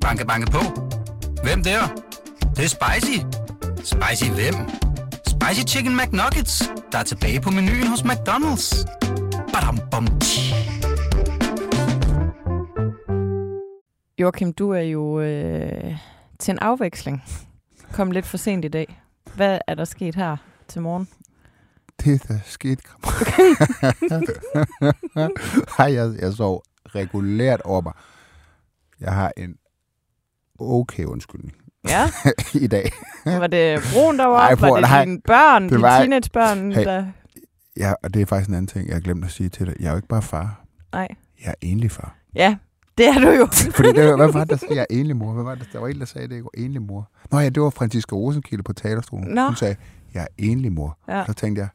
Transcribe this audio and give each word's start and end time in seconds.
Banke, 0.00 0.26
banke 0.26 0.50
på. 0.50 0.58
Hvem 1.42 1.62
der? 1.62 1.80
Det, 2.40 2.56
det 2.56 2.64
er 2.64 2.68
spicy. 2.68 3.18
Spicy 3.76 4.30
hvem? 4.30 4.54
Spicy 5.26 5.74
Chicken 5.74 5.96
McNuggets, 5.96 6.70
der 6.92 6.98
er 6.98 7.02
tilbage 7.02 7.40
på 7.40 7.50
menuen 7.50 7.86
hos 7.86 8.00
McDonald's. 8.00 8.84
Badum, 9.52 9.78
bom, 9.90 10.06
tji. 10.20 10.54
Joachim, 14.18 14.52
du 14.52 14.70
er 14.70 14.80
jo 14.80 15.20
øh, 15.20 15.96
til 16.38 16.52
en 16.52 16.58
afveksling. 16.58 17.24
Kom 17.92 18.10
lidt 18.10 18.26
for 18.26 18.36
sent 18.36 18.64
i 18.64 18.68
dag. 18.68 19.02
Hvad 19.34 19.58
er 19.66 19.74
der 19.74 19.84
sket 19.84 20.14
her 20.14 20.36
til 20.68 20.82
morgen? 20.82 21.08
Det, 22.04 22.28
der 22.28 22.38
skete... 22.44 22.82
Hej, 25.78 25.92
jeg, 25.98 26.14
jeg 26.20 26.32
sov 26.32 26.62
regulært 26.94 27.60
over 27.60 27.80
mig. 27.80 27.92
Jeg 29.00 29.12
har 29.14 29.32
en 29.36 29.54
okay 30.58 31.04
undskyldning 31.04 31.54
Ja, 31.88 32.10
i 32.64 32.66
dag. 32.66 32.92
var 33.24 33.46
det 33.46 33.80
brun, 33.92 34.18
der 34.18 34.26
var 34.26 34.38
Ej, 34.48 34.54
bror, 34.54 34.68
Var 34.68 34.74
det 34.80 34.82
nej. 34.90 35.04
dine 35.04 35.20
børn, 35.20 35.62
Det 35.62 35.70
dine 35.70 35.82
var- 35.82 35.98
teenagebørn? 35.98 36.72
Hey. 36.72 36.84
Der... 36.84 37.06
Ja, 37.76 37.92
og 38.02 38.14
det 38.14 38.22
er 38.22 38.26
faktisk 38.26 38.48
en 38.48 38.54
anden 38.54 38.66
ting, 38.66 38.86
jeg 38.88 38.94
har 38.94 39.00
glemt 39.00 39.24
at 39.24 39.30
sige 39.30 39.48
til 39.48 39.66
dig. 39.66 39.74
Jeg 39.80 39.86
er 39.86 39.90
jo 39.90 39.96
ikke 39.96 40.08
bare 40.08 40.22
far. 40.22 40.64
Nej. 40.92 41.08
Jeg 41.44 41.48
er 41.50 41.54
enlig 41.60 41.90
far. 41.90 42.16
Ja, 42.34 42.56
det 42.98 43.08
er 43.08 43.18
du 43.20 43.30
jo. 43.30 43.46
Fordi 43.76 43.88
det, 43.92 44.08
var- 44.08 44.16
hvad 44.16 44.32
var 44.32 44.40
det, 44.40 44.50
der 44.50 44.56
sagde, 44.56 44.74
jeg 44.74 44.86
er 44.90 44.94
enlig 44.96 45.16
mor? 45.16 45.32
Hvad 45.32 45.44
var 45.44 45.54
det? 45.54 45.68
Der 45.72 45.78
var 45.78 45.88
en, 45.88 45.98
der 45.98 46.04
sagde 46.04 46.28
det, 46.28 46.34
jeg 46.34 46.44
var 46.44 46.50
enlig 46.54 46.82
mor. 46.82 47.10
Nå 47.32 47.38
ja, 47.38 47.48
det 47.48 47.62
var 47.62 47.70
Franziska 47.70 48.14
Rosenkilde 48.16 48.62
på 48.62 48.72
talerstolen. 48.72 49.28
Nå. 49.34 49.46
Hun 49.46 49.56
sagde, 49.56 49.76
jeg 50.14 50.22
er 50.22 50.26
enlig 50.38 50.72
mor. 50.72 50.98
Ja. 51.08 51.24
Så 51.26 51.32
tænkte 51.32 51.60
jeg, 51.60 51.68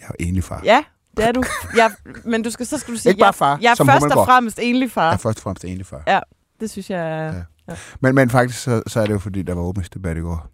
jeg 0.00 0.06
er 0.08 0.24
enlig 0.24 0.44
far. 0.44 0.60
Ja, 0.64 0.84
det 1.16 1.24
er 1.24 1.32
du. 1.32 1.42
Ja, 1.76 1.90
men 2.24 2.42
du 2.42 2.50
skal, 2.50 2.66
så 2.66 2.78
skal 2.78 2.94
du 2.94 2.98
sige, 2.98 3.10
Ikke 3.10 3.18
bare 3.20 3.26
jeg, 3.26 3.34
far, 3.34 3.58
jeg 3.62 3.70
er 3.70 3.74
som 3.74 3.86
først 3.86 4.04
og 4.06 4.26
fremmest 4.26 4.58
enlig 4.62 4.90
far. 4.90 5.04
Jeg 5.06 5.12
er 5.12 5.16
først 5.16 5.38
og 5.38 5.42
fremmest 5.42 5.64
enlig 5.64 5.86
far. 5.86 6.02
Ja. 6.06 6.20
Det 6.60 6.70
synes 6.70 6.90
jeg 6.90 7.00
er... 7.26 7.42
Ja. 7.68 7.76
Men, 8.00 8.14
men 8.14 8.30
faktisk, 8.30 8.62
så, 8.62 8.82
så 8.86 9.00
er 9.00 9.06
det 9.06 9.12
jo 9.12 9.18
fordi, 9.18 9.42
der 9.42 9.54
var 9.54 9.62
åbningsdebat 9.62 10.16
i 10.16 10.20
går. 10.20 10.48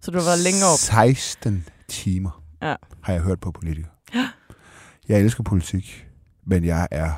Så 0.00 0.10
du 0.10 0.18
har 0.18 0.24
været 0.24 0.38
længere 0.38 0.68
op. 0.72 0.78
16 0.78 1.66
timer 1.88 2.42
Ja. 2.62 2.74
har 3.02 3.12
jeg 3.12 3.22
hørt 3.22 3.40
på 3.40 3.50
politikere. 3.52 3.90
Jeg 5.08 5.20
elsker 5.20 5.42
politik, 5.42 6.06
men 6.46 6.64
jeg 6.64 6.88
er 6.90 7.12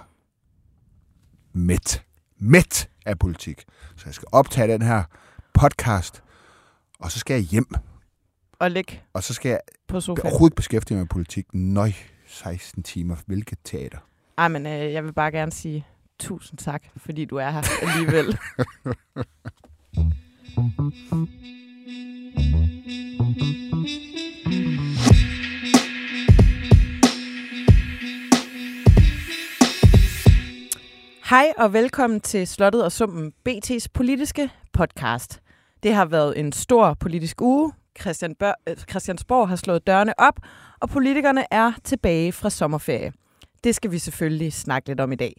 mæt. 1.59 2.03
Mæt 2.41 2.89
af 3.07 3.19
politik. 3.19 3.63
Så 3.97 4.03
jeg 4.07 4.15
skal 4.15 4.29
optage 4.33 4.73
den 4.73 4.83
her 4.83 5.03
podcast, 5.55 6.23
og 7.01 7.11
så 7.13 7.19
skal 7.19 7.35
jeg 7.35 7.43
hjem. 7.43 7.67
Og 8.61 8.71
ligge 8.71 9.01
Og 9.15 9.23
så 9.25 9.35
skal 9.35 9.49
jeg 9.49 9.61
på 9.89 10.01
sofaen. 10.01 10.27
overhovedet 10.27 10.53
ikke 10.53 10.57
beskæftige 10.57 10.95
mig 10.97 11.03
med 11.03 11.09
politik. 11.09 11.47
Nøj, 11.53 11.93
16 12.29 12.83
timer. 12.83 13.17
Hvilket 13.27 13.59
teater. 13.65 13.99
Ej, 14.39 14.49
men 14.49 14.67
øh, 14.67 14.93
jeg 14.93 15.05
vil 15.05 15.13
bare 15.13 15.31
gerne 15.31 15.53
sige 15.53 15.87
tusind 16.19 16.59
tak, 16.59 16.83
fordi 16.97 17.25
du 17.25 17.37
er 17.37 17.51
her 17.51 17.63
alligevel. 17.83 18.39
Hej 31.31 31.53
og 31.59 31.73
velkommen 31.73 32.21
til 32.21 32.47
Slottet 32.47 32.85
og 32.85 32.93
Sumpen, 32.93 33.33
BT's 33.49 33.87
politiske 33.95 34.51
podcast. 34.73 35.41
Det 35.83 35.95
har 35.95 36.05
været 36.05 36.39
en 36.39 36.53
stor 36.53 36.95
politisk 36.95 37.41
uge. 37.41 37.73
Christian 38.01 38.35
Bør- 38.43 38.63
øh, 38.69 38.77
Christiansborg 38.77 39.49
har 39.49 39.57
slået 39.57 39.87
dørene 39.87 40.21
op, 40.21 40.39
og 40.81 40.89
politikerne 40.91 41.45
er 41.51 41.73
tilbage 41.85 42.33
fra 42.33 42.51
sommerferie. 42.51 43.13
Det 43.65 43.75
skal 43.75 43.91
vi 43.91 43.99
selvfølgelig 43.99 44.53
snakke 44.53 44.89
lidt 44.89 45.01
om 45.01 45.13
i 45.13 45.17
dag. 45.17 45.35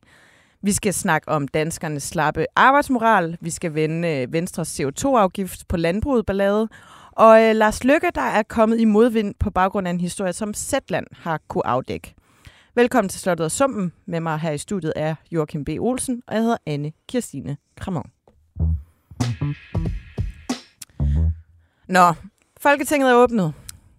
Vi 0.61 0.71
skal 0.71 0.93
snakke 0.93 1.29
om 1.29 1.47
danskernes 1.47 2.03
slappe 2.03 2.45
arbejdsmoral. 2.55 3.37
Vi 3.41 3.49
skal 3.49 3.73
vende 3.73 4.07
øh, 4.07 4.33
Venstres 4.33 4.79
CO2-afgift 4.79 5.67
på 5.67 5.77
landbruget 5.77 6.25
ballade. 6.25 6.69
Og 7.11 7.43
øh, 7.43 7.55
Lars 7.55 7.83
Lykke, 7.83 8.11
der 8.15 8.21
er 8.21 8.43
kommet 8.43 8.79
i 8.79 8.85
modvind 8.85 9.35
på 9.39 9.49
baggrund 9.51 9.87
af 9.87 9.91
en 9.91 9.99
historie, 9.99 10.33
som 10.33 10.53
Zetland 10.53 11.05
har 11.11 11.39
kunne 11.47 11.67
afdække. 11.67 12.13
Velkommen 12.75 13.09
til 13.09 13.19
Slottet 13.19 13.45
og 13.45 13.51
Sumpen. 13.51 13.91
Med 14.05 14.19
mig 14.19 14.39
her 14.39 14.51
i 14.51 14.57
studiet 14.57 14.93
er 14.95 15.15
Joachim 15.31 15.65
B. 15.65 15.69
Olsen, 15.79 16.21
og 16.27 16.35
jeg 16.35 16.43
hedder 16.43 16.57
Anne 16.65 16.91
Kirstine 17.07 17.57
Kramon. 17.77 18.11
Nå, 21.87 22.13
Folketinget 22.61 23.09
er 23.11 23.15
åbnet. 23.15 23.53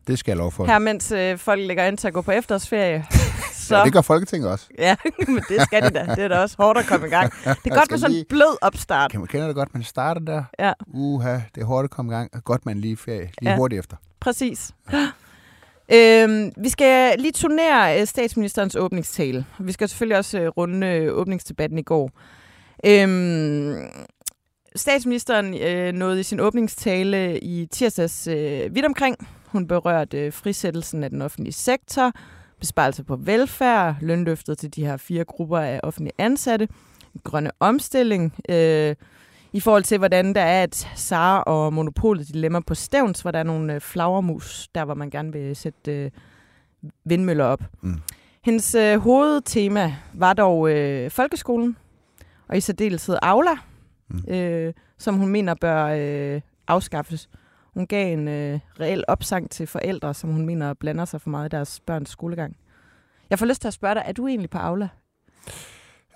Det 0.06 0.18
skal 0.18 0.32
jeg 0.32 0.36
lov 0.38 0.52
for. 0.52 0.66
Her 0.66 0.78
mens 0.78 1.12
øh, 1.12 1.38
folk 1.38 1.60
lægger 1.66 1.84
ind 1.86 1.98
til 1.98 2.08
at 2.08 2.14
gå 2.14 2.22
på 2.22 2.30
efterårsferie. 2.30 3.06
Så, 3.54 3.76
Ja, 3.76 3.84
det 3.84 3.92
gør 3.92 4.00
Folketinget 4.00 4.50
også. 4.50 4.66
Ja, 4.78 4.96
men 5.28 5.36
det 5.48 5.62
skal 5.62 5.82
de 5.82 5.90
da. 5.90 6.06
Det 6.14 6.24
er 6.24 6.28
da 6.28 6.38
også 6.38 6.56
hårdt 6.58 6.78
at 6.78 6.86
komme 6.86 7.06
i 7.06 7.10
gang. 7.10 7.32
Det 7.64 7.72
er 7.72 7.74
godt 7.78 7.90
med 7.90 7.98
sådan 7.98 8.10
en 8.10 8.14
lige- 8.14 8.24
blød 8.28 8.56
opstart. 8.62 9.10
Kan 9.10 9.20
man 9.20 9.26
kende 9.26 9.46
det 9.46 9.54
godt, 9.54 9.74
man 9.74 9.82
starter 9.82 10.20
der? 10.20 10.44
Ja. 10.58 10.72
Uha, 10.86 11.38
det 11.54 11.60
er 11.60 11.64
hårdt 11.64 11.84
at 11.84 11.90
komme 11.90 12.12
i 12.12 12.14
gang. 12.14 12.30
Godt, 12.44 12.66
man 12.66 12.80
lige 12.80 12.92
er 12.92 12.96
ferie. 12.96 13.30
Lige 13.40 13.50
Ja. 13.50 13.56
hurtigt 13.56 13.78
efter. 13.78 13.96
Præcis. 14.20 14.70
Øhm, 15.92 16.52
vi 16.56 16.68
skal 16.68 17.18
lige 17.18 17.32
turnere 17.32 18.00
øh, 18.00 18.06
statsministerens 18.06 18.76
åbningstale. 18.76 19.44
Vi 19.58 19.72
skal 19.72 19.88
selvfølgelig 19.88 20.18
også 20.18 20.38
øh, 20.40 20.48
runde 20.48 20.86
øh, 20.86 21.12
åbningsdebatten 21.16 21.78
i 21.78 21.82
går. 21.82 22.10
Øhm, 22.86 23.76
statsministeren 24.76 25.62
øh, 25.62 25.92
nåede 25.92 26.20
i 26.20 26.22
sin 26.22 26.40
åbningstale 26.40 27.40
i 27.40 27.66
tirsdags 27.66 28.26
øh, 28.26 28.74
vidt 28.74 28.86
omkring. 28.86 29.16
Hun 29.46 29.66
berørte 29.66 30.18
øh, 30.18 30.32
frisættelsen 30.32 31.04
af 31.04 31.10
den 31.10 31.22
offentlige 31.22 31.52
sektor, 31.52 32.12
besparelser 32.60 33.02
på 33.02 33.16
velfærd, 33.16 33.96
lønløftet 34.00 34.58
til 34.58 34.74
de 34.74 34.86
her 34.86 34.96
fire 34.96 35.24
grupper 35.24 35.58
af 35.58 35.80
offentlige 35.82 36.14
ansatte, 36.18 36.68
grønne 37.24 37.50
omstilling, 37.60 38.34
øh, 38.48 38.94
i 39.52 39.60
forhold 39.60 39.82
til, 39.82 39.98
hvordan 39.98 40.34
der 40.34 40.40
er 40.40 40.64
et 40.64 40.88
Sara 40.94 41.42
og 41.42 41.72
Monopolet 41.72 42.28
dilemma 42.28 42.60
på 42.60 42.74
Stævns, 42.74 43.20
hvor 43.20 43.30
der 43.30 43.38
er 43.38 43.42
nogle 43.42 43.74
øh, 43.74 43.80
flagermus, 43.80 44.68
der 44.74 44.84
hvor 44.84 44.94
man 44.94 45.10
gerne 45.10 45.32
vil 45.32 45.56
sætte 45.56 45.92
øh, 45.92 46.10
vindmøller 47.04 47.44
op. 47.44 47.62
Mm. 47.80 48.00
Hendes 48.44 48.74
øh, 48.74 48.98
hovedtema 48.98 49.94
var 50.14 50.32
dog 50.32 50.70
øh, 50.70 51.10
folkeskolen, 51.10 51.76
og 52.48 52.56
i 52.56 52.60
særdeleshed 52.60 53.16
Aula, 53.22 53.50
Mm. 54.10 54.34
øh, 54.34 54.72
som 54.98 55.14
hun 55.14 55.28
mener 55.28 55.54
bør 55.54 55.84
øh, 55.86 56.40
afskaffes. 56.66 57.28
Hun 57.74 57.86
gav 57.86 58.12
en 58.12 58.28
øh, 58.28 58.60
reel 58.80 59.04
opsang 59.08 59.50
til 59.50 59.66
forældre, 59.66 60.14
som 60.14 60.30
hun 60.30 60.46
mener 60.46 60.74
blander 60.74 61.04
sig 61.04 61.20
for 61.20 61.30
meget 61.30 61.48
i 61.48 61.56
deres 61.56 61.80
børns 61.80 62.10
skolegang. 62.10 62.56
Jeg 63.30 63.38
får 63.38 63.46
lyst 63.46 63.60
til 63.60 63.68
at 63.68 63.74
spørge 63.74 63.94
dig, 63.94 64.02
er 64.06 64.12
du 64.12 64.26
egentlig 64.26 64.50
på 64.50 64.58
Aula? 64.58 64.88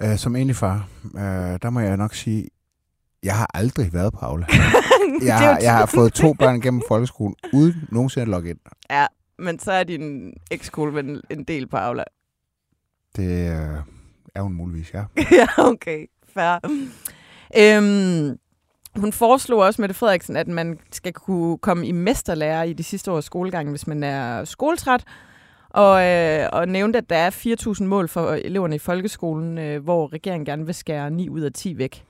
Uh, 0.04 0.16
som 0.16 0.36
egentlig 0.36 0.56
far, 0.56 0.88
uh, 1.04 1.20
der 1.62 1.70
må 1.70 1.80
jeg 1.80 1.96
nok 1.96 2.14
sige, 2.14 2.48
jeg 3.22 3.36
har 3.36 3.50
aldrig 3.54 3.92
været 3.92 4.12
på 4.12 4.18
Aula. 4.18 4.46
Jeg, 5.22 5.38
har, 5.38 5.58
jeg 5.58 5.74
har 5.74 5.86
fået 5.86 6.12
to 6.12 6.32
børn 6.32 6.60
gennem 6.60 6.82
folkeskolen, 6.88 7.34
uden 7.52 7.88
nogensinde 7.92 8.22
at 8.22 8.28
logge 8.28 8.50
ind. 8.50 8.58
Ja, 8.90 9.06
men 9.38 9.58
så 9.58 9.72
er 9.72 9.84
din 9.84 10.34
ekskoleven 10.50 11.20
en 11.30 11.44
del 11.44 11.66
på 11.66 11.76
Aula. 11.76 12.04
Det 13.16 13.24
uh, 13.24 13.78
er 14.34 14.42
hun 14.42 14.52
muligvis, 14.52 14.94
ja. 14.94 15.04
ja, 15.40 15.46
okay. 15.58 16.06
Fair. 16.34 16.58
Øhm, 17.58 18.38
hun 18.96 19.12
foreslog 19.12 19.60
også, 19.60 19.82
Mette 19.82 19.94
Frederiksen, 19.94 20.36
at 20.36 20.48
man 20.48 20.78
skal 20.92 21.12
kunne 21.12 21.58
komme 21.58 21.86
i 21.86 21.92
mesterlærer 21.92 22.62
i 22.62 22.72
de 22.72 22.82
sidste 22.82 23.12
års 23.12 23.24
skolegang, 23.24 23.70
hvis 23.70 23.86
man 23.86 24.02
er 24.02 24.44
skoletræt. 24.44 25.04
Og, 25.70 26.04
øh, 26.04 26.48
og 26.52 26.68
nævnte, 26.68 26.98
at 26.98 27.10
der 27.10 27.16
er 27.16 27.30
4.000 27.80 27.84
mål 27.84 28.08
for 28.08 28.30
eleverne 28.30 28.74
i 28.74 28.78
folkeskolen, 28.78 29.58
øh, 29.58 29.82
hvor 29.82 30.12
regeringen 30.12 30.44
gerne 30.44 30.66
vil 30.66 30.74
skære 30.74 31.10
9 31.10 31.28
ud 31.28 31.40
af 31.40 31.52
10 31.52 31.78
væk. 31.78 32.04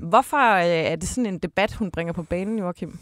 Hvorfor 0.00 0.54
øh, 0.54 0.64
er 0.64 0.96
det 0.96 1.08
sådan 1.08 1.26
en 1.26 1.38
debat, 1.38 1.72
hun 1.72 1.90
bringer 1.90 2.12
på 2.12 2.22
banen, 2.22 2.58
Joachim? 2.58 2.98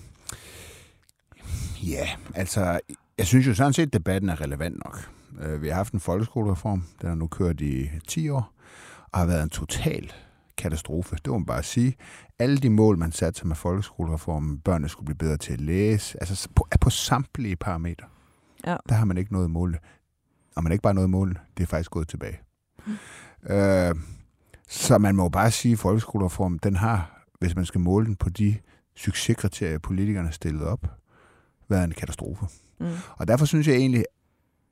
Ja, 1.83 2.09
altså, 2.35 2.81
jeg 3.19 3.27
synes 3.27 3.47
jo 3.47 3.55
sådan 3.55 3.73
set, 3.73 3.87
at 3.87 3.93
debatten 3.93 4.31
er 4.31 4.41
relevant 4.41 4.85
nok. 4.85 5.09
Øh, 5.43 5.63
vi 5.63 5.69
har 5.69 5.75
haft 5.75 5.93
en 5.93 6.01
folkeskolereform, 6.01 6.85
den 7.01 7.09
har 7.09 7.17
nu 7.17 7.27
kørt 7.27 7.61
i 7.61 7.91
10 8.09 8.29
år, 8.29 8.53
og 9.13 9.19
har 9.19 9.27
været 9.27 9.43
en 9.43 9.51
total 9.51 10.13
katastrofe. 10.59 11.17
Det 11.17 11.27
må 11.27 11.39
man 11.39 11.47
bare 11.47 11.63
sige. 11.63 11.95
Alle 12.39 12.57
de 12.59 12.71
mål, 12.71 12.99
man 12.99 13.13
satte 13.13 13.39
sig 13.39 13.47
med 13.49 13.57
folkeskolereformen, 13.57 14.59
børnene 14.61 14.89
skulle 14.89 15.05
blive 15.07 15.19
bedre 15.19 15.37
til 15.37 15.53
at 15.53 15.61
læse, 15.61 16.19
altså 16.21 16.49
på, 16.57 16.69
på 16.81 16.91
samtlige 16.91 17.57
parametre, 17.57 18.07
Ja. 18.67 18.77
der 18.89 18.95
har 18.95 19.05
man 19.05 19.17
ikke 19.17 19.33
nået 19.33 19.51
målene. 19.51 19.79
Og 20.57 20.63
man 20.63 20.71
har 20.71 20.73
ikke 20.73 20.83
bare 20.83 20.95
nået 20.95 21.11
målene, 21.11 21.39
det 21.57 21.63
er 21.63 21.67
faktisk 21.67 21.91
gået 21.91 22.09
tilbage. 22.09 22.41
Øh, 23.47 23.95
så 24.69 24.99
man 24.99 25.17
må 25.17 25.29
bare 25.29 25.51
sige, 25.51 25.73
at 25.73 25.79
folkeskolereformen, 25.79 26.59
den 26.63 26.77
har, 26.77 27.27
hvis 27.41 27.57
man 27.57 27.65
skal 27.67 27.81
måle 27.81 28.07
den 28.07 28.17
på 28.17 28.29
de 28.31 28.57
succeskriterier, 28.97 29.79
politikerne 29.79 30.33
stillede 30.33 30.69
op, 30.69 30.87
været 31.69 31.85
en 31.85 31.93
katastrofe. 31.93 32.47
Mm. 32.81 32.87
Og 33.17 33.29
derfor 33.29 33.47
synes 33.47 33.69
jeg 33.69 33.77
egentlig, 33.77 34.05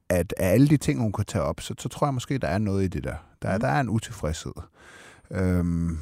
at 0.08 0.34
af 0.36 0.48
alle 0.52 0.68
de 0.68 0.76
ting, 0.76 1.00
hun 1.00 1.12
kan 1.12 1.24
tage 1.24 1.42
op, 1.44 1.60
så, 1.60 1.74
så 1.78 1.88
tror 1.88 2.06
jeg 2.06 2.14
måske, 2.14 2.38
der 2.38 2.48
er 2.48 2.58
noget 2.58 2.84
i 2.84 2.88
det 2.88 3.04
der. 3.04 3.14
Der, 3.42 3.48
Mm. 3.48 3.54
mm. 3.54 3.60
der 3.60 3.68
er 3.68 3.80
en 3.80 3.88
utilfredshed. 3.88 4.52
Øhm, 5.32 5.98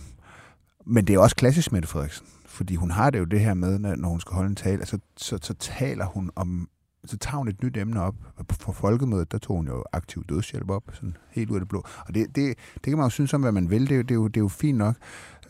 men 0.86 1.04
det 1.06 1.14
er 1.14 1.18
også 1.18 1.36
klassisk 1.36 1.72
Mette 1.72 1.88
Frederiksen, 1.88 2.26
fordi 2.46 2.74
hun 2.74 2.90
har 2.90 3.10
det 3.10 3.18
jo 3.18 3.24
det 3.24 3.40
her 3.40 3.54
med, 3.54 3.78
når 3.78 4.08
hun 4.08 4.20
skal 4.20 4.34
holde 4.34 4.48
en 4.50 4.56
tale, 4.56 4.78
altså, 4.78 4.98
så, 5.16 5.38
så 5.42 5.54
taler 5.54 6.04
hun 6.06 6.30
om 6.36 6.68
så 7.04 7.16
tager 7.18 7.36
hun 7.38 7.48
et 7.48 7.62
nyt 7.62 7.76
emne 7.76 8.02
op. 8.02 8.14
For 8.60 8.72
folkemødet, 8.72 9.32
der 9.32 9.38
tog 9.38 9.56
hun 9.56 9.66
jo 9.66 9.84
aktiv 9.92 10.24
dødshjælp 10.28 10.70
op, 10.70 10.82
sådan 10.92 11.16
helt 11.30 11.50
ud 11.50 11.56
af 11.56 11.60
det 11.60 11.68
blå. 11.68 11.84
Og 12.06 12.14
det, 12.14 12.26
det, 12.36 12.56
det 12.74 12.82
kan 12.82 12.96
man 12.96 13.04
jo 13.04 13.10
synes 13.10 13.34
om, 13.34 13.40
hvad 13.40 13.52
man 13.52 13.70
vil. 13.70 13.80
Det, 13.82 13.90
er 13.92 13.96
jo- 13.96 14.02
det, 14.02 14.10
er 14.10 14.14
jo, 14.14 14.26
det 14.28 14.36
er 14.36 14.40
jo 14.40 14.48
fint 14.48 14.78
nok. 14.78 14.94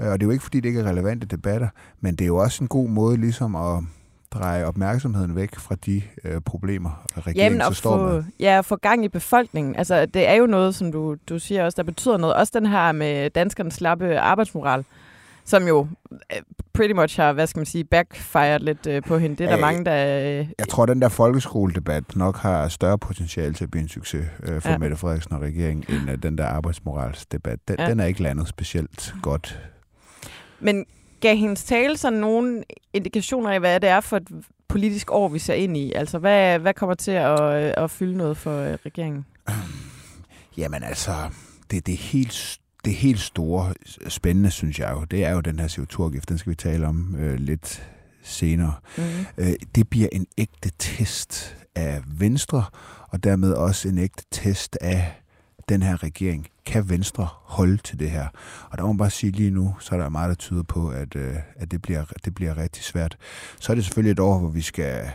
Øh, 0.01 0.07
og 0.07 0.21
det 0.21 0.23
er 0.23 0.27
jo 0.27 0.31
ikke, 0.31 0.43
fordi 0.45 0.61
det 0.61 0.69
ikke 0.69 0.81
er 0.81 0.85
relevante 0.85 1.27
debatter, 1.27 1.69
men 2.01 2.15
det 2.17 2.25
er 2.25 2.27
jo 2.27 2.37
også 2.37 2.65
en 2.65 2.69
god 2.69 2.89
måde 2.89 3.17
ligesom 3.17 3.55
at 3.57 3.85
dreje 4.35 4.65
opmærksomheden 4.65 5.37
væk 5.37 5.55
fra 5.59 5.75
de 5.87 6.03
øh, 6.25 6.41
problemer, 6.41 7.05
regeringen 7.17 7.37
Jamen, 7.61 7.75
så 7.75 7.79
står 7.79 7.97
med. 8.09 8.23
få, 8.23 8.29
ja, 8.41 8.59
at 8.59 8.65
få 8.65 8.77
gang 8.77 9.05
i 9.05 9.09
befolkningen. 9.09 9.77
Altså, 9.77 10.07
det 10.07 10.29
er 10.29 10.35
jo 10.35 10.47
noget, 10.47 10.75
som 10.75 10.93
du, 10.93 11.17
du 11.29 11.39
siger 11.39 11.65
også, 11.65 11.77
der 11.77 11.83
betyder 11.83 12.17
noget. 12.17 12.37
Også 12.37 12.53
den 12.55 12.67
her 12.67 12.93
med 12.93 13.31
danskernes 13.31 13.75
slappe 13.75 14.19
arbejdsmoral, 14.19 14.85
som 15.45 15.67
jo 15.69 15.87
øh, 16.13 16.39
pretty 16.73 16.95
much 16.95 17.21
har, 17.21 17.33
hvad 17.33 17.47
skal 17.47 17.59
man 17.61 17.67
sige, 17.67 17.85
backfired 17.85 18.61
lidt 18.61 18.87
øh, 18.87 19.03
på 19.03 19.19
hende. 19.19 19.37
Det 19.37 19.45
er 19.45 19.49
der 19.49 19.57
Øh, 19.57 19.61
mange, 19.61 19.85
der... 19.85 20.21
Øh, 20.41 20.47
Jeg 20.59 20.69
tror, 20.69 20.87
den 20.87 21.03
der 21.03 21.09
folkeskoledebat 21.09 22.17
nok 22.17 22.37
har 22.37 22.69
større 22.69 22.99
potentiale 22.99 23.55
til 23.55 23.65
at 23.65 23.71
blive 23.71 23.83
en 23.83 23.89
succes 23.89 24.27
øh, 24.43 24.61
for 24.61 24.69
Ja. 24.69 24.73
ja. 24.73 24.79
Mette 24.79 24.97
Frederiksen 24.97 25.33
og 25.33 25.41
regeringen, 25.41 25.85
end 25.89 26.11
at 26.11 26.23
den 26.23 26.39
der 26.39 26.47
arbejdsmoralsdebat. 26.47 27.59
Den, 27.69 27.77
Ja. 27.79 27.85
ja. 27.85 27.91
den 27.91 28.01
er 28.01 28.05
ikke 28.05 28.23
landet 28.23 28.49
specielt 28.49 29.15
godt. 29.23 29.61
Men 30.61 30.87
gav 31.21 31.37
hendes 31.37 31.65
tale 31.65 31.97
sådan 31.97 32.19
nogle 32.19 32.65
indikationer 32.93 33.51
af, 33.51 33.61
hvad 33.61 33.81
det 33.81 33.89
er 33.89 34.01
for 34.01 34.17
et 34.17 34.29
politisk 34.69 35.11
år, 35.11 35.29
vi 35.29 35.39
ser 35.39 35.55
ind 35.55 35.77
i? 35.77 35.93
Altså, 35.93 36.19
hvad, 36.19 36.59
hvad 36.59 36.75
kommer 36.75 36.95
til 36.95 37.11
at, 37.11 37.41
øh, 37.41 37.73
at 37.77 37.91
fylde 37.91 38.17
noget 38.17 38.37
for 38.37 38.61
øh, 38.61 38.79
regeringen? 38.87 39.27
Jamen 40.57 40.83
altså, 40.83 41.13
det, 41.71 41.87
det, 41.87 41.93
er 41.93 41.99
helt, 41.99 42.59
det 42.85 42.95
helt 42.95 43.21
store 43.21 43.75
spændende, 44.09 44.51
synes 44.51 44.79
jeg 44.79 44.93
jo, 44.93 45.05
det 45.05 45.25
er 45.25 45.31
jo 45.31 45.41
den 45.41 45.59
her 45.59 45.69
CO2-afgift. 45.69 46.29
Den 46.29 46.39
skal 46.39 46.51
vi 46.51 46.55
tale 46.55 46.87
om 46.87 47.17
øh, 47.19 47.35
lidt 47.35 47.91
senere. 48.23 48.75
Mm. 48.97 49.03
Øh, 49.39 49.53
det 49.75 49.89
bliver 49.89 50.09
en 50.13 50.27
ægte 50.39 50.71
test 50.79 51.57
af 51.75 52.03
Venstre, 52.07 52.65
og 53.09 53.25
dermed 53.25 53.53
også 53.53 53.89
en 53.89 53.99
ægte 53.99 54.25
test 54.31 54.79
af 54.81 55.23
den 55.69 55.83
her 55.83 56.03
regering. 56.03 56.47
Kan 56.71 56.89
Venstre 56.89 57.29
holde 57.33 57.77
til 57.77 57.99
det 57.99 58.11
her? 58.11 58.27
Og 58.71 58.79
der 58.79 58.85
må 58.85 58.93
man 58.93 58.99
bare 58.99 59.11
sige 59.11 59.33
lige 59.33 59.51
nu, 59.51 59.75
så 59.81 59.95
er 59.95 59.99
der 59.99 60.09
meget, 60.09 60.29
der 60.29 60.35
tyder 60.35 60.63
på, 60.63 60.89
at, 60.89 61.17
øh, 61.17 61.37
at 61.57 61.71
det, 61.71 61.83
bliver, 61.83 62.05
det 62.25 62.35
bliver 62.35 62.57
rigtig 62.57 62.85
svært. 62.85 63.17
Så 63.61 63.73
er 63.73 63.75
det 63.75 63.85
selvfølgelig 63.85 64.13
et 64.13 64.19
år, 64.19 64.39
hvor 64.39 64.49
vi 64.49 64.61
skal 64.61 65.11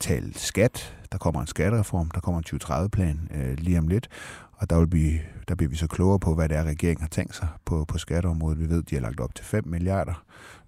tale 0.00 0.32
skat. 0.34 0.96
Der 1.12 1.18
kommer 1.18 1.40
en 1.40 1.46
skattereform, 1.46 2.10
der 2.10 2.20
kommer 2.20 2.40
en 2.40 2.58
2030-plan 2.62 3.28
øh, 3.34 3.58
lige 3.58 3.78
om 3.78 3.88
lidt, 3.88 4.08
og 4.52 4.70
der, 4.70 4.78
vil 4.78 4.86
blive, 4.86 5.18
der 5.48 5.54
bliver 5.54 5.70
vi 5.70 5.76
så 5.76 5.86
klogere 5.86 6.18
på, 6.18 6.34
hvad 6.34 6.48
det 6.48 6.56
er, 6.56 6.64
regeringen 6.64 7.02
har 7.02 7.08
tænkt 7.08 7.36
sig 7.36 7.48
på, 7.64 7.84
på 7.84 7.98
skatteområdet. 7.98 8.60
Vi 8.60 8.68
ved, 8.68 8.82
de 8.82 8.94
har 8.94 9.02
lagt 9.02 9.20
op 9.20 9.34
til 9.34 9.44
5 9.44 9.64
milliarder. 9.66 10.24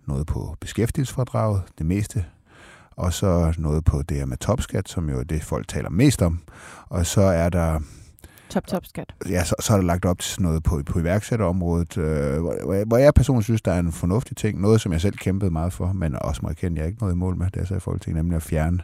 Noget 0.07 0.27
på 0.27 0.57
beskæftigelsesfradraget, 0.61 1.63
det 1.79 1.87
meste 1.87 2.25
og 2.97 3.13
så 3.13 3.55
noget 3.59 3.85
på 3.85 4.03
det 4.03 4.17
her 4.17 4.25
med 4.25 4.37
topskat, 4.37 4.89
som 4.89 5.11
jo 5.11 5.19
er 5.19 5.25
det, 5.25 5.45
folk 5.45 5.69
taler 5.69 5.91
mest 5.91 6.23
om. 6.23 6.43
Og 6.89 7.07
så 7.07 7.21
er 7.21 7.49
der, 7.49 7.81
Top, 8.51 8.67
top 8.67 8.87
skat. 8.87 9.15
ja, 9.31 9.45
så, 9.45 9.55
så 9.61 9.73
er 9.73 9.77
der 9.77 9.85
lagt 9.85 10.05
op 10.05 10.19
til 10.19 10.31
sådan 10.31 10.45
noget 10.45 10.63
på, 10.63 10.83
på 10.87 10.99
iværksætterområdet, 10.99 11.99
øh, 11.99 12.41
hvor, 12.41 12.85
hvor 12.87 12.97
jeg- 12.97 13.15
personligt 13.15 13.45
synes, 13.45 13.63
der 13.63 13.73
er 13.73 13.79
en 13.79 13.93
fornuftig 13.93 14.37
ting. 14.37 14.61
Noget, 14.61 14.81
som 14.81 14.93
jeg 14.93 15.01
selv 15.01 15.17
kæmpede 15.17 15.51
meget 15.51 15.73
for, 15.73 15.93
men 15.93 16.17
også 16.21 16.41
må 16.43 16.49
erkende, 16.49 16.79
jeg 16.79 16.87
ikke 16.87 16.99
noget 17.01 17.15
i 17.15 17.17
mål 17.17 17.37
med, 17.37 17.47
det 17.55 17.61
er 17.63 17.67
så 17.67 17.75
i 17.75 17.81
Folketinget, 17.81 18.17
nemlig 18.25 18.37
at 18.37 18.43
fjerne 18.43 18.79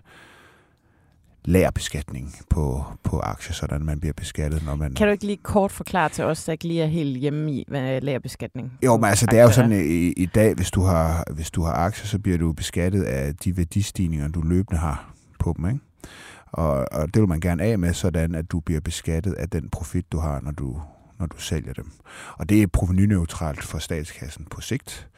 lagerbeskatning 1.44 2.34
på, 2.50 2.84
på 3.02 3.18
aktier, 3.20 3.52
sådan 3.52 3.84
man 3.84 4.00
bliver 4.00 4.12
beskattet, 4.12 4.64
når 4.64 4.74
man... 4.76 4.94
Kan 4.94 5.06
du 5.06 5.12
ikke 5.12 5.26
lige 5.26 5.38
kort 5.42 5.72
forklare 5.72 6.08
til 6.08 6.24
os, 6.24 6.44
der 6.44 6.52
ikke 6.52 6.64
lige 6.64 6.82
er 6.82 6.86
helt 6.86 7.18
hjemme 7.18 7.52
i, 7.52 7.64
hvad 7.68 8.00
lagerbeskatning? 8.00 8.72
Jo, 8.84 8.96
men 8.96 9.04
altså, 9.04 9.26
det 9.26 9.38
er 9.38 9.42
jo 9.42 9.50
sådan, 9.50 9.72
i, 9.72 10.12
i 10.12 10.26
dag, 10.26 10.54
hvis 10.54 10.70
du, 10.70 10.82
har, 10.82 11.24
hvis 11.34 11.50
du 11.50 11.62
har 11.62 11.72
aktier, 11.72 12.06
så 12.06 12.18
bliver 12.18 12.38
du 12.38 12.52
beskattet 12.52 13.02
af 13.02 13.34
de 13.36 13.56
værdistigninger, 13.56 14.28
du 14.28 14.40
løbende 14.40 14.80
har 14.80 15.14
på 15.38 15.54
dem, 15.56 15.66
ikke? 15.68 15.80
Og, 16.52 16.86
og 16.92 17.14
det 17.14 17.20
vil 17.20 17.28
man 17.28 17.40
gerne 17.40 17.62
af 17.62 17.78
med, 17.78 17.92
sådan 17.94 18.34
at 18.34 18.50
du 18.52 18.60
bliver 18.60 18.80
beskattet 18.80 19.32
af 19.32 19.50
den 19.50 19.68
profit, 19.68 20.12
du 20.12 20.18
har, 20.18 20.40
når 20.40 20.50
du, 20.50 20.80
når 21.18 21.26
du 21.26 21.38
sælger 21.38 21.72
dem. 21.72 21.90
Og 22.38 22.48
det 22.48 22.62
er 22.62 22.66
provenyneutralt 22.66 23.64
for 23.64 23.78
statskassen 23.78 24.46
på 24.50 24.60
sigt. 24.60 25.08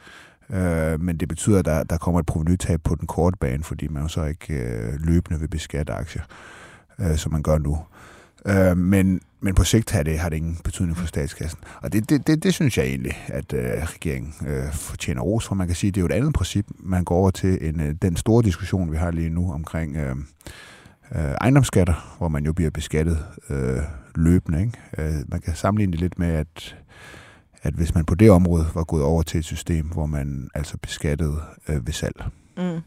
Øh, 0.49 1.01
men 1.01 1.17
det 1.17 1.27
betyder, 1.27 1.59
at 1.59 1.65
der, 1.65 1.83
der 1.83 1.97
kommer 1.97 2.19
et 2.19 2.25
provenytab 2.25 2.81
på 2.83 2.95
den 2.95 3.07
korte 3.07 3.37
bane, 3.37 3.63
fordi 3.63 3.87
man 3.87 4.01
jo 4.01 4.07
så 4.07 4.23
ikke 4.23 4.53
øh, 4.53 4.93
løbende 4.93 5.39
vil 5.39 5.47
beskatte 5.47 5.93
aktier, 5.93 6.23
øh, 6.99 7.17
som 7.17 7.31
man 7.31 7.43
gør 7.43 7.57
nu. 7.57 7.79
Øh, 8.45 8.77
men, 8.77 9.21
men 9.39 9.55
på 9.55 9.63
sigt 9.63 9.91
har 9.91 10.03
det, 10.03 10.19
har 10.19 10.29
det 10.29 10.37
ingen 10.37 10.59
betydning 10.63 10.97
for 10.97 11.07
statskassen. 11.07 11.59
Og 11.81 11.93
det, 11.93 12.09
det, 12.09 12.27
det, 12.27 12.43
det 12.43 12.53
synes 12.53 12.77
jeg 12.77 12.85
egentlig, 12.85 13.25
at 13.27 13.53
øh, 13.53 13.83
regeringen 13.83 14.33
øh, 14.47 14.73
fortjener 14.73 15.21
ros 15.21 15.47
for. 15.47 15.55
Man 15.55 15.67
kan 15.67 15.75
sige, 15.75 15.87
at 15.87 15.95
det 15.95 16.01
er 16.01 16.03
jo 16.03 16.07
et 16.07 16.11
andet 16.11 16.33
princip, 16.33 16.65
man 16.79 17.03
går 17.03 17.15
over 17.15 17.31
til 17.31 17.57
end 17.61 17.81
øh, 17.81 17.95
den 18.01 18.15
store 18.15 18.43
diskussion, 18.43 18.91
vi 18.91 18.97
har 18.97 19.11
lige 19.11 19.29
nu 19.29 19.53
omkring 19.53 19.95
øh, 19.95 20.15
øh, 21.15 21.31
ejendomsskatter, 21.41 22.15
hvor 22.17 22.27
man 22.27 22.45
jo 22.45 22.53
bliver 22.53 22.71
beskattet 22.71 23.25
øh, 23.49 23.77
løbende. 24.15 24.61
Ikke? 24.61 24.79
Øh, 24.97 25.13
man 25.27 25.41
kan 25.41 25.55
sammenligne 25.55 25.91
det 25.91 25.99
lidt 25.99 26.19
med, 26.19 26.27
at, 26.27 26.77
at 27.63 27.73
hvis 27.73 27.95
man 27.95 28.05
på 28.05 28.15
det 28.15 28.31
område 28.31 28.65
var 28.73 28.83
gået 28.83 29.03
over 29.03 29.23
til 29.23 29.37
et 29.37 29.45
system, 29.45 29.85
hvor 29.85 30.05
man 30.05 30.49
altså 30.55 30.77
beskattede 30.77 31.41
øh, 31.69 31.85
ved 31.87 31.93
salg. 31.93 32.23
Mm. 32.57 32.79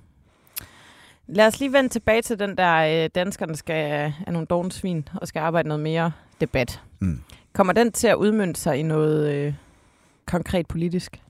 Lad 1.26 1.46
os 1.46 1.60
lige 1.60 1.72
vende 1.72 1.88
tilbage 1.88 2.22
til 2.22 2.38
den 2.38 2.56
der, 2.56 3.04
øh, 3.04 3.10
danskerne 3.14 3.56
skal 3.56 4.12
er 4.26 4.30
nogle 4.30 4.46
dårlige 4.46 4.72
svin 4.72 5.08
og 5.14 5.28
skal 5.28 5.40
arbejde 5.40 5.68
noget 5.68 5.82
mere 5.82 6.12
debat. 6.40 6.80
Mm. 7.00 7.20
Kommer 7.52 7.72
den 7.72 7.92
til 7.92 8.08
at 8.08 8.14
udmønte 8.14 8.60
sig 8.60 8.78
i 8.78 8.82
noget 8.82 9.34
øh, 9.34 9.54
konkret 10.26 10.66
politisk? 10.66 11.20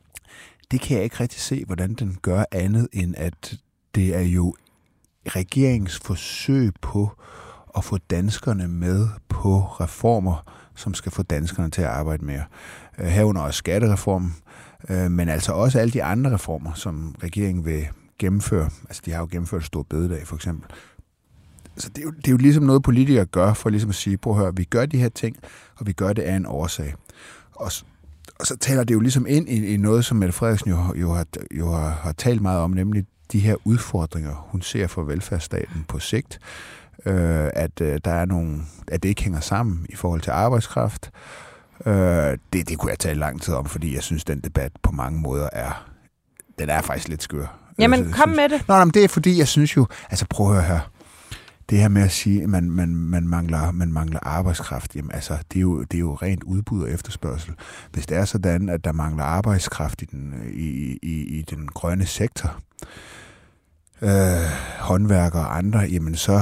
det 0.70 0.81
kan 0.81 0.96
jeg 0.96 1.05
ikke 1.05 1.20
rigtig 1.20 1.40
se, 1.40 1.64
hvordan 1.64 1.94
den 1.94 2.19
gør 2.23 2.44
andet, 2.52 2.88
end 2.93 3.14
at 3.17 3.58
det 3.94 4.14
er 4.14 4.20
jo 4.20 4.55
regeringens 5.37 5.99
forsøg 5.99 6.73
på 6.81 7.11
at 7.77 7.85
få 7.85 7.99
danskerne 7.99 8.69
med 8.69 9.09
på 9.29 9.61
reformer, 9.61 10.53
som 10.77 10.95
skal 10.95 11.13
få 11.13 11.23
danskerne 11.23 11.71
til 11.71 11.83
at 11.83 11.89
arbejde 11.89 12.25
mere. 12.25 12.45
Øh, 12.99 13.07
herunder 13.07 13.43
også 13.43 13.59
skattereformen, 13.59 14.37
øh, 14.89 15.11
men 15.11 15.29
altså 15.29 15.53
også 15.53 15.79
alle 15.79 15.93
de 15.93 16.03
andre 16.03 16.35
reformer, 16.35 16.75
som 16.75 17.15
regeringen 17.23 17.65
vil 17.65 17.89
gennemføre. 18.19 18.71
Altså 18.89 19.03
de 19.05 19.13
har 19.13 19.19
jo 19.19 19.29
gennemført 19.31 19.65
stor 19.65 19.83
bededag 19.83 20.27
for 20.27 20.37
eksempel. 20.37 20.71
Så 21.77 21.89
det 21.89 21.99
er, 21.99 22.03
jo, 22.03 22.11
det 22.11 22.27
er 22.27 22.33
jo 22.33 22.37
ligesom 22.37 22.65
noget, 22.65 22.83
politikere 22.83 23.25
gør 23.25 23.53
for 23.53 23.71
ligesom 23.71 23.91
at 23.91 23.97
sige, 23.97 24.17
prøv 24.17 24.33
at 24.33 24.39
høre, 24.39 24.57
vi 24.57 24.65
gør 24.65 24.87
de 24.87 24.99
her 24.99 25.09
ting, 25.09 25.37
og 25.77 25.87
vi 25.87 25.93
gør 25.93 26.13
det 26.13 26.23
af 26.23 26.37
en 26.37 26.47
årsag. 26.47 26.95
Og, 27.55 27.73
og 28.41 28.47
så 28.47 28.57
taler 28.57 28.85
det 28.85 28.95
jo 28.95 29.01
ligesom 29.01 29.27
ind 29.29 29.49
i, 29.49 29.67
i 29.67 29.77
noget, 29.77 30.05
som 30.05 30.17
Mette 30.17 30.33
Frederiksen 30.33 30.71
jo, 30.71 30.95
jo, 30.95 31.13
har, 31.13 31.27
jo 31.59 31.73
har, 31.73 31.89
har 31.89 32.13
talt 32.13 32.43
meget 32.43 32.61
om, 32.61 32.71
nemlig 32.71 33.07
de 33.33 33.41
her 33.41 33.57
udfordringer, 33.65 34.49
hun 34.49 34.63
ser 34.63 34.87
for 34.87 35.03
velfærdsstaten 35.03 35.85
på 35.89 35.99
sigt. 35.99 36.39
Øh, 37.07 37.51
at 37.55 37.81
øh, 37.81 38.01
der 38.05 38.11
er 38.11 38.25
nogle, 38.25 38.61
at 38.89 39.03
det 39.03 39.09
ikke 39.09 39.23
hænger 39.23 39.41
sammen 39.41 39.87
i 39.89 39.97
forhold 39.97 40.21
til 40.21 40.31
arbejdskraft. 40.31 41.11
Øh, 41.87 42.39
det, 42.53 42.69
det 42.69 42.79
kunne 42.79 42.91
jeg 42.91 42.99
tale 42.99 43.21
lang 43.21 43.43
tid 43.43 43.55
om, 43.55 43.67
fordi 43.67 43.95
jeg 43.95 44.03
synes, 44.03 44.25
den 44.25 44.41
debat 44.41 44.73
på 44.83 44.93
mange 44.93 45.21
måder 45.21 45.49
er, 45.53 45.89
den 46.59 46.69
er 46.69 46.81
faktisk 46.81 47.09
lidt 47.09 47.23
skør. 47.23 47.59
Jamen, 47.79 48.12
kom 48.12 48.29
synes, 48.29 48.37
med 48.37 48.49
det. 48.49 48.69
Nå, 48.69 48.75
nej, 48.75 48.85
men 48.85 48.95
det 48.95 49.05
er 49.05 49.09
fordi, 49.09 49.38
jeg 49.38 49.49
synes 49.49 49.76
jo, 49.76 49.87
altså 50.11 50.26
prøv 50.31 50.47
at 50.47 50.55
høre 50.55 50.64
her. 50.64 50.91
Det 51.71 51.79
her 51.79 51.88
med 51.88 52.02
at 52.02 52.12
sige, 52.12 52.43
at 52.43 52.49
man, 52.49 52.71
man, 52.71 52.88
man, 52.97 53.29
mangler, 53.29 53.71
man 53.71 53.93
mangler 53.93 54.21
arbejdskraft, 54.23 54.97
jamen 54.97 55.12
altså, 55.12 55.38
det 55.52 55.57
er, 55.57 55.61
jo, 55.61 55.83
det 55.83 55.95
er 55.95 55.99
jo 55.99 56.14
rent 56.14 56.43
udbud 56.43 56.83
og 56.83 56.91
efterspørgsel. 56.91 57.55
Hvis 57.93 58.07
det 58.07 58.17
er 58.17 58.25
sådan, 58.25 58.69
at 58.69 58.85
der 58.85 58.93
mangler 58.93 59.25
arbejdskraft 59.25 60.02
i 60.02 60.05
den, 60.05 60.35
i, 60.52 60.99
i, 61.02 61.38
i 61.38 61.43
den 61.43 61.67
grønne 61.67 62.07
sektor, 62.07 62.61
øh, 64.02 64.11
håndværkere 64.78 65.43
og 65.43 65.59
andre, 65.59 65.78
jamen 65.78 66.14
så 66.14 66.40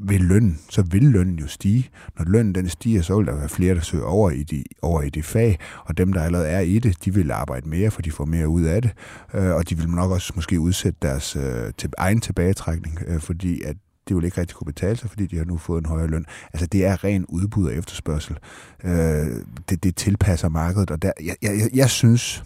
vil 0.00 0.20
lønnen, 0.20 0.58
så 0.70 0.82
vil 0.82 1.02
lønnen 1.02 1.38
jo 1.38 1.46
stige. 1.46 1.90
Når 2.18 2.24
lønnen 2.24 2.54
den 2.54 2.68
stiger, 2.68 3.02
så 3.02 3.16
vil 3.16 3.26
der 3.26 3.34
være 3.34 3.48
flere, 3.48 3.74
der 3.74 3.80
søger 3.80 4.04
over 4.04 4.30
i 4.30 4.42
de, 4.42 4.64
over 4.82 5.02
i 5.02 5.10
det 5.10 5.24
fag, 5.24 5.58
og 5.84 5.98
dem, 5.98 6.12
der 6.12 6.22
allerede 6.22 6.48
er 6.48 6.60
i 6.60 6.78
det, 6.78 7.04
de 7.04 7.14
vil 7.14 7.30
arbejde 7.30 7.68
mere, 7.68 7.90
for 7.90 8.02
de 8.02 8.10
får 8.10 8.24
mere 8.24 8.48
ud 8.48 8.62
af 8.62 8.82
det, 8.82 8.90
øh, 9.34 9.54
og 9.54 9.68
de 9.70 9.76
vil 9.76 9.88
nok 9.88 10.10
også 10.10 10.32
måske 10.36 10.60
udsætte 10.60 10.98
deres 11.02 11.36
øh, 11.36 11.72
til, 11.78 11.90
egen 11.98 12.20
tilbagetrækning, 12.20 12.98
øh, 13.06 13.20
fordi 13.20 13.62
at 13.62 13.76
det 14.08 14.16
vil 14.16 14.24
ikke 14.24 14.40
rigtig 14.40 14.56
kunne 14.56 14.72
betale 14.72 14.96
sig, 14.96 15.10
fordi 15.10 15.26
de 15.26 15.36
har 15.36 15.44
nu 15.44 15.56
fået 15.56 15.80
en 15.80 15.86
højere 15.86 16.06
løn. 16.06 16.24
Altså 16.52 16.66
det 16.66 16.84
er 16.84 17.04
ren 17.04 17.26
udbud 17.28 17.66
og 17.66 17.74
efterspørgsel. 17.74 18.36
Øh, 18.84 19.26
det, 19.68 19.84
det 19.84 19.96
tilpasser 19.96 20.48
markedet, 20.48 20.90
og 20.90 21.02
der, 21.02 21.12
jeg, 21.20 21.36
jeg, 21.42 21.58
jeg, 21.58 21.70
jeg 21.74 21.90
synes, 21.90 22.44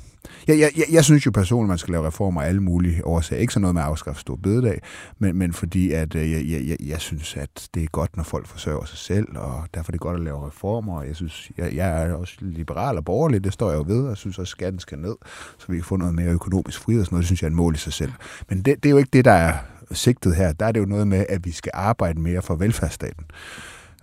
jeg, 0.48 0.58
jeg, 0.58 0.70
jeg, 0.76 0.84
jeg 0.92 1.04
synes 1.04 1.26
jo 1.26 1.30
personligt, 1.30 1.68
man 1.68 1.78
skal 1.78 1.92
lave 1.92 2.06
reformer 2.06 2.42
af 2.42 2.48
alle 2.48 2.60
mulige 2.60 3.06
årsager. 3.06 3.40
Ikke 3.40 3.52
sådan 3.52 3.60
noget 3.60 3.74
med 3.74 3.82
at 3.82 3.88
afskaffe 3.88 4.20
stor 4.20 4.36
bededag, 4.36 4.80
men, 5.18 5.36
men 5.36 5.52
fordi 5.52 5.92
at, 5.92 6.14
øh, 6.14 6.30
jeg, 6.30 6.44
jeg, 6.46 6.68
jeg, 6.68 6.76
jeg 6.80 7.00
synes, 7.00 7.36
at 7.36 7.68
det 7.74 7.82
er 7.82 7.86
godt, 7.86 8.16
når 8.16 8.24
folk 8.24 8.46
forsørger 8.46 8.84
sig 8.84 8.98
selv, 8.98 9.26
og 9.36 9.64
derfor 9.74 9.90
er 9.90 9.92
det 9.92 10.00
godt 10.00 10.16
at 10.16 10.24
lave 10.24 10.46
reformer. 10.46 10.98
Og 10.98 11.06
jeg 11.06 11.16
synes, 11.16 11.50
jeg, 11.58 11.74
jeg 11.74 12.02
er 12.02 12.12
også 12.12 12.34
liberal 12.40 12.96
og 12.96 13.04
borgerlig, 13.04 13.44
det 13.44 13.52
står 13.52 13.70
jeg 13.70 13.78
jo 13.78 13.84
ved, 13.86 14.02
og 14.02 14.08
jeg 14.08 14.16
synes 14.16 14.38
også, 14.38 14.50
at 14.50 14.58
skatten 14.58 14.80
skal 14.80 14.98
ned, 14.98 15.16
så 15.58 15.66
vi 15.68 15.76
kan 15.76 15.84
få 15.84 15.96
noget 15.96 16.14
mere 16.14 16.30
økonomisk 16.30 16.80
frihed 16.80 17.00
og 17.00 17.06
sådan 17.06 17.14
noget. 17.14 17.22
Det 17.22 17.26
synes 17.26 17.42
jeg 17.42 17.46
er 17.46 17.50
en 17.50 17.56
mål 17.56 17.74
i 17.74 17.78
sig 17.78 17.92
selv. 17.92 18.12
Men 18.48 18.62
det, 18.62 18.76
det 18.82 18.86
er 18.86 18.90
jo 18.90 18.98
ikke 18.98 19.10
det, 19.12 19.24
der 19.24 19.32
er 19.32 19.54
sigtet 19.92 20.36
her. 20.36 20.52
Der 20.52 20.66
er 20.66 20.72
det 20.72 20.80
jo 20.80 20.86
noget 20.86 21.08
med, 21.08 21.26
at 21.28 21.44
vi 21.44 21.52
skal 21.52 21.72
arbejde 21.74 22.20
mere 22.20 22.42
for 22.42 22.54
velfærdsstaten. 22.54 23.24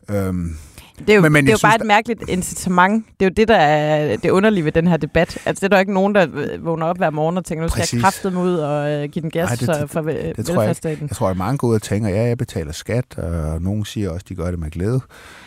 Øhm, 0.10 0.58
det 1.00 1.10
er 1.10 1.16
jo, 1.16 1.22
Men- 1.22 1.32
men 1.34 1.46
det 1.46 1.52
er 1.52 1.54
jo 1.64 1.68
bare 1.68 1.76
et 1.76 1.86
mærkeligt 1.86 2.30
incitament. 2.30 3.06
Det 3.20 3.26
er 3.26 3.30
jo 3.30 3.34
det, 3.38 3.48
der 3.48 3.56
er 3.56 4.18
det 4.18 4.30
underlige 4.30 4.66
ved 4.66 4.72
den 4.72 4.88
her 4.88 4.98
debat. 4.98 5.38
Altså, 5.46 5.60
det 5.60 5.64
er 5.64 5.68
der 5.76 5.80
ikke 5.80 5.94
nogen, 5.94 6.16
der 6.16 6.28
øh, 6.34 6.66
vågner 6.66 6.86
op 6.86 6.98
hver 6.98 7.10
morgen 7.10 7.38
og 7.38 7.46
tænker, 7.46 7.62
nu 7.64 7.70
skal 7.70 7.80
Præcis. 7.82 7.94
jeg 7.94 8.02
kraftedeme 8.02 8.40
ud 8.42 8.54
og 8.56 8.92
øh, 8.92 9.10
give 9.10 9.22
den 9.22 9.30
gas 9.32 9.50
Nej, 9.62 9.74
det- 9.74 9.82
det- 9.82 9.90
for 9.90 10.02
vel- 10.02 10.34
det 10.38 10.46
tror 10.46 10.62
jeg 10.62 10.76
ikke. 10.86 10.98
Jeg 11.02 11.10
tror, 11.10 11.30
at 11.30 11.38
mange 11.38 11.58
går 11.58 11.68
ud 11.68 11.76
og 11.76 11.82
tænker, 11.82 12.10
ja, 12.10 12.24
jeg 12.24 12.38
betaler 12.38 12.72
skat, 12.72 13.18
og 13.18 13.62
nogen 13.62 13.86
siger 13.86 14.10
også, 14.10 14.24
at 14.26 14.30
de 14.30 14.36
gør 14.36 14.52
det 14.52 14.60
med 14.60 14.72
glæde. 14.72 15.02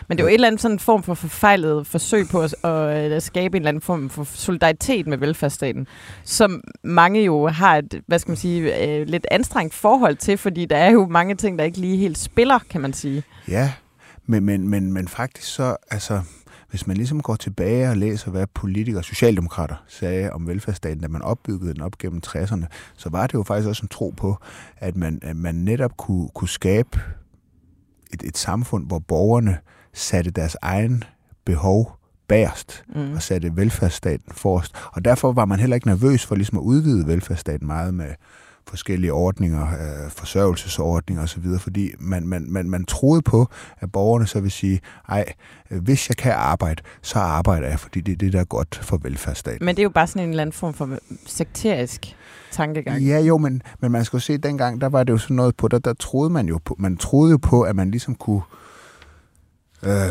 Men 0.08 0.18
det 0.18 0.22
er 0.22 0.24
jo 0.24 0.28
et 0.28 0.34
eller 0.34 0.46
andet 0.46 0.60
sådan 0.60 0.78
form 0.78 1.02
for 1.02 1.14
forfejlet 1.14 1.86
forsøg 1.86 2.26
på 2.30 2.40
at, 2.40 2.54
at, 2.64 2.70
at 3.12 3.22
skabe 3.22 3.56
en 3.56 3.62
eller 3.62 3.68
anden 3.68 3.80
form 3.80 4.10
for 4.10 4.24
solidaritet 4.34 5.06
med 5.06 5.18
velfærdsstaten, 5.18 5.86
som 6.24 6.60
mange 6.84 7.24
jo 7.24 7.46
har 7.48 7.76
et, 7.76 8.00
hvad 8.06 8.18
skal 8.18 8.30
man 8.30 8.36
sige, 8.36 8.86
øh, 9.00 9.06
lidt 9.06 9.26
anstrengt 9.30 9.74
forhold 9.74 10.16
til, 10.16 10.38
fordi 10.38 10.64
der 10.64 10.76
er 10.76 10.90
jo 10.90 11.06
mange 11.10 11.34
ting, 11.34 11.58
der 11.58 11.64
ikke 11.64 11.78
lige 11.78 11.96
helt 11.96 12.18
spiller, 12.18 12.58
kan 12.70 12.80
man 12.80 12.92
sige. 12.92 13.22
Ja, 13.48 13.72
men, 14.30 14.44
men, 14.44 14.68
men, 14.68 14.92
men 14.92 15.08
faktisk 15.08 15.48
så, 15.48 15.76
altså, 15.90 16.22
hvis 16.70 16.86
man 16.86 16.96
ligesom 16.96 17.20
går 17.22 17.36
tilbage 17.36 17.90
og 17.90 17.96
læser, 17.96 18.30
hvad 18.30 18.46
politikere, 18.54 19.02
socialdemokrater 19.02 19.84
sagde 19.88 20.32
om 20.32 20.46
velfærdsstaten, 20.48 21.00
da 21.00 21.08
man 21.08 21.22
opbyggede 21.22 21.74
den 21.74 21.82
op 21.82 21.98
gennem 21.98 22.20
60'erne, 22.26 22.64
så 22.96 23.08
var 23.10 23.26
det 23.26 23.34
jo 23.34 23.42
faktisk 23.42 23.68
også 23.68 23.82
en 23.82 23.88
tro 23.88 24.14
på, 24.16 24.36
at 24.76 24.96
man, 24.96 25.18
at 25.22 25.36
man 25.36 25.54
netop 25.54 25.96
kunne, 25.96 26.28
kunne 26.34 26.48
skabe 26.48 27.00
et, 28.12 28.22
et 28.22 28.38
samfund, 28.38 28.86
hvor 28.86 28.98
borgerne 28.98 29.58
satte 29.94 30.30
deres 30.30 30.56
egen 30.62 31.04
behov 31.44 31.96
bagerst 32.28 32.84
Mm. 32.94 33.12
og 33.14 33.22
satte 33.22 33.56
velfærdsstaten 33.56 34.32
forrest. 34.32 34.74
Og 34.92 35.04
derfor 35.04 35.32
var 35.32 35.44
man 35.44 35.60
heller 35.60 35.74
ikke 35.74 35.86
nervøs 35.86 36.26
for 36.26 36.34
ligesom 36.34 36.58
at 36.58 36.62
udvide 36.62 37.06
velfærdsstaten 37.06 37.66
meget 37.66 37.94
med 37.94 38.14
forskellige 38.68 39.12
ordninger, 39.12 39.62
øh, 39.62 40.10
forsørgelsesordninger 40.10 41.22
osv., 41.22 41.44
fordi 41.58 41.90
man, 41.98 42.26
man, 42.26 42.46
man, 42.48 42.70
man 42.70 42.84
troede 42.84 43.22
på, 43.22 43.48
at 43.78 43.92
borgerne 43.92 44.26
så 44.26 44.40
vil 44.40 44.50
sige, 44.50 44.80
ej, 45.08 45.32
øh, 45.70 45.82
hvis 45.82 46.08
jeg 46.08 46.16
kan 46.16 46.32
arbejde, 46.32 46.82
så 47.02 47.18
arbejder 47.18 47.68
jeg, 47.68 47.80
fordi 47.80 48.00
det 48.00 48.12
er 48.12 48.16
det, 48.16 48.32
der 48.32 48.40
er 48.40 48.44
godt 48.44 48.80
for 48.82 48.98
velfærdsstaten. 49.02 49.64
Men 49.64 49.76
det 49.76 49.82
er 49.82 49.84
jo 49.84 49.90
bare 49.90 50.06
sådan 50.06 50.22
en 50.22 50.30
eller 50.30 50.42
anden 50.42 50.52
form 50.52 50.74
for 50.74 50.98
sekterisk 51.26 52.16
tankegang. 52.50 53.02
Ja, 53.02 53.20
jo, 53.20 53.38
men, 53.38 53.62
men 53.80 53.92
man 53.92 54.04
skal 54.04 54.16
jo 54.16 54.20
se, 54.20 54.32
at 54.32 54.42
dengang, 54.42 54.80
der 54.80 54.88
var 54.88 55.04
det 55.04 55.12
jo 55.12 55.18
sådan 55.18 55.36
noget 55.36 55.56
på, 55.56 55.68
der, 55.68 55.78
der 55.78 55.92
troede 55.92 56.30
man 56.30 56.46
jo 56.46 56.58
på, 56.64 56.76
man 56.78 56.96
troede 56.96 57.30
jo 57.30 57.36
på, 57.36 57.62
at 57.62 57.76
man 57.76 57.90
ligesom 57.90 58.14
kunne... 58.14 58.42
Øh, 59.82 60.10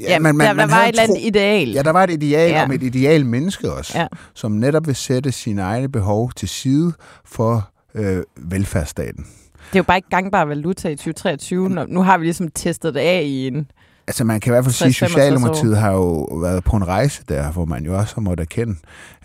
Ja, 0.00 0.18
man, 0.18 0.36
man, 0.36 0.46
der, 0.46 0.52
der 0.52 0.66
var 0.66 0.82
et 0.82 0.88
eller 0.88 1.02
andet 1.02 1.16
tro- 1.16 1.26
ideal. 1.26 1.68
Ja, 1.68 1.82
der 1.82 1.90
var 1.90 2.04
et 2.04 2.10
ideal 2.10 2.50
Ja. 2.50 2.64
om 2.64 2.72
et 2.72 2.82
ideal 2.82 3.26
menneske 3.26 3.72
også, 3.72 3.98
Ja. 3.98 4.06
som 4.34 4.52
netop 4.52 4.86
vil 4.86 4.94
sætte 4.94 5.32
sine 5.32 5.62
egne 5.62 5.88
behov 5.88 6.32
til 6.36 6.48
side 6.48 6.92
for 7.24 7.70
øh, 7.94 8.22
velfærdsstaten. 8.36 9.24
Det 9.24 9.76
er 9.76 9.78
jo 9.78 9.82
bare 9.82 9.98
ikke 9.98 10.08
gangbar 10.08 10.44
valuta 10.44 10.88
i 10.88 10.96
2023. 10.96 11.68
Når, 11.70 11.86
nu 11.88 12.02
har 12.02 12.18
vi 12.18 12.24
ligesom 12.24 12.48
testet 12.48 12.94
det 12.94 13.00
af 13.00 13.22
i 13.24 13.46
en... 13.46 13.70
Altså 14.06 14.24
man 14.24 14.40
kan 14.40 14.50
i 14.50 14.52
hvert 14.52 14.64
fald 14.64 14.72
sige, 14.74 14.88
at 14.88 14.94
60-65 14.94 15.04
år. 15.04 15.08
Socialdemokratiet 15.08 15.76
har 15.78 15.92
jo 15.92 16.22
været 16.24 16.64
på 16.64 16.76
en 16.76 16.88
rejse 16.88 17.22
der, 17.28 17.52
hvor 17.52 17.64
man 17.64 17.84
jo 17.84 17.98
også 17.98 18.14
har 18.14 18.22
måttet 18.22 18.44
erkende, 18.44 18.74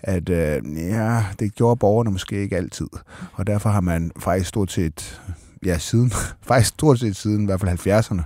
at 0.03 0.29
øh, 0.29 0.61
ja, 0.77 1.23
det 1.39 1.55
gjorde 1.55 1.75
borgerne 1.79 2.11
måske 2.11 2.35
ikke 2.41 2.57
altid. 2.57 2.87
Og 3.33 3.47
derfor 3.47 3.69
har 3.69 3.81
man 3.81 4.11
faktisk 4.19 4.49
stort 4.49 4.71
set, 4.71 5.21
ja 5.65 5.77
siden, 5.77 6.11
faktisk 6.47 6.69
stort 6.69 6.99
set 6.99 7.15
siden 7.15 7.41
i 7.43 7.45
hvert 7.45 7.59
fald 7.61 8.01
70'erne, 8.01 8.21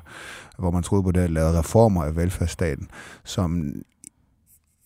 hvor 0.60 0.72
man 0.72 0.84
troede 0.84 1.04
på 1.04 1.12
det, 1.12 1.22
at 1.22 1.30
lave 1.30 1.60
reformer 1.60 2.04
af 2.04 2.16
velfærdsstaten, 2.16 2.90
som 3.24 3.74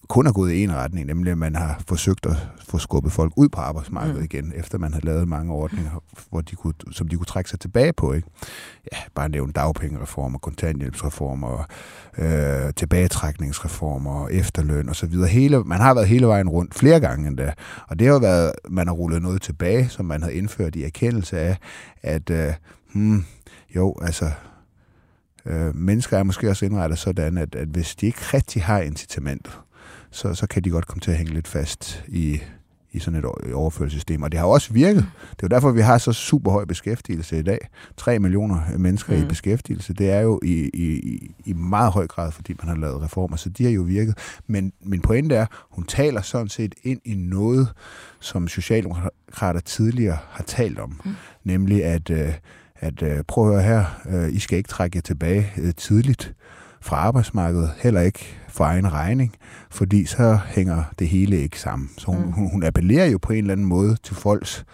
kun 0.10 0.28
er 0.28 0.32
gået 0.32 0.52
i 0.52 0.64
en 0.64 0.76
retning, 0.76 1.08
nemlig 1.08 1.32
at 1.32 1.38
man 1.38 1.56
har 1.56 1.82
forsøgt 1.88 2.26
at 2.26 2.48
få 2.70 2.78
skubbet 2.78 3.12
folk 3.12 3.34
ud 3.36 3.50
på 3.50 3.62
arbejdsmarkedet 3.62 4.16
Mm. 4.16 4.20
mm. 4.20 4.26
igen, 4.32 4.54
efter 4.56 4.78
man 4.78 4.94
har 4.94 5.02
lavet 5.04 5.28
mange 5.28 5.54
ordninger, 5.54 6.04
hvor 6.30 6.42
de 6.42 6.56
kunne, 6.56 6.74
som 6.92 7.08
de 7.08 7.16
kunne 7.16 7.26
trække 7.26 7.50
sig 7.50 7.60
tilbage 7.60 7.94
på. 7.94 8.14
Ikke? 8.14 8.28
Ja, 8.94 8.98
bare 9.16 9.30
nævne 9.30 9.54
dagpengereformer, 9.54 10.40
kontanthjælpsreformer, 10.40 11.66
øh, 12.18 12.74
tilbagetrækningsreformer, 12.76 14.28
efterløn 14.28 14.90
osv. 14.90 15.26
Hele, 15.26 15.64
man 15.64 15.82
har 15.82 15.94
været 15.94 16.08
hele 16.08 16.28
vejen 16.28 16.50
rundt 16.50 16.74
flere 16.74 17.00
gange 17.00 17.28
endda, 17.28 17.54
og 17.88 18.00
det 18.00 18.08
har 18.08 18.14
jo 18.14 18.20
været, 18.20 18.52
man 18.70 18.88
har 18.88 18.94
rullet 18.94 19.22
noget 19.22 19.42
tilbage, 19.42 19.90
som 19.90 20.06
man 20.06 20.22
havde 20.22 20.36
indført 20.36 20.76
i 20.76 20.84
erkendelse 20.84 21.40
af, 21.40 21.58
at 22.02 22.30
øh, 22.30 22.54
hmm, 22.94 23.26
jo, 23.76 23.96
altså 24.02 24.32
øh, 25.46 25.76
mennesker 25.76 26.18
er 26.18 26.24
måske 26.24 26.50
også 26.50 26.66
indrettet 26.66 27.00
sådan, 27.00 27.38
at, 27.38 27.56
at 27.56 27.68
hvis 27.68 27.96
de 27.96 28.06
ikke 28.06 28.20
rigtig 28.34 28.64
har 28.64 28.80
incitamentet, 28.80 29.52
så, 30.12 30.34
så 30.34 30.48
kan 30.48 30.64
de 30.64 30.70
godt 30.70 30.88
komme 30.88 31.02
til 31.02 31.12
at 31.12 31.18
hænge 31.18 31.34
lidt 31.34 31.48
fast 31.48 32.04
i, 32.08 32.42
i 32.92 33.00
sådan 33.00 33.20
et 33.20 33.54
overførselssystem. 33.54 34.22
Og 34.24 34.32
det 34.32 34.40
har 34.40 34.48
også 34.48 34.74
virket. 34.74 35.06
Det 35.32 35.32
er 35.32 35.38
jo 35.44 35.48
derfor, 35.48 35.72
vi 35.72 35.82
har 35.82 35.98
så 35.98 36.14
super 36.14 36.52
høj 36.52 36.66
beskæftigelse 36.66 37.40
i 37.40 37.42
dag. 37.42 37.58
3 37.98 38.20
millioner 38.20 38.62
mennesker 38.78 39.18
mm. 39.18 39.24
I 39.24 39.26
beskæftigelse. 39.26 39.94
Det 39.94 40.10
er 40.12 40.20
jo 40.20 40.40
i, 40.44 40.70
i, 40.74 40.86
i- 41.00 41.36
i 41.46 41.54
meget 41.54 41.92
høj 41.92 42.08
grad, 42.08 42.32
fordi 42.32 42.54
man 42.62 42.68
har 42.68 42.76
lavet 42.76 43.02
reformer, 43.02 43.38
så 43.38 43.50
de 43.50 43.64
har 43.64 43.72
jo 43.72 43.82
virket. 43.82 44.18
Men 44.48 44.74
min 44.82 45.02
pointe 45.02 45.36
er, 45.36 45.46
hun 45.72 45.86
taler 45.86 46.22
sådan 46.22 46.50
set 46.50 46.76
ind 46.84 47.02
i 47.06 47.14
noget, 47.16 47.68
som 48.20 48.48
Socialdemokrater 48.48 49.60
tidligere 49.60 50.18
har 50.30 50.44
talt 50.44 50.80
om. 50.80 51.02
Mm. 51.06 51.12
Nemlig 51.44 51.86
at, 51.86 52.10
øh, 52.10 52.34
at 52.84 53.02
øh, 53.02 53.24
prøv 53.28 53.48
at 53.48 53.54
høre 53.54 53.64
her, 53.64 53.86
øh, 54.10 54.34
I 54.34 54.40
skal 54.40 54.58
ikke 54.58 54.68
trække 54.68 54.98
jer 54.98 55.02
tilbage 55.02 55.52
øh, 55.58 55.74
tidligt 55.78 56.34
fra 56.82 56.96
arbejdsmarkedet, 56.96 57.72
heller 57.78 58.02
ikke 58.02 58.38
for 58.50 58.64
egen 58.66 58.94
regning, 58.94 59.36
fordi 59.72 60.06
så 60.06 60.40
hænger 60.46 60.84
det 61.00 61.08
hele 61.08 61.38
ikke 61.38 61.60
sammen. 61.60 61.90
Så 61.98 62.06
hun, 62.08 62.18
Mm. 62.26 62.32
hun, 62.32 62.52
hun 62.52 62.64
appellerer 62.64 63.06
jo 63.06 63.18
på 63.18 63.34
en 63.34 63.38
eller 63.40 63.52
anden 63.52 63.68
måde 63.68 63.96
til 64.04 64.16
folks 64.16 64.66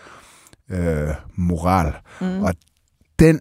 øh, 0.69 1.07
moral, 1.35 1.93
Mm. 2.21 2.43
Og 2.43 2.53
den 3.19 3.39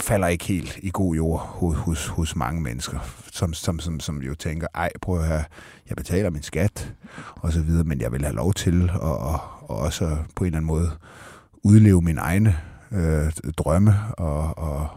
falder 0.00 0.26
ikke 0.28 0.44
helt 0.44 0.78
i 0.82 0.90
god 0.92 1.14
jord 1.14 1.40
hos, 1.40 1.76
hos, 1.76 2.06
hos 2.06 2.36
mange 2.36 2.60
mennesker, 2.62 2.98
som, 3.32 3.52
som, 3.54 3.78
som, 3.78 4.00
som 4.00 4.22
jo 4.22 4.34
tænker, 4.34 4.66
ej, 4.74 4.90
prøv 5.02 5.18
at 5.20 5.26
høre, 5.26 5.44
jeg 5.88 5.96
betaler 5.96 6.30
min 6.30 6.42
skat, 6.42 6.92
og 7.36 7.52
så 7.52 7.60
videre, 7.62 7.84
men 7.84 8.00
jeg 8.00 8.12
vil 8.12 8.24
have 8.24 8.34
lov 8.36 8.52
til 8.54 8.90
at, 8.94 9.10
at, 9.10 9.34
at 9.34 9.40
også 9.70 10.16
på 10.36 10.44
en 10.44 10.46
eller 10.46 10.56
anden 10.58 10.66
måde 10.66 10.90
udleve 11.64 12.02
mine 12.02 12.20
egne 12.20 12.56
øh, 12.94 13.32
drømme 13.56 13.94
og, 14.18 14.58
og 14.58 14.88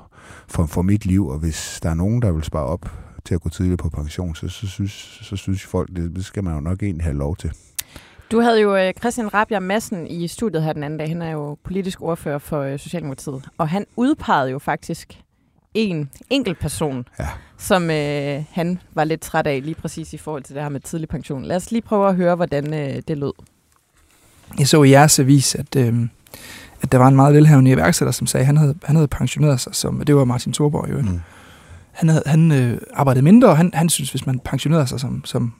for, 0.47 0.65
for 0.65 0.81
mit 0.81 1.05
liv, 1.05 1.27
og 1.27 1.39
hvis 1.39 1.79
der 1.83 1.89
er 1.89 1.93
nogen, 1.93 2.21
der 2.21 2.31
vil 2.31 2.43
spare 2.43 2.65
op 2.65 2.91
til 3.25 3.35
at 3.35 3.41
gå 3.41 3.49
tidligt 3.49 3.81
på 3.81 3.89
pension, 3.89 4.35
så, 4.35 4.49
så, 4.49 4.67
synes, 4.67 5.19
så 5.21 5.35
synes 5.35 5.63
folk, 5.63 5.89
det, 5.95 6.15
det 6.15 6.25
skal 6.25 6.43
man 6.43 6.53
jo 6.53 6.59
nok 6.59 6.83
egentlig 6.83 7.03
have 7.03 7.17
lov 7.17 7.35
til. 7.35 7.51
Du 8.31 8.39
havde 8.39 8.61
jo 8.61 8.75
øh, 8.77 8.93
Christian 8.99 9.33
Rabia 9.33 9.59
Madsen 9.59 10.07
i 10.07 10.27
studiet 10.27 10.63
her 10.63 10.73
den 10.73 10.83
anden 10.83 10.99
dag. 10.99 11.09
Han 11.09 11.21
er 11.21 11.31
jo 11.31 11.57
politisk 11.63 12.01
ordfører 12.01 12.37
for 12.37 12.61
øh, 12.61 12.79
Socialdemokratiet. 12.79 13.49
Og 13.57 13.69
han 13.69 13.85
udpegede 13.95 14.49
jo 14.51 14.59
faktisk 14.59 15.21
en 15.73 16.09
enkelt 16.29 16.59
person, 16.59 17.07
Ja. 17.19 17.27
som 17.57 17.89
øh, 17.91 18.43
han 18.51 18.79
var 18.93 19.03
lidt 19.03 19.21
træt 19.21 19.47
af 19.47 19.61
lige 19.63 19.75
præcis 19.75 20.13
i 20.13 20.17
forhold 20.17 20.43
til 20.43 20.55
det 20.55 20.63
her 20.63 20.69
med 20.69 20.79
tidlig 20.79 21.09
pension. 21.09 21.43
Lad 21.45 21.55
os 21.55 21.71
lige 21.71 21.81
prøve 21.81 22.09
at 22.09 22.15
høre, 22.15 22.35
hvordan 22.35 22.73
øh, 22.73 23.01
det 23.07 23.17
lød. 23.17 23.33
Jeg 24.59 24.67
så 24.67 24.83
i 24.83 24.89
jeres 24.89 25.19
avis, 25.19 25.55
at, 25.55 25.75
øh, 25.75 25.95
at 26.81 26.91
der 26.91 26.97
var 26.97 27.07
en 27.07 27.15
meget 27.15 27.33
velhavende 27.35 27.71
iværksætter, 27.71 28.11
som 28.11 28.27
sagde, 28.27 28.41
at 28.41 28.45
han 28.47 28.57
havde, 28.57 28.75
han 28.83 28.95
havde 28.95 29.07
pensioneret 29.07 29.59
sig, 29.59 29.75
som, 29.75 30.01
det 30.07 30.15
var 30.15 30.25
Martin 30.25 30.53
Thorborg 30.53 30.89
jo. 30.91 30.97
Mm. 30.97 31.07
Mm. 31.07 31.19
Han, 31.91 32.09
havde, 32.09 32.23
han 32.25 32.51
øh, 32.51 32.77
arbejdede 32.93 33.23
mindre, 33.23 33.49
og 33.49 33.57
han, 33.57 33.71
han 33.73 33.89
synes, 33.89 34.11
hvis 34.11 34.25
man 34.25 34.39
pensionerede 34.39 34.87
sig 34.87 34.99
som, 34.99 35.25
som 35.25 35.53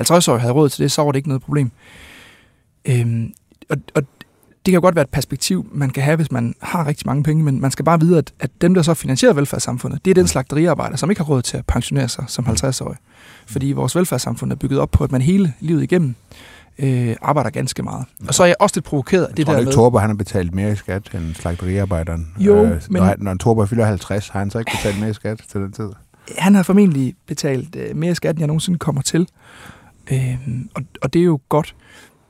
50-årig 0.00 0.40
havde 0.40 0.52
råd 0.52 0.68
til 0.68 0.82
det, 0.82 0.92
så 0.92 1.02
var 1.02 1.12
det 1.12 1.16
ikke 1.16 1.28
noget 1.28 1.42
problem. 1.42 1.70
Øhm, 2.84 3.32
og, 3.70 3.76
og 3.94 4.02
det 4.66 4.72
kan 4.72 4.74
jo 4.74 4.80
godt 4.80 4.94
være 4.94 5.02
et 5.02 5.10
perspektiv, 5.10 5.66
man 5.72 5.90
kan 5.90 6.02
have, 6.02 6.16
hvis 6.16 6.32
man 6.32 6.54
har 6.62 6.86
rigtig 6.86 7.06
mange 7.06 7.22
penge, 7.22 7.44
men 7.44 7.60
man 7.60 7.70
skal 7.70 7.84
bare 7.84 8.00
vide, 8.00 8.18
at, 8.18 8.32
at 8.40 8.50
dem, 8.60 8.74
der 8.74 8.82
så 8.82 8.94
finansierer 8.94 9.32
velfærdssamfundet, 9.32 10.04
det 10.04 10.10
er 10.10 10.14
den 10.14 10.26
slagteriarbejder, 10.26 10.96
som 10.96 11.10
ikke 11.10 11.20
har 11.20 11.26
råd 11.26 11.42
til 11.42 11.56
at 11.56 11.66
pensionere 11.66 12.08
sig 12.08 12.24
som 12.28 12.46
50-årig. 12.46 12.96
Fordi 13.46 13.72
vores 13.72 13.96
velfærdssamfund 13.96 14.52
er 14.52 14.56
bygget 14.56 14.80
op 14.80 14.90
på, 14.90 15.04
at 15.04 15.12
man 15.12 15.22
hele 15.22 15.52
livet 15.60 15.82
igennem 15.82 16.14
øh, 16.78 17.16
arbejder 17.22 17.50
ganske 17.50 17.82
meget. 17.82 18.06
Og 18.28 18.34
så 18.34 18.42
er 18.42 18.46
jeg 18.46 18.56
også 18.60 18.76
lidt 18.76 18.84
provokeret 18.84 19.24
af 19.24 19.28
Jeg 19.28 19.36
det 19.36 19.46
tror 19.46 19.52
der 19.52 19.58
ikke, 19.60 19.66
med... 19.68 19.74
Torborg 19.74 20.00
han 20.02 20.10
har 20.10 20.16
betalt 20.16 20.54
mere 20.54 20.72
i 20.72 20.76
skat 20.76 21.14
end 21.14 21.34
slagteriarbejderen? 21.34 22.34
Jo, 22.38 22.56
øh, 22.64 22.70
men- 22.70 22.80
Når, 22.90 23.04
han- 23.04 23.16
når 23.20 23.32
en 23.32 23.38
Torborg 23.38 23.68
fylder 23.68 23.84
50, 23.86 24.28
har 24.28 24.38
han 24.38 24.50
så 24.50 24.58
ikke 24.58 24.70
betalt 24.70 25.00
mere 25.00 25.10
i 25.10 25.14
skat 25.14 25.42
til 25.50 25.60
den 25.60 25.72
tid? 25.72 25.88
han 26.38 26.54
har 26.54 26.62
formentlig 26.62 27.14
betalt 27.26 27.76
øh, 27.76 27.96
mere 27.96 28.14
skat, 28.14 28.30
end 28.30 28.38
jeg 28.40 28.46
nogensinde 28.46 28.78
kommer 28.78 29.02
til. 29.02 29.28
Øhm, 30.12 30.68
og, 30.74 30.82
og 31.02 31.12
det 31.12 31.20
er 31.20 31.24
jo 31.24 31.40
godt. 31.48 31.76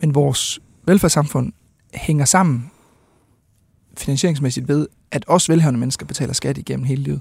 Men 0.01 0.15
vores 0.15 0.61
velfærdssamfund 0.87 1.53
hænger 1.95 2.25
sammen 2.25 2.71
finansieringsmæssigt 3.97 4.69
ved, 4.69 4.87
at 5.11 5.25
også 5.29 5.53
velhavende 5.53 5.81
mennesker 5.81 6.07
betaler 6.07 6.33
skat 6.33 6.59
igennem 6.59 6.85
hele 6.87 7.03
livet. 7.03 7.21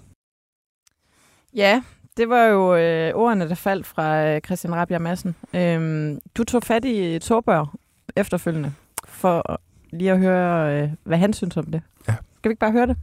Ja, 1.56 1.82
det 2.18 2.30
var 2.30 2.46
jo 2.46 2.76
øh, 2.76 3.16
ordene, 3.16 3.50
der 3.50 3.56
faldt 3.56 3.86
fra 3.86 4.28
øh, 4.28 4.42
Christian 4.42 4.76
Rabia 4.76 5.00
Madsen. 5.00 5.36
Øhm, 5.54 6.20
du 6.38 6.44
tog 6.44 6.64
fat 6.64 6.86
i 6.86 7.20
Torbørg 7.20 7.68
efterfølgende, 8.16 8.74
for 9.08 9.62
lige 9.92 10.12
at 10.12 10.20
høre, 10.20 10.82
øh, 10.82 10.90
hvad 11.04 11.18
han 11.18 11.34
synes 11.34 11.58
om 11.58 11.66
det. 11.66 11.82
Ja. 12.08 12.16
Skal 12.38 12.50
vi 12.50 12.52
ikke 12.52 12.60
bare 12.60 12.72
høre 12.72 12.88
det? 12.88 12.98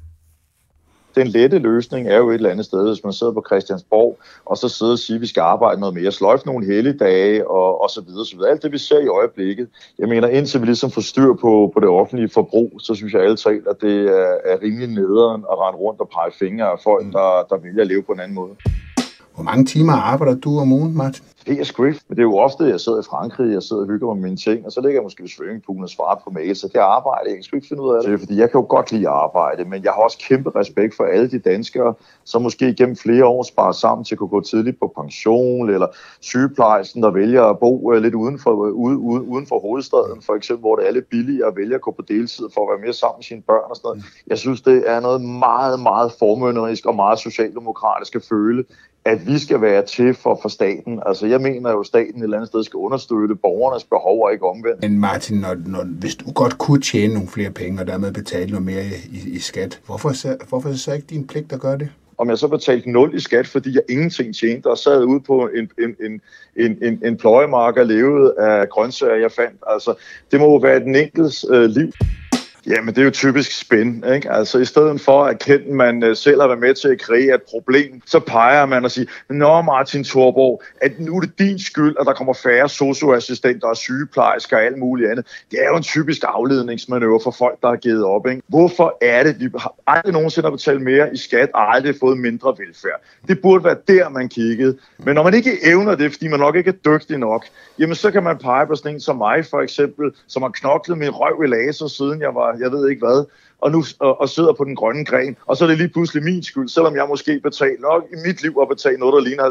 den 1.14 1.26
lette 1.26 1.58
løsning 1.58 2.08
er 2.08 2.16
jo 2.16 2.30
et 2.30 2.34
eller 2.34 2.50
andet 2.50 2.64
sted, 2.64 2.88
hvis 2.88 3.04
man 3.04 3.12
sidder 3.12 3.32
på 3.32 3.44
Christiansborg, 3.46 4.18
og 4.44 4.56
så 4.56 4.68
sidder 4.68 4.92
og 4.92 4.98
siger, 4.98 5.16
at 5.16 5.20
vi 5.20 5.26
skal 5.26 5.40
arbejde 5.40 5.80
noget 5.80 5.94
mere, 5.94 6.12
sløjfe 6.12 6.46
nogle 6.46 6.66
helligdage 6.66 7.50
og, 7.50 7.82
og 7.82 7.90
så 7.90 8.00
videre, 8.00 8.26
så 8.26 8.36
videre. 8.36 8.50
Alt 8.50 8.62
det, 8.62 8.72
vi 8.72 8.78
ser 8.78 9.00
i 9.00 9.06
øjeblikket. 9.06 9.68
Jeg 9.98 10.08
mener, 10.08 10.28
indtil 10.28 10.60
vi 10.60 10.66
ligesom 10.66 10.90
får 10.90 11.00
styr 11.00 11.32
på, 11.34 11.70
på 11.74 11.80
det 11.80 11.88
offentlige 11.88 12.28
forbrug, 12.28 12.72
så 12.78 12.94
synes 12.94 13.12
jeg 13.12 13.22
alle 13.22 13.36
talt, 13.36 13.66
at 13.66 13.76
det 13.80 13.96
er, 14.06 14.36
er 14.44 14.62
rimelig 14.62 14.88
nederen 14.88 15.44
at 15.52 15.58
rende 15.58 15.78
rundt 15.78 16.00
og 16.00 16.08
pege 16.08 16.32
fingre 16.38 16.66
af 16.66 16.78
folk, 16.84 17.12
der, 17.12 17.46
der 17.50 17.56
vælger 17.56 17.80
at 17.80 17.86
leve 17.86 18.02
på 18.02 18.12
en 18.12 18.20
anden 18.20 18.34
måde. 18.34 18.54
Hvor 19.40 19.44
mange 19.44 19.64
timer 19.64 19.92
arbejder 19.92 20.34
du 20.34 20.58
om 20.58 20.72
ugen, 20.72 20.96
Martin? 20.96 21.24
Det 21.46 21.60
er 21.60 21.64
script, 21.64 22.04
men 22.08 22.16
det 22.16 22.22
er 22.22 22.26
jo 22.26 22.36
ofte, 22.36 22.64
at 22.64 22.70
jeg 22.70 22.80
sidder 22.80 22.98
i 23.00 23.02
Frankrig, 23.10 23.52
jeg 23.52 23.62
sidder 23.62 23.82
og 23.82 23.88
hygger 23.88 24.06
mig 24.06 24.16
med 24.16 24.22
mine 24.22 24.36
ting, 24.36 24.66
og 24.66 24.72
så 24.72 24.80
ligger 24.80 24.96
jeg 24.96 25.02
måske 25.02 25.22
ved 25.22 25.28
swimmingpoolen 25.28 25.82
og 25.82 25.90
svarer 25.90 26.20
på 26.24 26.30
mail, 26.30 26.56
så 26.56 26.68
det 26.68 26.78
arbejde, 26.78 27.24
jeg 27.26 27.34
kan 27.34 27.42
sgu 27.42 27.56
ikke 27.56 27.68
finde 27.68 27.82
ud 27.82 27.94
af 27.94 28.02
det, 28.02 28.10
det 28.10 28.20
fordi 28.20 28.36
jeg 28.36 28.50
kan 28.50 28.60
jo 28.60 28.66
godt 28.68 28.92
lide 28.92 29.08
at 29.08 29.14
arbejde, 29.14 29.64
men 29.64 29.84
jeg 29.84 29.92
har 29.92 30.02
også 30.02 30.18
kæmpe 30.18 30.50
respekt 30.56 30.96
for 30.96 31.04
alle 31.04 31.30
de 31.30 31.38
danskere, 31.38 31.94
som 32.24 32.42
måske 32.42 32.74
gennem 32.74 32.96
flere 32.96 33.24
år 33.24 33.42
sparer 33.42 33.72
sammen 33.72 34.04
til 34.04 34.14
at 34.14 34.18
kunne 34.18 34.28
gå 34.28 34.40
tidligt 34.40 34.78
på 34.80 34.92
pension, 34.96 35.70
eller 35.70 35.86
sygeplejersken, 36.20 37.02
der 37.02 37.10
vælger 37.10 37.44
at 37.44 37.58
bo 37.58 37.92
øh, 37.92 38.02
lidt 38.02 38.14
uden 38.14 38.38
for, 38.38 38.66
øh, 38.66 38.72
ude, 38.72 38.98
ude, 38.98 39.22
uden 39.22 39.46
for 39.46 39.60
hovedstaden, 39.60 40.22
for 40.22 40.34
eksempel, 40.34 40.60
hvor 40.60 40.76
det 40.76 40.88
er 40.88 40.92
lidt 40.92 41.08
billigere 41.08 41.48
at 41.48 41.56
vælge 41.56 41.74
at 41.74 41.80
gå 41.80 41.90
på 41.90 42.02
deltid 42.08 42.44
for 42.54 42.60
at 42.60 42.68
være 42.72 42.84
mere 42.84 42.92
sammen 42.92 43.18
med 43.18 43.24
sine 43.24 43.42
børn 43.42 43.70
og 43.70 43.76
sådan 43.76 43.88
noget. 43.88 44.04
Jeg 44.26 44.38
synes, 44.38 44.60
det 44.60 44.82
er 44.86 45.00
noget 45.00 45.20
meget, 45.20 45.80
meget 45.80 46.12
formønderisk 46.18 46.86
og 46.86 46.94
meget 46.94 47.18
socialdemokratisk 47.18 48.14
at 48.14 48.22
føle, 48.22 48.64
at 49.04 49.26
vi 49.26 49.38
skal 49.38 49.60
være 49.60 49.82
til 49.82 50.14
for, 50.14 50.38
for 50.42 50.48
staten. 50.48 51.02
Altså, 51.06 51.26
jeg 51.26 51.39
mener 51.40 51.70
jo, 51.70 51.80
at 51.80 51.86
staten 51.86 52.20
et 52.20 52.22
eller 52.22 52.36
andet 52.36 52.48
sted 52.48 52.64
skal 52.64 52.76
understøtte 52.76 53.34
borgernes 53.34 53.84
behov 53.84 54.24
og 54.24 54.32
ikke 54.32 54.46
omvendt. 54.46 54.82
Men 54.82 54.98
Martin, 54.98 55.36
når, 55.36 55.56
når, 55.66 55.84
hvis 55.84 56.14
du 56.14 56.32
godt 56.32 56.58
kunne 56.58 56.80
tjene 56.80 57.14
nogle 57.14 57.28
flere 57.28 57.50
penge 57.50 57.80
og 57.80 57.86
dermed 57.86 58.12
betale 58.12 58.50
noget 58.50 58.66
mere 58.66 58.84
i, 59.12 59.30
i 59.30 59.38
skat, 59.38 59.80
hvorfor 59.86 60.12
så, 60.12 60.36
hvorfor 60.48 60.68
er 60.68 60.72
det 60.72 60.80
så 60.80 60.92
ikke 60.92 61.06
din 61.06 61.26
pligt 61.26 61.52
at 61.52 61.60
gøre 61.60 61.78
det? 61.78 61.88
om 62.20 62.30
jeg 62.30 62.38
så 62.38 62.48
betalte 62.48 62.90
0 62.90 63.14
i 63.14 63.20
skat, 63.20 63.46
fordi 63.46 63.74
jeg 63.74 63.82
ingenting 63.88 64.34
tjente, 64.34 64.66
og 64.66 64.78
sad 64.78 65.04
ude 65.04 65.20
på 65.20 65.48
en, 65.56 65.70
en, 65.78 65.96
en, 66.04 66.20
en, 66.56 66.78
en, 66.82 67.02
en 67.04 67.16
pløjemark 67.16 67.76
og 67.76 67.86
levede 67.86 68.34
af 68.38 68.68
grøntsager, 68.68 69.14
jeg 69.14 69.32
fandt. 69.32 69.60
Altså, 69.66 69.94
det 70.30 70.40
må 70.40 70.46
jo 70.46 70.56
være 70.56 70.80
den 70.80 70.96
enkeltes 70.96 71.46
øh, 71.50 71.64
liv. 71.64 71.92
Jamen, 72.66 72.94
det 72.94 72.98
er 72.98 73.04
jo 73.04 73.10
typisk 73.10 73.60
spænd, 73.60 74.06
ikke? 74.14 74.32
Altså, 74.32 74.58
i 74.58 74.64
stedet 74.64 75.00
for 75.00 75.24
at 75.24 75.38
kende, 75.38 75.74
man 75.74 76.02
øh, 76.02 76.16
selv 76.16 76.40
har 76.40 76.48
været 76.48 76.60
med 76.60 76.74
til 76.74 76.88
at 76.88 77.00
kreere 77.00 77.34
et 77.34 77.42
problem, 77.42 78.02
så 78.06 78.20
peger 78.20 78.66
man 78.66 78.84
og 78.84 78.90
siger, 78.90 79.06
Nå, 79.28 79.62
Martin 79.62 80.04
Thorborg, 80.04 80.62
at 80.82 81.00
nu 81.00 81.16
er 81.16 81.20
det 81.20 81.38
din 81.38 81.58
skyld, 81.58 81.96
at 82.00 82.06
der 82.06 82.12
kommer 82.12 82.32
færre 82.32 82.68
socioassistenter 82.68 83.68
og 83.68 83.76
sygeplejersker 83.76 84.56
og 84.56 84.62
alt 84.62 84.78
muligt 84.78 85.10
andet. 85.10 85.26
Det 85.50 85.58
er 85.62 85.68
jo 85.68 85.76
en 85.76 85.82
typisk 85.82 86.22
afledningsmanøvre 86.26 87.20
for 87.22 87.30
folk, 87.30 87.60
der 87.62 87.68
har 87.68 87.76
givet 87.76 88.04
op, 88.04 88.26
ikke? 88.26 88.42
Hvorfor 88.48 88.98
er 89.00 89.22
det, 89.22 89.30
at 89.30 89.40
vi 89.40 89.48
har 89.58 89.74
aldrig 89.86 90.12
nogensinde 90.12 90.46
har 90.46 90.50
betalt 90.50 90.82
mere 90.82 91.14
i 91.14 91.16
skat 91.16 91.50
og 91.54 91.74
aldrig 91.74 91.94
fået 92.00 92.18
mindre 92.18 92.54
velfærd? 92.58 93.00
Det 93.28 93.40
burde 93.42 93.64
være 93.64 93.76
der, 93.88 94.08
man 94.08 94.28
kiggede. 94.28 94.78
Men 94.98 95.14
når 95.14 95.22
man 95.22 95.34
ikke 95.34 95.66
evner 95.66 95.94
det, 95.94 96.12
fordi 96.12 96.28
man 96.28 96.40
nok 96.40 96.56
ikke 96.56 96.68
er 96.68 96.92
dygtig 96.92 97.18
nok, 97.18 97.44
jamen 97.78 97.94
så 97.94 98.10
kan 98.10 98.22
man 98.22 98.38
pege 98.38 98.66
på 98.66 98.74
sådan 98.74 98.94
en 98.94 99.00
som 99.00 99.16
mig, 99.16 99.46
for 99.46 99.60
eksempel, 99.60 100.12
som 100.26 100.42
har 100.42 100.50
knoklet 100.50 100.98
min 100.98 101.10
røv 101.10 101.42
i 101.44 101.46
laser, 101.46 101.86
siden 101.86 102.20
jeg 102.20 102.34
var 102.34 102.56
jeg 102.60 102.72
ved 102.72 102.90
ikke 102.90 103.06
hvad, 103.06 103.24
og 103.58 103.70
nu 103.70 103.84
og, 103.98 104.20
og 104.20 104.28
sidder 104.28 104.52
på 104.52 104.64
den 104.64 104.76
grønne 104.76 105.04
gren, 105.04 105.36
og 105.46 105.56
så 105.56 105.64
er 105.64 105.68
det 105.68 105.78
lige 105.78 105.88
pludselig 105.88 106.24
min 106.24 106.42
skyld, 106.42 106.68
selvom 106.68 106.96
jeg 106.96 107.06
måske 107.08 107.40
betaler 107.40 107.80
nok 107.80 108.02
i 108.12 108.16
mit 108.26 108.42
liv 108.42 108.58
at 108.62 108.68
betale 108.68 108.98
noget, 108.98 109.12
der 109.12 109.20
ligner 109.28 109.44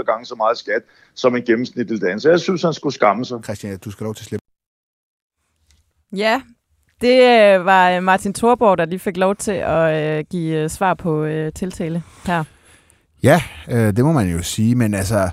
50-100 0.00 0.12
gange 0.12 0.26
så 0.26 0.34
meget 0.34 0.58
skat 0.58 0.82
som 1.14 1.36
en 1.36 1.42
gennemsnitlig 1.42 2.00
danser. 2.00 2.30
Jeg 2.30 2.40
synes, 2.40 2.62
han 2.62 2.72
skulle 2.72 2.94
skamme 2.94 3.24
sig. 3.24 3.38
Christian, 3.44 3.78
du 3.78 3.90
skal 3.90 4.04
lov 4.04 4.14
til 4.14 4.22
at 4.22 4.26
slippe. 4.26 4.44
Ja, 6.16 6.42
det 7.00 7.18
øh, 7.22 7.64
var 7.64 8.00
Martin 8.00 8.34
Thorborg, 8.34 8.78
der 8.78 8.84
lige 8.84 8.98
fik 8.98 9.16
lov 9.16 9.36
til 9.36 9.52
at 9.52 10.18
øh, 10.18 10.24
give 10.30 10.62
øh, 10.62 10.70
svar 10.70 10.94
på 10.94 11.24
øh, 11.24 11.52
tiltale 11.52 12.02
her. 12.26 12.44
Ja, 13.22 13.42
øh, 13.70 13.96
det 13.96 14.04
må 14.04 14.12
man 14.12 14.30
jo 14.30 14.42
sige, 14.42 14.74
men 14.74 14.94
altså, 14.94 15.30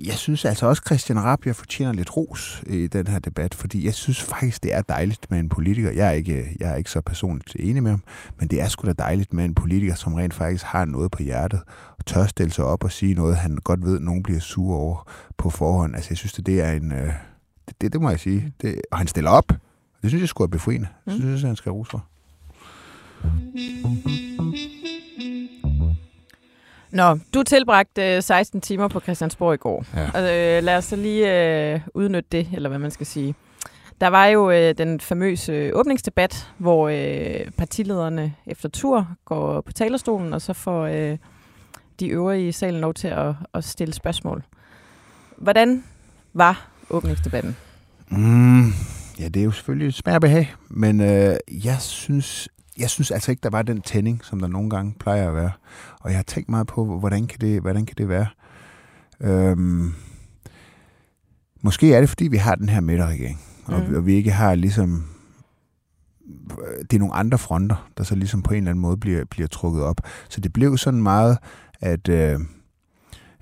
jeg 0.00 0.14
synes 0.14 0.44
altså 0.44 0.66
også, 0.66 0.82
Christian 0.86 1.24
Rabia 1.24 1.52
fortjener 1.52 1.92
lidt 1.92 2.16
ros 2.16 2.62
i 2.66 2.86
den 2.86 3.06
her 3.06 3.18
debat, 3.18 3.54
fordi 3.54 3.84
jeg 3.84 3.94
synes 3.94 4.22
faktisk, 4.22 4.62
det 4.62 4.74
er 4.74 4.82
dejligt 4.82 5.30
med 5.30 5.38
en 5.38 5.48
politiker. 5.48 5.90
Jeg 5.90 6.06
er 6.06 6.12
ikke, 6.12 6.56
jeg 6.60 6.70
er 6.70 6.76
ikke 6.76 6.90
så 6.90 7.00
personligt 7.00 7.56
enig 7.58 7.82
med 7.82 7.90
ham, 7.90 8.02
men 8.38 8.48
det 8.48 8.60
er 8.60 8.68
sgu 8.68 8.86
da 8.86 8.92
dejligt 8.92 9.32
med 9.32 9.44
en 9.44 9.54
politiker, 9.54 9.94
som 9.94 10.14
rent 10.14 10.34
faktisk 10.34 10.64
har 10.64 10.84
noget 10.84 11.10
på 11.10 11.22
hjertet, 11.22 11.60
og 11.98 12.06
tør 12.06 12.26
stille 12.26 12.52
sig 12.52 12.64
op 12.64 12.84
og 12.84 12.92
sige 12.92 13.14
noget, 13.14 13.36
han 13.36 13.56
godt 13.56 13.84
ved, 13.84 13.96
at 13.96 14.02
nogen 14.02 14.22
bliver 14.22 14.40
sure 14.40 14.78
over 14.78 15.10
på 15.36 15.50
forhånd. 15.50 15.94
Altså, 15.94 16.08
jeg 16.10 16.18
synes, 16.18 16.32
det, 16.32 16.46
det 16.46 16.60
er 16.60 16.72
en... 16.72 16.92
Øh, 16.92 17.12
det, 17.68 17.80
det, 17.80 17.92
det 17.92 18.00
må 18.00 18.10
jeg 18.10 18.20
sige. 18.20 18.52
Det, 18.62 18.80
og 18.92 18.98
han 18.98 19.06
stiller 19.06 19.30
op. 19.30 19.48
Det 20.02 20.10
synes 20.10 20.20
jeg 20.20 20.28
skulle 20.28 20.46
er 20.46 20.50
befriende. 20.50 20.86
Mm. 21.06 21.12
Det 21.12 21.22
synes 21.22 21.42
jeg, 21.42 21.48
han 21.48 21.56
skal 21.56 21.72
rose 21.72 21.90
for. 21.90 22.06
Nå, 26.96 27.18
du 27.34 27.42
tilbragte 27.42 28.22
16 28.22 28.60
timer 28.60 28.88
på 28.88 29.00
Christiansborg 29.00 29.54
i 29.54 29.56
går. 29.56 29.84
Ja. 29.94 30.10
Og, 30.14 30.20
øh, 30.20 30.64
lad 30.64 30.76
os 30.76 30.84
så 30.84 30.96
lige 30.96 31.32
øh, 31.74 31.80
udnytte 31.94 32.28
det, 32.32 32.48
eller 32.52 32.68
hvad 32.68 32.78
man 32.78 32.90
skal 32.90 33.06
sige. 33.06 33.34
Der 34.00 34.06
var 34.06 34.26
jo 34.26 34.50
øh, 34.50 34.74
den 34.78 35.00
famøse 35.00 35.70
åbningsdebat, 35.74 36.48
hvor 36.58 36.88
øh, 36.88 37.50
partilederne 37.56 38.34
efter 38.46 38.68
tur 38.68 39.08
går 39.24 39.60
på 39.60 39.72
talerstolen, 39.72 40.32
og 40.32 40.42
så 40.42 40.52
får 40.52 40.86
øh, 40.86 41.18
de 42.00 42.08
øvrige 42.08 42.48
i 42.48 42.52
salen 42.52 42.80
lov 42.80 42.94
til 42.94 43.08
at, 43.08 43.34
at 43.54 43.64
stille 43.64 43.94
spørgsmål. 43.94 44.42
Hvordan 45.36 45.84
var 46.32 46.68
åbningsdebatten? 46.90 47.56
Mm, 48.08 48.66
ja, 49.18 49.28
det 49.28 49.36
er 49.36 49.44
jo 49.44 49.50
selvfølgelig 49.50 49.94
smager 49.94 50.18
behag, 50.18 50.54
men 50.68 51.00
øh, 51.00 51.36
jeg 51.48 51.76
synes 51.80 52.48
jeg 52.78 52.90
synes 52.90 53.10
altså 53.10 53.30
ikke, 53.30 53.40
der 53.40 53.50
var 53.50 53.62
den 53.62 53.80
tænding, 53.80 54.24
som 54.24 54.40
der 54.40 54.46
nogle 54.46 54.70
gange 54.70 54.94
plejer 55.00 55.28
at 55.28 55.34
være. 55.34 55.50
Og 56.00 56.10
jeg 56.10 56.18
har 56.18 56.22
tænkt 56.22 56.48
meget 56.48 56.66
på, 56.66 56.98
hvordan 56.98 57.26
kan 57.26 57.40
det, 57.40 57.60
hvordan 57.60 57.86
kan 57.86 57.96
det 57.98 58.08
være? 58.08 58.26
Øhm, 59.20 59.94
måske 61.62 61.94
er 61.94 62.00
det, 62.00 62.08
fordi 62.08 62.28
vi 62.28 62.36
har 62.36 62.54
den 62.54 62.68
her 62.68 62.80
midterregering, 62.80 63.40
mm. 63.68 63.74
og, 63.74 63.82
og 63.96 64.06
vi 64.06 64.14
ikke 64.14 64.30
har 64.30 64.54
ligesom... 64.54 65.04
Det 66.90 66.92
er 66.92 66.98
nogle 66.98 67.14
andre 67.14 67.38
fronter, 67.38 67.90
der 67.98 68.04
så 68.04 68.14
ligesom 68.14 68.42
på 68.42 68.54
en 68.54 68.58
eller 68.58 68.70
anden 68.70 68.82
måde 68.82 68.96
bliver, 68.96 69.24
bliver 69.24 69.48
trukket 69.48 69.82
op. 69.82 70.00
Så 70.28 70.40
det 70.40 70.52
blev 70.52 70.76
sådan 70.76 71.02
meget, 71.02 71.38
at... 71.80 72.08
Øh, 72.08 72.40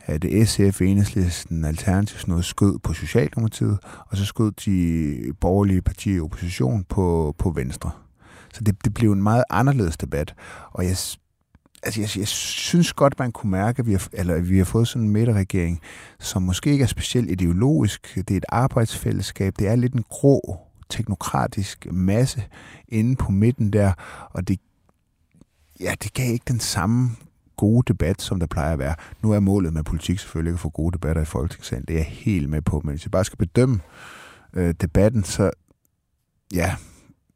at 0.07 0.25
SF, 0.49 0.81
Enhedslisten, 0.81 1.65
Alternativ 1.65 2.19
sådan 2.19 2.33
noget 2.33 2.45
skød 2.45 2.79
på 2.79 2.93
Socialdemokratiet, 2.93 3.79
og 4.07 4.17
så 4.17 4.25
skød 4.25 4.53
de 4.53 5.33
borgerlige 5.41 5.83
partier 5.83 6.17
i 6.17 6.21
opposition 6.21 6.85
på, 6.85 7.35
på 7.39 7.51
Venstre. 7.51 7.91
Så 8.55 8.65
det, 8.65 8.85
det 8.85 8.95
blev 8.95 9.13
en 9.13 9.23
meget 9.23 9.45
anderledes 9.51 9.97
debat. 9.97 10.35
Og 10.71 10.85
jeg, 10.85 10.97
altså 11.83 12.01
jeg, 12.01 12.19
jeg 12.19 12.29
synes 12.29 12.93
godt, 12.93 13.19
man 13.19 13.33
kunne 13.33 13.51
mærke, 13.51 13.81
at 13.81 13.87
vi 13.87 13.93
har, 13.93 14.09
eller 14.13 14.35
at 14.35 14.49
vi 14.49 14.59
har 14.59 14.65
fået 14.65 14.89
sådan 14.89 15.03
en 15.03 15.13
midterregering, 15.13 15.81
som 16.21 16.43
måske 16.43 16.71
ikke 16.71 16.83
er 16.83 16.87
specielt 16.87 17.31
ideologisk. 17.31 18.15
Det 18.15 18.31
er 18.31 18.37
et 18.37 18.45
arbejdsfællesskab. 18.49 19.55
Det 19.59 19.69
er 19.69 19.77
lidt 19.77 19.93
en 19.93 20.05
grå, 20.09 20.59
teknokratisk 20.89 21.87
masse 21.93 22.45
inde 22.89 23.17
på 23.17 23.33
midten 23.33 23.73
der, 23.73 23.93
og 24.31 24.49
det, 24.49 24.61
ja, 25.81 25.95
det 26.03 26.15
gav 26.15 26.33
ikke 26.33 26.45
den 26.49 26.61
samme 26.61 27.11
gode 27.57 27.93
debat, 27.93 28.23
som 28.23 28.41
der 28.41 28.47
plejer 28.47 28.73
at 28.73 28.79
være. 28.79 28.95
Nu 29.23 29.33
er 29.33 29.41
målet 29.41 29.73
med 29.73 29.83
politik 29.83 30.19
selvfølgelig 30.19 30.51
ikke 30.51 30.57
at 30.57 30.61
få 30.61 30.69
gode 30.69 30.93
debatter 30.93 31.23
i 31.23 31.25
Folketingssalen. 31.25 31.85
Det 31.89 31.95
er 31.95 31.99
jeg 31.99 32.07
helt 32.07 32.49
med 32.49 32.63
på. 32.63 32.81
Men 32.85 32.91
hvis 32.91 33.05
jeg 33.05 33.11
bare 33.11 33.25
skal 33.25 33.39
bedømme 33.39 33.81
øh, 34.53 34.75
debatten, 34.81 35.25
så 35.25 35.51
ja, 36.55 36.77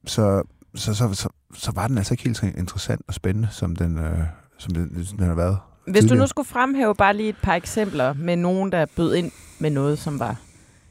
så 0.06 0.42
så, 0.74 0.94
så, 0.94 1.14
så, 1.14 1.28
så 1.54 1.72
var 1.74 1.88
den 1.88 1.98
altså 1.98 2.14
ikke 2.14 2.24
helt 2.24 2.36
så 2.36 2.46
interessant 2.58 3.02
og 3.08 3.14
spændende, 3.14 3.48
som 3.50 3.76
den, 3.76 3.98
øh, 3.98 4.18
som 4.58 4.74
den, 4.74 5.06
den 5.18 5.26
har 5.26 5.34
været. 5.34 5.58
Hvis 5.84 5.94
tidligere. 5.94 6.16
du 6.16 6.22
nu 6.22 6.26
skulle 6.26 6.48
fremhæve 6.48 6.94
bare 6.94 7.16
lige 7.16 7.28
et 7.28 7.36
par 7.42 7.54
eksempler 7.54 8.12
med 8.12 8.36
nogen, 8.36 8.72
der 8.72 8.86
bød 8.96 9.14
ind 9.14 9.30
med 9.58 9.70
noget, 9.70 9.98
som 9.98 10.18
var 10.18 10.36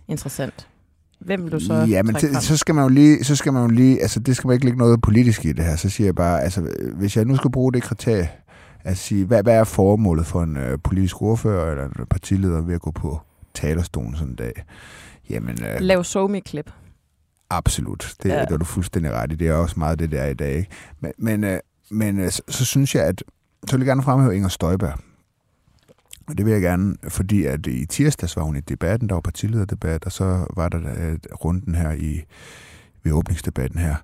interessant. 0.08 0.68
Hvem 1.20 1.44
vil 1.44 1.52
du 1.52 1.60
så 1.60 1.74
Ja, 1.74 2.04
men 2.04 2.16
t- 2.16 2.40
så 2.40 2.58
skal 2.58 2.76
man 2.76 2.84
jo 2.84 2.90
lige, 2.90 3.24
så 3.24 3.36
skal 3.36 3.54
man 3.54 3.62
jo 3.62 3.68
lige, 3.68 4.02
altså 4.02 4.20
det 4.20 4.36
skal 4.36 4.48
man 4.48 4.54
ikke 4.54 4.66
lægge 4.66 4.78
noget 4.80 5.02
politisk 5.02 5.46
i 5.46 5.52
det 5.52 5.66
her. 5.66 5.76
Så 5.76 5.90
siger 5.90 6.08
jeg 6.08 6.16
bare, 6.16 6.42
altså 6.42 6.68
hvis 6.96 7.18
jeg 7.18 7.26
nu 7.26 7.36
skulle 7.36 7.52
bruge 7.54 7.74
det 7.74 7.84
kriterie, 7.84 8.30
at 8.84 8.98
sige, 8.98 9.26
hvad, 9.26 9.44
hvad 9.44 9.54
er 9.56 9.64
formålet 9.64 10.26
for 10.26 10.44
en 10.44 10.58
øh, 10.58 10.80
politisk 10.84 11.22
ordfører 11.22 11.72
eller 11.72 11.86
en 11.86 12.06
partileder 12.10 12.62
ved 12.62 12.76
at 12.76 12.82
gå 12.82 12.92
på 12.92 13.22
talerstolen 13.54 14.16
sådan 14.16 14.28
en 14.30 14.36
dag? 14.36 14.52
Jamen, 15.30 15.58
øh, 15.64 15.80
Lav 15.82 16.04
somi-klip. 16.04 16.72
Absolut. 17.50 18.16
Det, 18.24 18.30
ja. 18.30 18.42
det 18.42 18.52
er 18.52 18.58
du 18.58 18.66
fuldstændig 18.66 19.12
ret 19.12 19.32
i. 19.32 19.36
Det 19.36 19.48
er 19.48 19.54
også 19.54 19.80
meget 19.80 20.00
det 20.00 20.12
der 20.12 20.26
i 20.26 20.34
dag. 20.34 20.56
Ikke? 20.56 20.70
Men, 21.00 21.12
men, 21.18 21.44
øh, 21.44 21.60
men 21.92 22.20
øh, 22.20 22.32
så, 22.32 22.42
så 22.48 22.66
synes 22.66 22.96
jeg, 22.96 23.04
at 23.04 23.24
så 23.68 23.78
vil 23.78 23.86
jeg 23.86 23.88
gerne 23.88 24.04
fremhæve 24.04 24.36
Inger 24.36 24.50
Støjberg. 24.50 25.00
Og 26.28 26.38
det 26.38 26.46
vil 26.46 26.52
jeg 26.54 26.62
gerne, 26.62 26.96
fordi 27.08 27.46
at 27.46 27.68
i 27.68 27.86
tirsdags 27.86 28.36
var 28.36 28.44
hun 28.44 28.56
i 28.56 28.60
debatten, 28.60 29.10
der 29.10 29.16
var 29.16 29.22
partilederdebat, 29.22 30.06
og 30.06 30.12
så 30.12 30.46
var 30.56 30.70
der 30.70 30.78
et 31.14 31.28
runden 31.46 31.76
her 31.76 31.92
i, 31.92 32.24
ved 33.04 33.12
åbningsdebatten 33.12 33.80
her. 33.80 33.96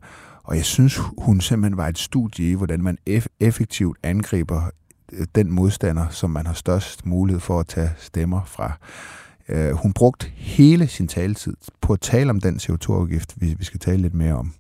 Og 0.44 0.56
jeg 0.56 0.66
synes, 0.66 1.02
hun 1.18 1.42
simpelthen 1.42 1.78
var 1.78 1.88
et 1.88 1.98
studie 1.98 2.52
i, 2.52 2.54
hvordan 2.54 2.82
man 2.82 2.98
effektivt 3.40 3.98
angriber 4.04 4.62
øh, 5.12 5.28
den 5.36 5.52
modstander, 5.52 6.10
som 6.10 6.30
man 6.30 6.46
har 6.46 6.54
størst 6.54 7.06
mulighed 7.06 7.40
for 7.40 7.60
at 7.60 7.68
tage 7.68 7.92
stemmer 7.98 8.44
fra. 8.46 8.78
Øh, 9.50 9.72
hun 9.72 9.94
brugte 9.94 10.28
hele 10.36 10.88
sin 10.88 11.08
taletid 11.08 11.54
på 11.82 11.94
at 11.94 12.02
tale 12.02 12.30
om 12.30 12.42
den 12.42 12.56
CO2-afgift, 12.56 13.34
vi, 13.36 13.56
vi 13.60 13.66
skal 13.66 13.80
tale 13.80 14.02
lidt 14.02 14.14
mere 14.14 14.34
om. 14.34 14.54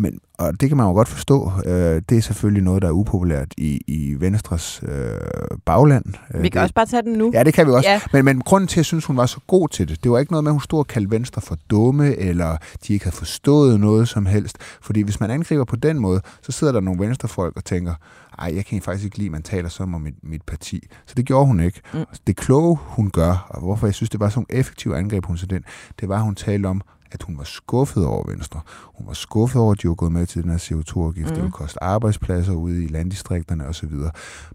Men, 0.00 0.18
og 0.38 0.60
det 0.60 0.68
kan 0.68 0.76
man 0.76 0.86
jo 0.86 0.92
godt 0.92 1.08
forstå. 1.08 1.52
Øh, 1.66 2.02
det 2.08 2.18
er 2.18 2.22
selvfølgelig 2.22 2.62
noget, 2.62 2.82
der 2.82 2.88
er 2.88 2.92
upopulært 2.92 3.54
i, 3.56 3.80
i 3.86 4.16
Venstres 4.18 4.80
øh, 4.82 5.20
bagland. 5.64 6.04
Øh, 6.34 6.42
Vi 6.42 6.48
kan 6.48 6.58
det, 6.58 6.62
også 6.62 6.74
bare 6.74 6.86
tage 6.86 7.02
den 7.02 7.12
nu. 7.12 7.30
Ja, 7.34 7.42
det 7.42 7.54
kan 7.54 7.66
vi 7.66 7.72
også. 7.72 7.88
Ja. 7.90 8.00
Men, 8.12 8.24
men 8.24 8.40
grunden 8.40 8.68
til, 8.68 8.74
at 8.74 8.76
jeg 8.76 8.84
synes, 8.84 9.04
hun 9.04 9.16
var 9.16 9.26
så 9.26 9.40
god 9.46 9.68
til 9.68 9.88
det, 9.88 10.04
det 10.04 10.10
var 10.10 10.18
ikke 10.18 10.32
noget 10.32 10.44
med, 10.44 10.50
at 10.50 10.54
hun 10.54 10.60
stod 10.60 10.78
og 10.78 10.86
kaldte 10.86 11.10
Venstre 11.10 11.40
for 11.42 11.58
dumme, 11.70 12.16
eller 12.16 12.56
de 12.86 12.92
ikke 12.92 13.04
havde 13.04 13.16
forstået 13.16 13.80
noget 13.80 14.08
som 14.08 14.26
helst. 14.26 14.56
Fordi 14.80 15.02
hvis 15.02 15.20
man 15.20 15.30
angriber 15.30 15.64
på 15.64 15.76
den 15.76 15.98
måde, 15.98 16.20
så 16.42 16.52
sidder 16.52 16.72
der 16.72 16.80
nogle 16.80 17.06
venstrefolk 17.06 17.56
og 17.56 17.64
tænker, 17.64 17.94
ej, 18.38 18.52
jeg 18.56 18.64
kan 18.64 18.82
faktisk 18.82 19.04
ikke 19.04 19.18
lide, 19.18 19.26
at 19.28 19.32
man 19.32 19.42
taler 19.42 19.68
sådan 19.68 19.94
om 19.94 20.00
mit, 20.00 20.14
mit 20.22 20.42
parti. 20.42 20.88
Så 21.06 21.14
det 21.16 21.24
gjorde 21.24 21.46
hun 21.46 21.60
ikke. 21.60 21.80
Mm. 21.94 22.04
Det 22.26 22.36
kloge, 22.36 22.78
hun 22.82 23.10
gør, 23.10 23.46
og 23.50 23.60
hvorfor 23.60 23.86
jeg 23.86 23.94
synes, 23.94 24.10
det 24.10 24.20
var 24.20 24.28
sådan 24.28 24.46
en 24.50 24.58
effektiv 24.58 24.90
angreb, 24.90 25.24
hun 25.24 25.36
til 25.36 25.50
den, 25.50 25.64
det 26.00 26.08
var, 26.08 26.16
at 26.16 26.22
hun 26.22 26.34
talte 26.34 26.66
om, 26.66 26.80
at 27.12 27.22
hun 27.22 27.38
var 27.38 27.44
skuffet 27.44 28.06
over 28.06 28.30
Venstre. 28.30 28.60
Hun 28.84 29.06
var 29.06 29.12
skuffet 29.12 29.62
over, 29.62 29.72
at 29.72 29.82
de 29.82 29.88
var 29.88 29.94
gået 29.94 30.12
med 30.12 30.26
til 30.26 30.42
den 30.42 30.50
her 30.50 30.58
CO2-afgift. 30.58 31.28
Mm. 31.28 31.34
Det 31.34 31.42
ville 31.42 31.52
koste 31.52 31.84
arbejdspladser 31.84 32.52
ude 32.52 32.84
i 32.84 32.86
landdistrikterne 32.86 33.66
osv. 33.66 33.92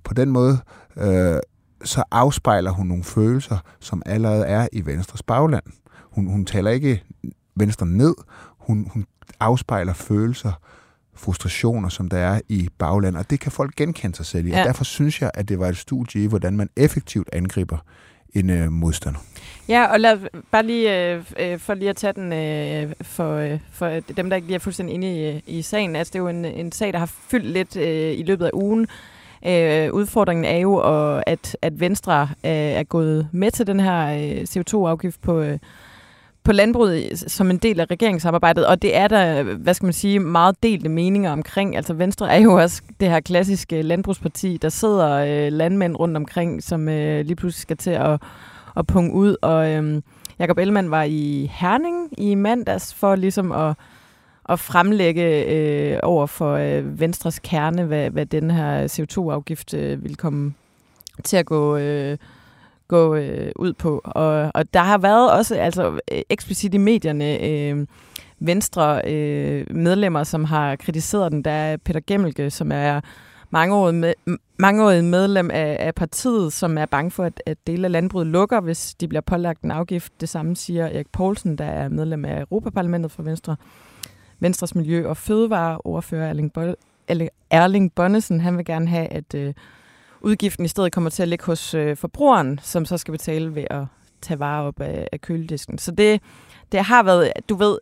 På 0.03 0.13
den 0.13 0.29
måde, 0.29 0.57
øh, 0.97 1.39
så 1.83 2.03
afspejler 2.11 2.71
hun 2.71 2.87
nogle 2.87 3.03
følelser, 3.03 3.57
som 3.79 4.01
allerede 4.05 4.45
er 4.45 4.67
i 4.73 4.85
Venstres 4.85 5.23
bagland. 5.23 5.63
Hun, 6.11 6.27
hun 6.27 6.45
taler 6.45 6.71
ikke 6.71 7.03
Venstre 7.55 7.85
ned, 7.85 8.15
hun, 8.59 8.87
hun 8.93 9.05
afspejler 9.39 9.93
følelser, 9.93 10.51
frustrationer, 11.15 11.89
som 11.89 12.09
der 12.09 12.17
er 12.17 12.41
i 12.49 12.69
bagland, 12.77 13.17
og 13.17 13.29
det 13.29 13.39
kan 13.39 13.51
folk 13.51 13.75
genkende 13.75 14.15
sig 14.15 14.25
selv 14.25 14.45
i. 14.45 14.49
Ja. 14.49 14.61
Og 14.61 14.67
derfor 14.67 14.83
synes 14.83 15.21
jeg, 15.21 15.31
at 15.33 15.49
det 15.49 15.59
var 15.59 15.67
et 15.67 15.77
studie 15.77 16.23
i, 16.23 16.27
hvordan 16.27 16.57
man 16.57 16.69
effektivt 16.75 17.29
angriber 17.33 17.77
en 18.33 18.49
øh, 18.49 18.71
modstander. 18.71 19.19
Ja, 19.69 19.85
og 19.85 19.99
lad 19.99 20.17
bare 20.51 20.65
lige, 20.65 21.11
øh, 21.13 21.23
øh, 21.39 21.59
for 21.59 21.73
lige 21.73 21.89
at 21.89 21.95
tage 21.95 22.13
den 22.13 22.33
øh, 22.33 22.93
for, 23.01 23.35
øh, 23.35 23.59
for 23.71 23.99
dem, 24.17 24.29
der 24.29 24.35
ikke 24.35 24.47
lige 24.47 24.55
er 24.55 24.59
fuldstændig 24.59 24.93
inde 24.93 25.15
i, 25.15 25.29
øh, 25.29 25.41
i 25.47 25.61
sagen. 25.61 25.95
Altså, 25.95 26.11
det 26.11 26.19
er 26.19 26.23
jo 26.23 26.27
en, 26.27 26.45
en 26.45 26.71
sag, 26.71 26.93
der 26.93 26.99
har 26.99 27.05
fyldt 27.05 27.45
lidt 27.45 27.77
øh, 27.77 28.19
i 28.19 28.23
løbet 28.23 28.45
af 28.45 28.51
ugen. 28.53 28.87
Øh, 29.45 29.93
udfordringen 29.93 30.45
er 30.45 30.57
jo, 30.57 30.77
at, 31.27 31.57
at 31.61 31.79
Venstre 31.79 32.21
øh, 32.21 32.51
er 32.51 32.83
gået 32.83 33.27
med 33.31 33.51
til 33.51 33.67
den 33.67 33.79
her 33.79 34.07
øh, 34.07 34.41
CO2-afgift 34.41 35.21
på, 35.21 35.39
øh, 35.39 35.59
på 36.43 36.51
landbruget 36.51 37.23
som 37.27 37.49
en 37.49 37.57
del 37.57 37.79
af 37.79 37.85
regeringssamarbejdet, 37.91 38.65
og 38.65 38.81
det 38.81 38.95
er 38.95 39.07
der, 39.07 39.43
hvad 39.43 39.73
skal 39.73 39.85
man 39.85 39.93
sige, 39.93 40.19
meget 40.19 40.63
delte 40.63 40.89
meninger 40.89 41.31
omkring. 41.31 41.75
Altså 41.75 41.93
Venstre 41.93 42.31
er 42.33 42.39
jo 42.39 42.53
også 42.53 42.81
det 42.99 43.09
her 43.09 43.19
klassiske 43.19 43.81
landbrugsparti, 43.81 44.57
der 44.57 44.69
sidder 44.69 45.11
øh, 45.11 45.53
landmænd 45.53 45.95
rundt 45.95 46.17
omkring, 46.17 46.63
som 46.63 46.89
øh, 46.89 47.25
lige 47.25 47.35
pludselig 47.35 47.61
skal 47.61 47.77
til 47.77 47.89
at, 47.89 48.21
at 48.77 48.87
punge 48.87 49.13
ud, 49.13 49.35
og 49.41 49.69
øh, 49.69 50.01
Jakob 50.39 50.57
Ellemann 50.57 50.91
var 50.91 51.03
i 51.03 51.51
Herning 51.53 52.09
i 52.17 52.35
mandags 52.35 52.93
for 52.93 53.15
ligesom 53.15 53.51
at, 53.51 53.75
at 54.49 54.59
fremlægge 54.59 55.45
øh, 55.45 55.99
over 56.03 56.25
for 56.25 56.53
øh, 56.53 56.99
Venstres 56.99 57.39
kerne, 57.39 57.83
hvad, 57.83 58.09
hvad 58.09 58.25
den 58.25 58.51
her 58.51 58.87
CO2-afgift 58.87 59.73
øh, 59.73 60.03
vil 60.03 60.15
komme 60.15 60.53
til 61.23 61.37
at 61.37 61.45
gå... 61.45 61.77
Øh, 61.77 62.17
gå 62.93 63.15
øh, 63.15 63.51
ud 63.55 63.73
på. 63.73 64.01
Og, 64.05 64.51
og 64.53 64.73
der 64.73 64.79
har 64.79 64.97
været 64.97 65.31
også 65.31 65.55
altså 65.55 65.99
øh, 66.11 66.21
eksplicit 66.29 66.73
i 66.73 66.77
medierne 66.77 67.43
øh, 67.43 67.87
venstre 68.39 69.01
øh, 69.07 69.75
medlemmer, 69.75 70.23
som 70.23 70.43
har 70.43 70.75
kritiseret 70.75 71.31
den. 71.31 71.43
Der 71.43 71.51
er 71.51 71.77
Peter 71.77 71.99
Gemmelke, 72.07 72.49
som 72.49 72.71
er 72.71 73.01
mangeårig, 73.49 73.95
med, 73.95 74.13
mangeårig 74.59 75.03
medlem 75.03 75.51
af, 75.51 75.77
af 75.79 75.95
partiet, 75.95 76.53
som 76.53 76.77
er 76.77 76.85
bange 76.85 77.11
for, 77.11 77.23
at, 77.23 77.43
at 77.45 77.57
dele 77.67 77.85
af 77.85 77.91
landbruget 77.91 78.27
lukker, 78.27 78.61
hvis 78.61 78.95
de 78.95 79.07
bliver 79.07 79.21
pålagt 79.21 79.61
en 79.61 79.71
afgift. 79.71 80.21
Det 80.21 80.29
samme 80.29 80.55
siger 80.55 80.85
Erik 80.85 81.11
Poulsen, 81.11 81.57
der 81.57 81.65
er 81.65 81.89
medlem 81.89 82.25
af 82.25 82.39
Europaparlamentet 82.39 83.11
for 83.11 83.23
Venstre. 83.23 83.55
Venstres 84.39 84.75
Miljø- 84.75 85.07
og 85.07 85.17
Fødevareordfører 85.17 86.29
Erling, 86.29 86.53
Bo- 86.53 86.75
eller 87.07 87.27
Erling 87.49 87.93
Bonnesen, 87.93 88.41
han 88.41 88.57
vil 88.57 88.65
gerne 88.65 88.87
have, 88.87 89.07
at 89.07 89.35
øh, 89.35 89.53
udgiften 90.23 90.65
i 90.65 90.67
stedet 90.67 90.91
kommer 90.91 91.09
til 91.09 91.21
at 91.23 91.29
ligge 91.29 91.45
hos 91.45 91.73
øh, 91.73 91.97
forbrugeren, 91.97 92.59
som 92.63 92.85
så 92.85 92.97
skal 92.97 93.11
betale 93.11 93.55
ved 93.55 93.65
at 93.69 93.85
tage 94.21 94.39
varer 94.39 94.63
op 94.63 94.81
af, 94.81 95.07
af 95.11 95.21
køledisken. 95.21 95.77
Så 95.77 95.91
det, 95.91 96.21
det 96.71 96.79
har 96.79 97.03
været, 97.03 97.31
du 97.49 97.55
ved, 97.55 97.77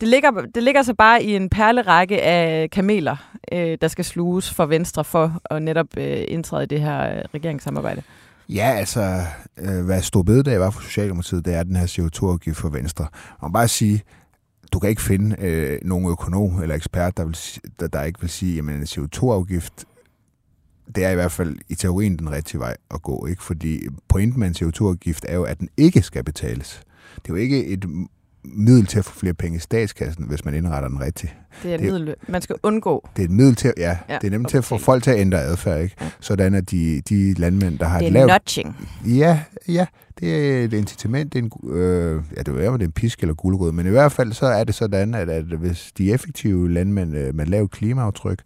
det 0.00 0.08
ligger, 0.08 0.30
det 0.54 0.62
ligger 0.62 0.82
så 0.82 0.94
bare 0.94 1.22
i 1.22 1.36
en 1.36 1.48
perlerække 1.48 2.22
af 2.22 2.70
kameler, 2.70 3.16
øh, 3.52 3.78
der 3.80 3.88
skal 3.88 4.04
sluges 4.04 4.50
for 4.50 4.66
Venstre 4.66 5.04
for 5.04 5.40
at 5.50 5.62
netop 5.62 5.86
øh, 5.96 6.24
indtræde 6.28 6.62
i 6.62 6.66
det 6.66 6.80
her 6.80 7.16
øh, 7.16 7.22
regeringssamarbejde. 7.34 8.02
Ja, 8.48 8.72
altså, 8.76 9.20
øh, 9.58 9.84
hvad 9.84 10.02
stor 10.02 10.22
bededag 10.22 10.60
var 10.60 10.70
for 10.70 10.82
Socialdemokratiet, 10.82 11.44
det 11.44 11.54
er 11.54 11.62
den 11.62 11.76
her 11.76 11.86
CO2-afgift 11.86 12.56
for 12.58 12.68
Venstre. 12.68 13.06
Man 13.42 13.50
må 13.50 13.52
bare 13.52 13.68
sige, 13.68 14.02
du 14.72 14.78
kan 14.78 14.90
ikke 14.90 15.02
finde 15.02 15.36
øh, 15.38 15.78
nogen 15.82 16.10
økonom 16.10 16.62
eller 16.62 16.74
ekspert, 16.74 17.16
der, 17.16 17.24
vil, 17.24 17.38
der, 17.80 17.86
der 17.86 18.02
ikke 18.02 18.20
vil 18.20 18.30
sige, 18.30 18.58
at 18.58 18.64
en 18.64 18.82
CO2-afgift, 18.82 19.84
det 20.96 21.04
er 21.04 21.10
i 21.10 21.14
hvert 21.14 21.32
fald 21.32 21.56
i 21.68 21.74
teorien 21.74 22.18
den 22.18 22.30
rigtige 22.30 22.60
vej 22.60 22.76
at 22.90 23.02
gå. 23.02 23.26
ikke? 23.26 23.42
Fordi 23.42 23.86
pointen 24.08 24.40
med 24.40 24.48
en 24.48 24.54
CO2-afgift 24.54 25.24
er 25.28 25.34
jo, 25.34 25.42
at 25.42 25.60
den 25.60 25.68
ikke 25.76 26.02
skal 26.02 26.24
betales. 26.24 26.82
Det 27.14 27.30
er 27.30 27.34
jo 27.34 27.34
ikke 27.34 27.66
et 27.66 27.84
middel 28.44 28.86
til 28.86 28.98
at 28.98 29.04
få 29.04 29.18
flere 29.18 29.34
penge 29.34 29.56
i 29.56 29.60
statskassen, 29.60 30.24
hvis 30.24 30.44
man 30.44 30.54
indretter 30.54 30.88
den 30.88 31.00
rigtigt. 31.00 31.36
Det 31.62 31.70
er 31.70 31.74
et 31.74 31.80
Det- 31.80 31.92
middel, 31.92 32.14
man 32.28 32.42
skal 32.42 32.56
undgå. 32.62 33.08
Det 33.16 33.22
er 33.22 33.26
et 33.26 33.30
middel 33.34 33.54
til, 33.54 33.72
ja, 33.76 33.98
Ja, 34.08 34.18
det 34.20 34.26
er 34.26 34.30
nemlig 34.30 34.46
at 34.46 34.50
til 34.50 34.58
at 34.58 34.64
få 34.64 34.78
folk 34.78 35.02
til 35.02 35.10
at 35.10 35.18
ændre 35.18 35.38
adfærd, 35.42 35.82
ikke? 35.82 35.96
Ja. 36.00 36.10
Sådan 36.20 36.54
at 36.54 36.70
de, 36.70 37.02
de 37.08 37.34
landmænd, 37.34 37.78
der 37.78 37.86
har 37.86 37.98
Det 37.98 38.08
et 38.08 38.16
er 38.16 38.26
lavt 38.26 38.30
nudging. 38.30 38.76
Ja, 39.18 39.40
ja, 39.68 39.86
det 40.20 40.56
er 40.60 40.64
et 40.64 40.72
incitament, 40.72 41.32
det 41.32 41.38
er 41.38 41.42
en, 41.42 41.70
øh, 41.76 42.22
ja, 42.36 42.42
det 42.42 42.48
er 42.64 42.70
det 42.72 42.82
er 42.82 42.86
en 42.86 42.92
pisk 42.92 43.20
eller 43.20 43.34
guldrød, 43.34 43.72
men 43.72 43.86
i 43.86 43.90
hvert 43.90 44.12
fald 44.12 44.32
så 44.32 44.46
er 44.46 44.64
det 44.64 44.74
sådan, 44.74 45.14
at, 45.14 45.28
at 45.30 45.44
hvis 45.44 45.92
de 45.98 46.12
effektive 46.12 46.70
landmænd 46.70 47.16
øh, 47.16 47.34
med 47.34 47.46
lavt 47.46 47.70
klimaaftryk, 47.70 48.42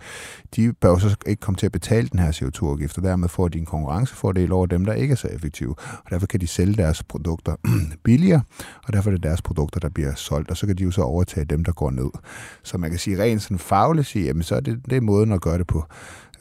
de 0.57 0.73
bør 0.73 0.89
jo 0.89 0.99
så 0.99 1.17
ikke 1.27 1.41
komme 1.41 1.57
til 1.59 1.67
at 1.67 1.73
betale 1.73 2.09
den 2.09 2.19
her 2.21 2.33
CO2-afgift, 2.33 2.99
og 2.99 3.05
dermed 3.05 3.29
får 3.29 3.49
de 3.49 3.59
en 3.59 3.67
konkurrencefordel 3.67 4.53
over 4.53 4.67
dem, 4.67 4.85
der 4.85 4.93
ikke 4.93 5.13
er 5.13 5.17
så 5.17 5.29
effektive. 5.29 5.75
Og 6.05 6.11
derfor 6.11 6.27
kan 6.27 6.41
de 6.41 6.47
sælge 6.47 6.75
deres 6.75 7.03
produkter 7.03 7.55
billigere, 8.05 8.43
og 8.87 8.93
derfor 8.93 9.11
er 9.11 9.15
det 9.15 9.23
deres 9.23 9.43
produkter, 9.43 9.81
der 9.81 9.89
bliver 9.89 10.15
solgt, 10.15 10.51
og 10.51 10.57
så 10.57 10.67
kan 10.67 10.77
de 10.77 10.83
jo 10.83 10.91
så 10.91 11.03
overtage 11.03 11.45
dem, 11.45 11.65
der 11.65 11.73
går 11.73 11.91
ned. 11.91 12.11
Så 12.63 12.79
man 12.79 12.91
kan 12.95 13.01
sige 13.01 13.23
rent 13.23 13.43
sådan 13.43 13.59
fagligt 13.59 14.07
sige, 14.07 14.25
jamen 14.25 14.43
så 14.43 14.55
er 14.55 14.61
det, 14.61 14.81
det 14.91 14.97
er 14.97 15.01
måden 15.01 15.33
at 15.33 15.41
gøre 15.41 15.59
det 15.59 15.67
på. 15.67 15.85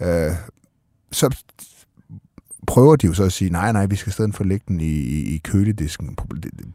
Øh, 0.02 0.32
så 1.12 1.36
prøver 2.68 2.96
de 2.96 3.08
jo 3.08 3.14
så 3.14 3.24
at 3.24 3.32
sige, 3.32 3.50
nej, 3.50 3.72
nej, 3.72 3.86
vi 3.86 3.96
skal 3.96 4.14
stadig 4.14 4.34
få 4.34 4.44
lægge 4.44 4.66
den 4.68 4.82
i, 4.82 4.94
i, 4.94 5.36
i 5.36 5.38
køledisken. 5.38 6.18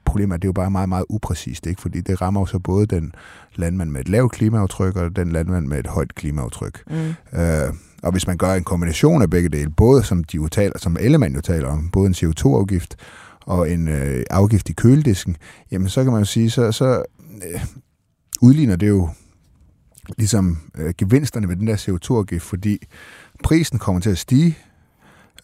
Problemet 0.04 0.34
er, 0.34 0.36
det 0.36 0.44
er 0.44 0.48
jo 0.48 0.52
bare 0.52 0.70
meget, 0.70 0.88
meget 0.88 1.04
upræcist, 1.08 1.66
ikke? 1.66 1.80
fordi 1.80 2.00
det 2.00 2.20
rammer 2.20 2.40
jo 2.40 2.46
så 2.46 2.58
både 2.58 2.86
den 2.86 3.12
landmand 3.56 3.90
med 3.90 4.00
et 4.00 4.08
lavt 4.08 4.32
klimaaftryk, 4.32 4.96
og 4.96 5.16
den 5.16 5.32
landmand 5.32 5.66
med 5.66 5.78
et 5.78 5.86
højt 5.86 6.14
klimaaftryk. 6.14 6.82
Mm. 6.90 7.38
Øh, 7.38 7.72
og 8.02 8.12
hvis 8.12 8.26
man 8.26 8.36
gør 8.36 8.54
en 8.54 8.64
kombination 8.64 9.22
af 9.22 9.30
begge 9.30 9.48
dele, 9.48 9.70
både 9.70 10.02
som 10.02 10.24
de 10.24 10.36
jo 10.36 10.48
taler, 10.48 10.78
som 10.78 10.96
Ellemann 11.00 11.34
jo 11.34 11.40
taler 11.40 11.68
om, 11.68 11.88
både 11.92 12.06
en 12.06 12.14
CO2-afgift 12.14 12.96
og 13.40 13.70
en 13.70 13.88
øh, 13.88 14.24
afgift 14.30 14.68
i 14.68 14.72
køledisken, 14.72 15.36
jamen 15.70 15.88
så 15.88 16.02
kan 16.02 16.12
man 16.12 16.20
jo 16.20 16.24
sige, 16.24 16.50
så, 16.50 16.72
så 16.72 17.02
øh, 17.52 17.60
udligner 18.40 18.76
det 18.76 18.88
jo 18.88 19.08
ligesom 20.16 20.58
øh, 20.78 20.94
gevinsterne 20.98 21.48
ved 21.48 21.56
den 21.56 21.66
der 21.66 21.76
CO2-afgift, 21.76 22.44
fordi 22.44 22.86
prisen 23.44 23.78
kommer 23.78 24.00
til 24.00 24.10
at 24.10 24.18
stige, 24.18 24.58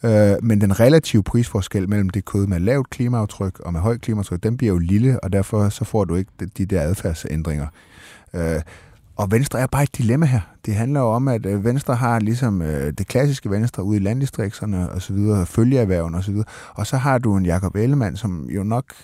øh, 0.02 0.36
men 0.42 0.60
den 0.60 0.80
relative 0.80 1.22
prisforskel 1.22 1.88
mellem 1.88 2.10
det 2.10 2.24
kød 2.24 2.46
med 2.46 2.60
lavt 2.60 2.90
klimaaftryk 2.90 3.60
og 3.60 3.72
med 3.72 3.80
højt 3.80 4.00
klimaaftryk, 4.00 4.42
den 4.42 4.56
bliver 4.56 4.72
jo 4.72 4.78
lille, 4.78 5.24
og 5.24 5.32
derfor 5.32 5.68
så 5.68 5.84
får 5.84 6.04
du 6.04 6.14
ikke 6.14 6.30
de, 6.40 6.46
de 6.46 6.66
der 6.66 6.82
adfærdsændringer. 6.82 7.66
Øh, 8.34 8.60
og 9.16 9.30
Venstre 9.30 9.60
er 9.60 9.66
bare 9.66 9.82
et 9.82 9.96
dilemma 9.98 10.26
her. 10.26 10.40
Det 10.66 10.74
handler 10.74 11.00
jo 11.00 11.06
om, 11.06 11.28
at 11.28 11.46
øh, 11.46 11.64
Venstre 11.64 11.94
har 11.94 12.20
ligesom 12.20 12.62
øh, 12.62 12.92
det 12.98 13.06
klassiske 13.06 13.50
Venstre 13.50 13.82
ude 13.82 13.96
i 13.96 14.00
landdistrikterne 14.00 14.90
og 14.90 15.02
så 15.02 15.12
videre, 15.12 15.46
følgeerhverven 15.46 16.14
og 16.14 16.24
så 16.24 16.30
videre. 16.30 16.46
Og 16.74 16.86
så 16.86 16.96
har 16.96 17.18
du 17.18 17.36
en 17.36 17.46
Jakob 17.46 17.76
Ellemann, 17.76 18.16
som 18.16 18.50
jo 18.50 18.62
nok, 18.62 18.94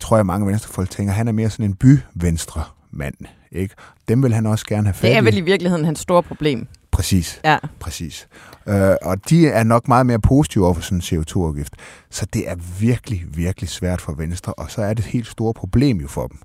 tror 0.00 0.16
jeg 0.16 0.26
mange 0.26 0.46
venstrefolk 0.46 0.90
tænker, 0.90 1.12
han 1.12 1.28
er 1.28 1.32
mere 1.32 1.50
sådan 1.50 1.64
en 1.64 1.74
by-venstre 1.74 2.62
mand. 2.92 3.14
Ikke? 3.52 3.74
Dem 4.08 4.22
vil 4.22 4.34
han 4.34 4.46
også 4.46 4.66
gerne 4.66 4.86
have 4.86 4.94
fat 4.94 5.08
Det 5.08 5.16
er 5.16 5.22
vel 5.22 5.36
i 5.36 5.40
virkeligheden 5.40 5.84
hans 5.84 5.98
store 5.98 6.22
problem. 6.22 6.66
Præcis. 6.90 7.40
Ja. 7.44 7.58
Præcis. 7.80 8.28
Øh, 8.68 8.94
og 9.02 9.30
de 9.30 9.48
er 9.48 9.64
nok 9.64 9.88
meget 9.88 10.06
mere 10.06 10.20
positive 10.20 10.64
over 10.64 10.74
for 10.74 10.82
sådan 10.82 10.98
en 10.98 11.02
CO2-afgift. 11.02 11.74
Så 12.10 12.26
det 12.32 12.48
er 12.48 12.54
virkelig, 12.80 13.24
virkelig 13.34 13.68
svært 13.68 14.00
for 14.00 14.12
Venstre. 14.12 14.54
Og 14.54 14.70
så 14.70 14.82
er 14.82 14.94
det 14.94 15.04
et 15.04 15.10
helt 15.10 15.26
stort 15.26 15.56
problem 15.56 15.96
jo 15.96 16.08
for 16.08 16.26
dem, 16.26 16.38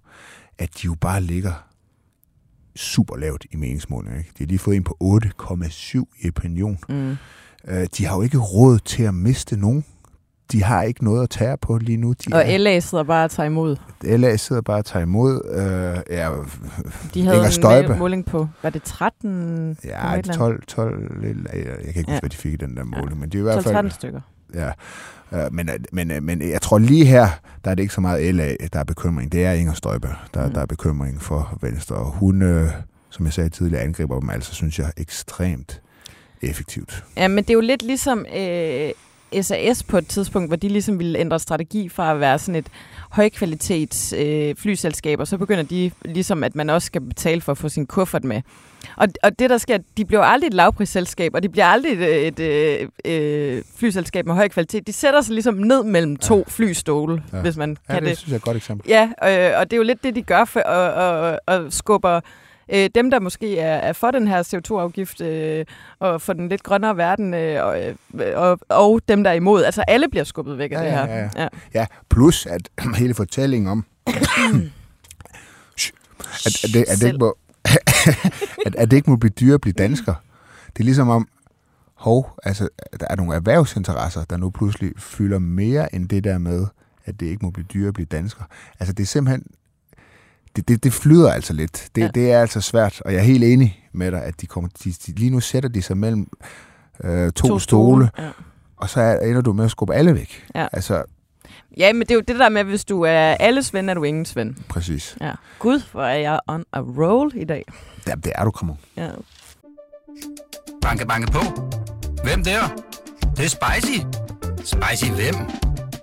at 0.57 0.69
de 0.75 0.85
jo 0.85 0.95
bare 1.01 1.21
ligger 1.21 1.53
super 2.75 3.17
lavt 3.17 3.45
i 3.51 3.55
meningsmålene. 3.55 4.17
Ikke? 4.17 4.29
De 4.37 4.43
har 4.43 4.47
lige 4.47 4.59
fået 4.59 4.75
en 4.75 4.83
på 4.83 4.97
8,7 5.03 6.03
i 6.21 6.27
opinion. 6.27 6.79
Mm. 6.89 7.17
Øh, 7.67 7.87
de 7.97 8.05
har 8.05 8.15
jo 8.15 8.21
ikke 8.21 8.37
råd 8.37 8.79
til 8.79 9.03
at 9.03 9.13
miste 9.13 9.57
nogen. 9.57 9.85
De 10.51 10.63
har 10.63 10.81
ikke 10.83 11.03
noget 11.03 11.23
at 11.23 11.29
tage 11.29 11.57
på 11.57 11.77
lige 11.77 11.97
nu. 11.97 12.13
De 12.13 12.33
Og 12.35 12.41
er, 12.45 12.57
LA 12.57 12.79
sidder 12.79 13.03
bare 13.03 13.25
og 13.25 13.31
tager 13.31 13.47
imod. 13.47 13.75
LA 14.03 14.35
sidder 14.37 14.61
bare 14.61 14.77
og 14.77 14.85
tager 14.85 15.03
imod. 15.03 15.41
Øh, 15.51 15.57
ja, 16.17 16.29
De 17.13 17.21
havde 17.23 17.35
Inger 17.35 17.45
en 17.45 17.51
Støjberg. 17.51 17.89
mål- 17.89 17.97
måling 17.99 18.25
på, 18.25 18.47
var 18.63 18.69
det 18.69 18.83
13? 18.83 19.77
ja 19.83 20.01
komma 20.01 20.13
et 20.17 20.29
eller 20.29 20.33
andet? 20.33 20.35
12, 20.37 20.63
12, 20.67 21.23
jeg 21.23 21.33
kan 21.53 21.87
ikke 21.87 21.99
huske, 21.99 22.11
Ja. 22.11 22.19
hvad 22.19 22.29
de 22.29 22.37
fik 22.37 22.53
i 22.53 22.55
den 22.55 22.77
der 22.77 22.83
måling, 22.83 23.19
men 23.19 23.29
det 23.29 23.35
er 23.35 23.39
i 23.39 23.43
hvert 23.43 23.63
fald... 23.63 23.75
12-13 23.85 23.89
stykker. 23.89 24.21
Ja. 24.53 24.71
Øh, 25.31 25.53
Men, 25.53 25.69
men, 25.91 26.11
men 26.21 26.49
jeg 26.49 26.61
tror 26.61 26.77
lige 26.77 27.05
her, 27.05 27.27
der 27.65 27.71
er 27.71 27.75
det 27.75 27.83
ikke 27.83 27.93
så 27.93 28.01
meget 28.01 28.35
LA, 28.35 28.55
der 28.73 28.79
er 28.79 28.83
bekymring. 28.83 29.31
Det 29.31 29.45
er 29.45 29.51
Inger 29.51 29.73
Støjberg, 29.73 30.15
der, 30.33 30.47
Mm. 30.47 30.53
der 30.53 30.61
er 30.61 30.65
bekymring 30.65 31.21
for 31.21 31.57
Venstre. 31.61 31.95
Og 31.95 32.11
hun, 32.11 32.41
øh, 32.41 32.69
som 33.09 33.25
jeg 33.25 33.33
sagde 33.33 33.49
tidligere, 33.49 33.83
angriber 33.83 34.19
dem 34.19 34.29
altså, 34.29 34.53
synes 34.55 34.79
jeg, 34.79 34.91
ekstremt 34.97 35.81
effektivt. 36.41 37.03
Ja, 37.17 37.27
men 37.27 37.37
det 37.37 37.49
er 37.49 37.53
jo 37.53 37.59
lidt 37.61 37.81
ligesom 37.83 38.25
øh, 38.37 38.89
SAS 39.41 39.83
på 39.83 39.97
et 39.97 40.07
tidspunkt, 40.07 40.49
hvor 40.49 40.55
de 40.55 40.67
ligesom 40.67 40.99
ville 40.99 41.19
ændre 41.19 41.39
strategi 41.39 41.89
fra 41.89 42.11
at 42.11 42.19
være 42.19 42.39
sådan 42.39 42.55
et 42.55 42.67
højkvalitets 43.11 44.13
øh, 44.17 44.55
flyselskab, 44.55 45.19
og 45.19 45.27
så 45.27 45.37
begynder 45.37 45.63
de 45.63 45.91
ligesom, 46.05 46.43
at 46.43 46.55
man 46.55 46.69
også 46.69 46.85
skal 46.85 47.01
betale 47.01 47.41
for 47.41 47.51
at 47.51 47.57
få 47.57 47.69
sin 47.69 47.85
kuffert 47.87 48.23
med. 48.23 48.41
Og, 48.97 49.07
og 49.23 49.39
det, 49.39 49.49
der 49.49 49.57
sker, 49.57 49.77
de 49.97 50.05
bliver 50.05 50.21
aldrig 50.23 50.47
et 50.47 50.53
lavprisselskab, 50.53 51.31
og 51.35 51.43
de 51.43 51.49
bliver 51.49 51.65
aldrig 51.65 51.91
et, 51.93 52.27
et, 52.27 52.39
et, 53.05 53.11
øh, 53.11 53.63
flyselskab 53.77 54.25
med 54.25 54.35
høj 54.35 54.47
kvalitet. 54.47 54.87
De 54.87 54.93
sætter 54.93 55.21
sig 55.21 55.33
ligesom 55.33 55.53
ned 55.53 55.83
mellem 55.83 56.17
to 56.17 56.45
flystole, 56.47 57.23
Ja. 57.31 57.37
ja. 57.37 57.41
hvis 57.43 57.57
man 57.57 57.77
Ja, 57.89 57.93
kan 57.93 58.03
det, 58.03 58.09
det. 58.09 58.17
synes 58.17 58.29
jeg 58.29 58.33
er 58.35 58.39
et 58.39 58.43
godt 58.43 58.57
eksempel. 58.57 58.89
Ja, 58.89 59.03
øh, 59.53 59.59
og 59.59 59.65
det 59.71 59.73
er 59.73 59.77
jo 59.77 59.83
lidt 59.83 60.03
det, 60.03 60.15
de 60.15 60.21
gør, 60.21 60.45
for, 60.45 60.59
og, 60.59 60.93
og, 60.93 61.39
og 61.47 61.65
skubber 61.73 62.19
øh, 62.73 62.89
dem, 62.95 63.11
der 63.11 63.19
måske 63.19 63.59
er, 63.59 63.75
er 63.77 63.93
for 63.93 64.11
den 64.11 64.27
her 64.27 64.43
CO2-afgift, 64.43 65.21
øh, 65.21 65.65
og 65.99 66.21
for 66.21 66.33
den 66.33 66.49
lidt 66.49 66.63
grønnere 66.63 66.97
verden, 66.97 67.33
øh, 67.33 67.65
og, 67.65 67.83
øh, 67.83 67.95
og, 68.35 68.59
og 68.69 69.01
dem, 69.07 69.23
der 69.23 69.31
er 69.31 69.35
imod. 69.35 69.63
Altså 69.63 69.83
alle 69.87 70.09
bliver 70.09 70.23
skubbet 70.23 70.57
væk 70.57 70.71
af 70.71 70.75
Ja, 70.75 70.83
det 70.83 70.91
her. 70.91 71.05
ja, 71.05 71.17
ja. 71.17 71.29
ja. 71.43 71.47
Ja, 71.73 71.85
plus 72.09 72.45
at 72.45 72.69
hele 73.01 73.13
fortællingen 73.13 73.69
om, 73.71 73.85
at, 74.07 74.13
at, 76.63 76.73
det, 76.73 76.85
at, 76.87 76.99
det 77.01 77.07
ikke 77.07 77.17
må, 77.19 77.37
at, 78.65 78.75
at 78.75 78.91
det 78.91 78.97
ikke 78.97 79.09
må 79.09 79.15
blive 79.15 79.29
dyrere 79.39 79.53
at 79.53 79.61
blive 79.61 79.73
dansker. 79.73 80.13
Det 80.73 80.79
er 80.79 80.83
ligesom 80.83 81.09
om, 81.09 81.27
hov, 81.95 82.37
altså, 82.43 82.69
der 82.99 83.05
er 83.09 83.15
nogle 83.15 83.35
erhvervsinteresser, 83.35 84.23
der 84.23 84.37
nu 84.37 84.49
pludselig 84.49 84.91
fylder 84.97 85.39
mere 85.39 85.95
end 85.95 86.09
det 86.09 86.23
der 86.23 86.37
med, 86.37 86.65
at 87.05 87.19
det 87.19 87.25
ikke 87.25 87.45
må 87.45 87.51
blive 87.51 87.65
dyrere 87.73 87.87
at 87.87 87.93
blive 87.93 88.05
dansker. 88.05 88.43
Altså 88.79 88.93
det 88.93 89.03
er 89.03 89.07
simpelthen, 89.07 89.43
det, 90.55 90.67
det, 90.67 90.83
det 90.83 90.93
flyder 90.93 91.31
altså 91.31 91.53
lidt. 91.53 91.87
Det, 91.95 92.01
ja. 92.01 92.07
Det 92.07 92.31
er 92.31 92.39
altså 92.41 92.61
svært, 92.61 93.01
og 93.01 93.13
jeg 93.13 93.19
er 93.19 93.23
helt 93.23 93.43
enig 93.43 93.89
med 93.93 94.11
dig, 94.11 94.23
at 94.23 94.41
de 94.41 94.45
kommer, 94.47 94.69
de, 94.83 94.91
de, 95.07 95.11
lige 95.11 95.29
nu 95.29 95.39
sætter 95.39 95.69
de 95.69 95.81
sig 95.81 95.97
mellem 95.97 96.27
øh, 97.03 97.31
to, 97.31 97.47
to 97.47 97.59
stole, 97.59 98.09
Ja. 98.19 98.29
og 98.77 98.89
så 98.89 99.01
er- 99.01 99.19
ender 99.19 99.41
du 99.41 99.53
med 99.53 99.65
at 99.65 99.71
skubbe 99.71 99.93
alle 99.93 100.13
væk. 100.15 100.45
Ja. 100.55 100.67
Altså, 100.71 101.03
ja, 101.77 101.93
men 101.93 102.01
det 102.01 102.11
er 102.11 102.15
jo 102.15 102.21
det 102.27 102.39
der 102.39 102.49
med, 102.49 102.59
at 102.61 102.67
hvis 102.67 102.85
du 102.85 103.01
er 103.01 103.11
alles 103.39 103.73
ven, 103.73 103.89
er 103.89 103.93
du 103.93 104.03
ingens 104.03 104.35
ven. 104.35 104.57
præcis. 104.69 105.17
Ja. 105.21 105.31
Gud, 105.59 105.81
hvor 105.91 106.03
er 106.03 106.15
jeg 106.17 106.39
on 106.47 106.63
a 106.73 106.79
roll 106.79 107.31
i 107.35 107.43
dag. 107.45 107.63
Ja, 108.07 108.13
det 108.15 108.31
er 108.35 108.43
du, 108.43 108.51
kommer. 108.51 108.75
Ja. 108.97 109.09
Banke, 110.81 111.07
banke 111.07 111.31
på. 111.31 111.39
Hvem 112.23 112.43
der? 112.43 112.67
Det, 113.21 113.37
det 113.37 113.45
er 113.45 113.49
spicy. 113.49 113.99
Spicy 114.57 115.11
hvem? 115.11 115.35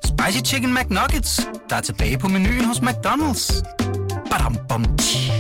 Spicy 0.05 0.45
Chicken 0.45 0.75
McNuggets, 0.75 1.49
der 1.71 1.77
er 1.77 1.81
tilbage 1.81 2.19
på 2.19 2.29
menuen 2.29 2.65
hos 2.65 2.79
McDonald's. 2.79 3.63
Badum, 4.33 4.57
bom, 4.69 4.83
tji. 4.97 5.31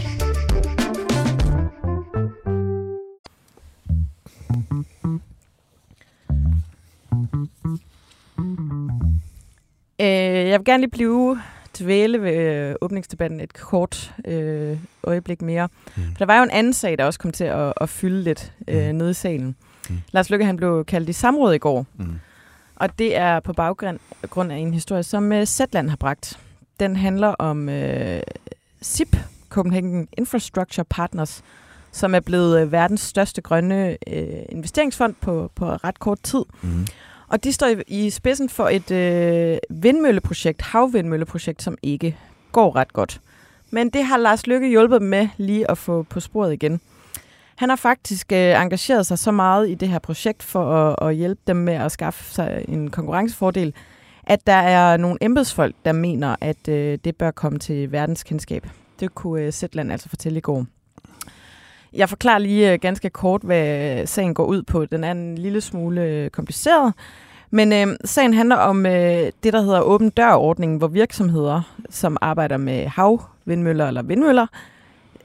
Øh, 10.00 10.48
jeg 10.48 10.58
vil 10.60 10.64
gerne 10.64 10.80
lige 10.80 10.90
blive 10.90 11.40
dvæle 11.78 12.22
ved 12.22 12.34
øh, 12.34 12.74
åbningsdebatten 12.80 13.40
et 13.40 13.52
kort 13.52 14.14
øh, 14.24 14.78
øjeblik 15.04 15.42
mere. 15.42 15.68
Mm. 15.96 16.02
For 16.02 16.18
der 16.18 16.26
var 16.26 16.36
jo 16.36 16.42
en 16.42 16.50
anden 16.50 16.72
sag, 16.72 16.98
der 16.98 17.04
også 17.04 17.18
kom 17.18 17.32
til 17.32 17.44
at, 17.44 17.72
at 17.80 17.88
fylde 17.88 18.22
lidt 18.22 18.52
øh, 18.68 18.88
Mm. 18.90 18.94
nede 18.96 19.10
i 19.10 19.14
salen. 19.14 19.56
Mm. 19.90 19.96
Lars 20.12 20.30
Løkke 20.30 20.44
han 20.44 20.56
blev 20.56 20.84
kaldt 20.84 21.08
i 21.08 21.12
samråd 21.12 21.54
i 21.54 21.58
går, 21.58 21.86
Mm. 21.98 22.14
og 22.76 22.98
det 22.98 23.16
er 23.16 23.40
på 23.40 23.52
baggrund 23.52 23.98
grund 24.30 24.52
af 24.52 24.56
en 24.56 24.74
historie, 24.74 25.02
som 25.02 25.32
øh, 25.32 25.44
Zetland 25.46 25.88
har 25.88 25.96
bragt. 25.96 26.38
Den 26.80 26.96
handler 26.96 27.28
om 27.28 27.68
øh, 27.68 28.20
SIP, 28.82 29.16
Copenhagen 29.48 30.08
Infrastructure 30.18 30.84
Partners, 30.84 31.42
som 31.92 32.14
er 32.14 32.20
blevet 32.20 32.60
øh, 32.60 32.72
verdens 32.72 33.00
største 33.00 33.40
grønne 33.40 33.96
øh, 34.06 34.42
investeringsfond 34.48 35.14
på, 35.20 35.50
på 35.54 35.66
ret 35.66 35.98
kort 35.98 36.20
tid. 36.22 36.44
Mm. 36.62 36.86
Og 37.28 37.44
de 37.44 37.52
står 37.52 37.66
i, 37.66 37.82
i 37.86 38.10
spidsen 38.10 38.48
for 38.48 38.68
et 38.68 38.90
øh, 38.90 39.58
vindmølleprojekt, 39.70 40.62
havvindmølleprojekt, 40.62 41.62
som 41.62 41.78
ikke 41.82 42.16
går 42.52 42.76
ret 42.76 42.92
godt. 42.92 43.20
Men 43.70 43.90
det 43.90 44.04
har 44.04 44.16
Lars 44.16 44.46
Lykke 44.46 44.68
hjulpet 44.68 45.00
dem 45.00 45.08
med 45.08 45.28
lige 45.36 45.70
at 45.70 45.78
få 45.78 46.02
på 46.02 46.20
sporet 46.20 46.52
igen. 46.52 46.80
Han 47.56 47.68
har 47.68 47.76
faktisk 47.76 48.32
øh, 48.32 48.62
engageret 48.62 49.06
sig 49.06 49.18
så 49.18 49.30
meget 49.30 49.70
i 49.70 49.74
det 49.74 49.88
her 49.88 49.98
projekt 49.98 50.42
for 50.42 50.74
at, 50.74 51.08
at 51.08 51.16
hjælpe 51.16 51.40
dem 51.46 51.56
med 51.56 51.74
at 51.74 51.92
skaffe 51.92 52.34
sig 52.34 52.64
en 52.68 52.90
konkurrencefordel, 52.90 53.74
at 54.26 54.46
der 54.46 54.52
er 54.52 54.96
nogle 54.96 55.18
embedsfolk, 55.20 55.74
der 55.84 55.92
mener, 55.92 56.36
at 56.40 56.68
øh, 56.68 56.98
det 57.04 57.16
bør 57.16 57.30
komme 57.30 57.58
til 57.58 57.92
verdenskendskab. 57.92 58.66
Det 59.00 59.14
kunne 59.14 59.42
øh, 59.42 59.52
Zetland 59.52 59.92
altså 59.92 60.08
fortælle 60.08 60.38
i 60.38 60.40
går. 60.40 60.66
Jeg 61.92 62.08
forklarer 62.08 62.38
lige 62.38 62.72
øh, 62.72 62.78
ganske 62.78 63.10
kort, 63.10 63.42
hvad 63.42 64.06
sagen 64.06 64.34
går 64.34 64.44
ud 64.44 64.62
på. 64.62 64.84
Den 64.84 65.04
er 65.04 65.10
en 65.10 65.38
lille 65.38 65.60
smule 65.60 66.02
øh, 66.02 66.30
kompliceret. 66.30 66.92
Men 67.50 67.72
øh, 67.72 67.96
sagen 68.04 68.34
handler 68.34 68.56
om 68.56 68.86
øh, 68.86 69.32
det, 69.42 69.52
der 69.52 69.62
hedder 69.62 69.80
åben 69.80 70.10
dør-ordningen, 70.10 70.78
hvor 70.78 70.88
virksomheder, 70.88 71.74
som 71.90 72.16
arbejder 72.20 72.56
med 72.56 72.86
havvindmøller 72.86 73.88
eller 73.88 74.02
vindmøller, 74.02 74.46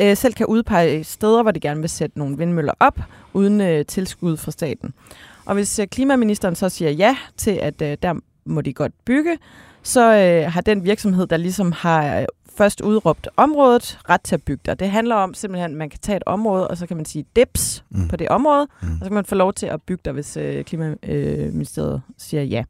øh, 0.02 0.18
selv 0.18 0.34
kan 0.34 0.46
udpege 0.46 1.04
steder, 1.04 1.42
hvor 1.42 1.52
de 1.52 1.60
gerne 1.60 1.80
vil 1.80 1.90
sætte 1.90 2.20
nogle 2.20 2.38
vindmøller 2.38 2.74
op, 2.80 3.00
uden 3.34 3.62
øh, 3.62 3.86
tilskud 3.86 4.38
fra 4.38 4.52
staten. 4.52 4.94
Og 5.46 5.54
hvis 5.54 5.80
øh, 5.80 5.88
klimaministeren 5.88 6.56
så 6.56 6.70
siger 6.70 6.92
ja 6.92 7.18
til, 7.38 7.52
at 7.52 7.82
øh, 7.82 7.98
der 8.02 8.14
må 8.48 8.62
de 8.62 8.74
godt 8.74 8.92
bygge, 9.06 9.38
så 9.84 10.16
øh, 10.16 10.52
har 10.52 10.62
den 10.62 10.84
virksomhed, 10.84 11.28
der 11.28 11.38
ligesom 11.38 11.72
har 11.72 12.20
øh, 12.20 12.26
først 12.58 12.82
udråbt 12.82 13.28
området, 13.38 14.00
ret 14.10 14.22
til 14.22 14.36
at 14.36 14.44
bygge 14.44 14.62
der. 14.66 14.74
Det 14.74 14.90
handler 14.90 15.16
om 15.16 15.34
simpelthen, 15.34 15.72
at 15.72 15.78
man 15.78 15.90
kan 15.90 16.00
tage 16.00 16.16
et 16.18 16.24
område, 16.26 16.68
og 16.68 16.78
så 16.78 16.88
kan 16.88 16.98
man 16.98 17.06
sige 17.06 17.26
dips 17.36 17.84
Mm. 17.90 18.08
på 18.08 18.16
det 18.16 18.30
område, 18.30 18.68
Mm. 18.82 18.88
og 18.92 18.98
så 19.00 19.06
kan 19.06 19.14
man 19.14 19.26
få 19.26 19.36
lov 19.36 19.54
til 19.54 19.66
at 19.66 19.82
bygge 19.82 20.02
der, 20.06 20.12
hvis 20.12 20.38
øh, 20.38 20.64
Klimaministeriet 20.64 22.02
siger 22.18 22.44
ja. 22.44 22.64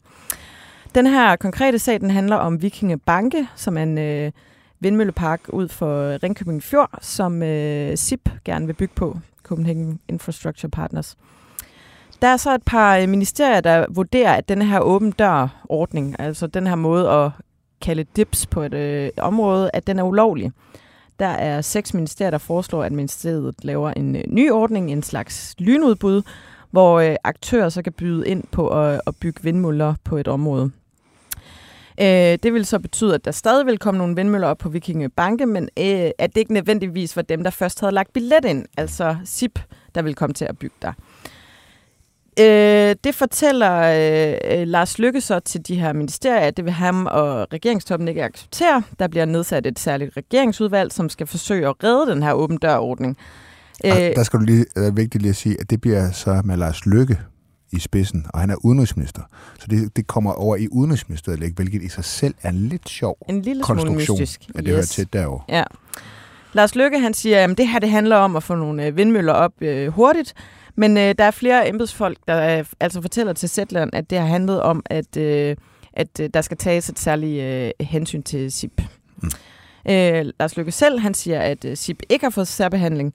Den 0.96 1.08
her 1.08 1.36
konkrete 1.36 1.80
sag, 1.80 2.00
den 2.00 2.12
handler 2.12 2.36
om 2.36 2.62
Vikinge 2.62 2.98
Banke, 2.98 3.48
som 3.56 3.78
er 3.78 3.84
en 3.84 3.98
øh, 3.98 4.32
vindmøllepark 4.80 5.42
ud 5.50 5.68
for 5.68 6.24
Ringkøbing 6.24 6.64
Fjord, 6.64 6.98
som 7.02 7.44
øh, 7.44 7.98
SIP 7.98 8.30
gerne 8.46 8.66
vil 8.66 8.74
bygge 8.74 8.94
på, 8.96 9.18
Copenhagen 9.44 10.00
Infrastructure 10.08 10.70
Partners. 10.70 11.16
Der 12.22 12.28
er 12.28 12.38
så 12.38 12.56
et 12.56 12.64
par 12.64 12.98
øh, 12.98 13.10
ministerier, 13.10 13.62
der 13.62 13.86
vurderer, 13.90 14.34
at 14.34 14.50
den 14.50 14.62
her 14.62 14.80
åben 14.80 15.12
dør-ordning, 15.12 16.20
altså 16.20 16.48
den 16.48 16.68
her 16.68 16.76
måde 16.76 17.10
at 17.10 17.32
kalde 17.82 18.06
dips 18.16 18.46
på 18.46 18.62
et 18.62 18.74
øh, 18.74 19.10
område, 19.18 19.70
at 19.74 19.88
den 19.88 20.00
er 20.00 20.04
ulovlig. 20.04 20.52
Der 21.20 21.28
er 21.28 21.62
seks 21.62 21.94
ministerier, 21.94 22.32
der 22.32 22.38
foreslår, 22.38 22.84
at 22.84 22.92
ministeriet 22.92 23.56
laver 23.62 23.92
en 23.92 24.16
øh, 24.16 24.24
ny 24.28 24.52
ordning, 24.52 24.92
en 24.92 25.04
slags 25.04 25.56
lynudbud, 25.58 26.22
hvor 26.72 27.00
øh, 27.00 27.16
aktører 27.24 27.70
så 27.70 27.82
kan 27.82 27.94
byde 27.94 28.28
ind 28.28 28.44
på 28.52 28.68
at, 28.68 29.02
at 29.08 29.16
bygge 29.22 29.44
vindmøller 29.44 29.96
på 30.04 30.18
et 30.18 30.28
område. 30.28 30.72
Øh, 32.02 32.38
det 32.44 32.54
vil 32.54 32.66
så 32.66 32.80
betyde, 32.80 33.16
at 33.16 33.26
der 33.26 33.32
stadig 33.32 33.66
vil 33.66 33.78
komme 33.78 33.98
nogle 33.98 34.16
vindmøller 34.16 34.48
op 34.48 34.58
på 34.58 34.70
Vikinge 34.70 35.10
Banke, 35.10 35.46
men 35.46 35.64
øh, 35.64 36.12
at 36.18 36.30
det 36.36 36.38
ikke 36.38 36.54
nødvendigvis 36.54 37.16
var 37.16 37.22
dem, 37.22 37.44
der 37.44 37.50
først 37.50 37.80
havde 37.80 37.94
lagt 37.94 38.14
billet 38.14 38.46
ind, 38.46 38.66
altså 38.78 39.18
SIP, 39.26 39.60
der 39.96 40.02
vil 40.02 40.16
komme 40.16 40.34
til 40.34 40.46
at 40.46 40.58
bygge 40.58 40.76
der. 40.82 40.94
Øh, 42.40 42.96
det 43.04 43.16
fortæller 43.16 43.82
øh, 43.82 44.60
øh, 44.60 44.68
Lars 44.68 45.00
Lykke 45.00 45.22
så 45.22 45.40
til 45.40 45.68
de 45.68 45.76
her 45.76 45.94
ministerier, 45.94 46.48
at 46.48 46.58
det 46.58 46.66
vil 46.66 46.74
ham 46.74 47.06
og 47.06 47.48
regeringstoppen 47.54 48.08
ikke 48.08 48.24
acceptere. 48.24 48.84
Der 49.00 49.08
bliver 49.08 49.26
nedsat 49.26 49.66
et 49.66 49.80
særligt 49.80 50.18
regeringsudvalg, 50.18 50.92
som 50.92 51.10
skal 51.10 51.28
forsøge 51.28 51.68
at 51.68 51.76
redde 51.84 52.12
den 52.12 52.24
her 52.24 52.34
åben 52.34 52.58
dør-ordning. 52.58 53.18
Øh, 53.86 53.92
der 53.92 54.24
skal 54.24 54.40
du 54.40 54.46
lige, 54.46 54.66
det 54.76 54.88
er 54.88 54.92
vigtigt 54.92 55.22
lige 55.22 55.30
at 55.30 55.36
sige, 55.36 55.58
at 55.60 55.70
det 55.70 55.82
bliver 55.82 56.12
så 56.12 56.42
med 56.46 56.58
Lars 56.58 56.86
Lykke 56.86 57.20
i 57.72 57.80
spidsen, 57.80 58.26
og 58.30 58.40
han 58.40 58.50
er 58.50 58.56
udenrigsminister. 58.66 59.22
Så 59.60 59.68
det, 59.70 59.96
det 59.96 60.08
kommer 60.08 60.32
over 60.32 60.56
i 60.56 60.68
udenrigsministeriet, 60.72 61.54
hvilket 61.56 61.82
i 61.82 61.90
sig 61.90 62.06
selv 62.06 62.36
er 62.42 62.50
en 62.50 62.68
lidt 62.68 62.90
sjov 62.90 63.18
en 63.30 63.42
lille 63.42 63.64
smule 63.66 63.80
konstruktion, 63.82 64.20
mystisk. 64.20 64.42
at 64.50 64.56
det 64.56 64.64
yes. 64.64 64.74
hører 64.74 64.82
til 64.86 65.08
derovre. 65.14 65.44
Ja. 65.50 65.64
Lars 66.54 66.76
Lykke 66.76 67.00
han 67.00 67.14
siger, 67.14 67.44
at 67.44 67.58
det 67.58 67.68
her 67.68 67.80
det 67.80 67.90
handler 67.90 68.16
om 68.16 68.36
at 68.36 68.44
få 68.44 68.56
nogle 68.56 68.86
øh, 68.86 68.98
vindmøller 68.98 69.34
op 69.34 69.52
øh, 69.62 69.88
hurtigt, 69.88 70.34
men 70.78 70.98
øh, 70.98 71.16
der 71.18 71.24
er 71.24 71.32
flere 71.32 71.70
embedsfolk, 71.70 72.18
der 72.28 72.60
øh, 72.60 72.66
altså 72.80 73.02
fortæller 73.02 73.34
til 73.34 73.50
Zetland, 73.50 73.90
at 73.94 74.10
det 74.10 74.18
har 74.18 74.26
handlet 74.26 74.62
om, 74.62 74.84
at, 74.86 75.18
øh, 75.18 75.56
at 75.94 76.20
øh, 76.20 76.30
der 76.34 76.42
skal 76.42 76.58
tages 76.58 76.90
et 76.90 77.00
særligt 77.00 77.44
øh, 77.44 77.72
hensyn 77.88 78.24
til 78.24 78.52
SIP. 78.52 78.82
Mm. 79.18 79.30
Øh, 79.90 80.26
Lars 80.40 80.58
Lykke 80.58 80.72
selv, 80.72 81.00
han 81.00 81.14
siger, 81.14 81.40
at 81.40 81.66
øh, 81.66 81.78
SIP 81.78 82.02
ikke 82.10 82.26
har 82.26 82.30
fået 82.30 82.48
særbehandling, 82.48 83.14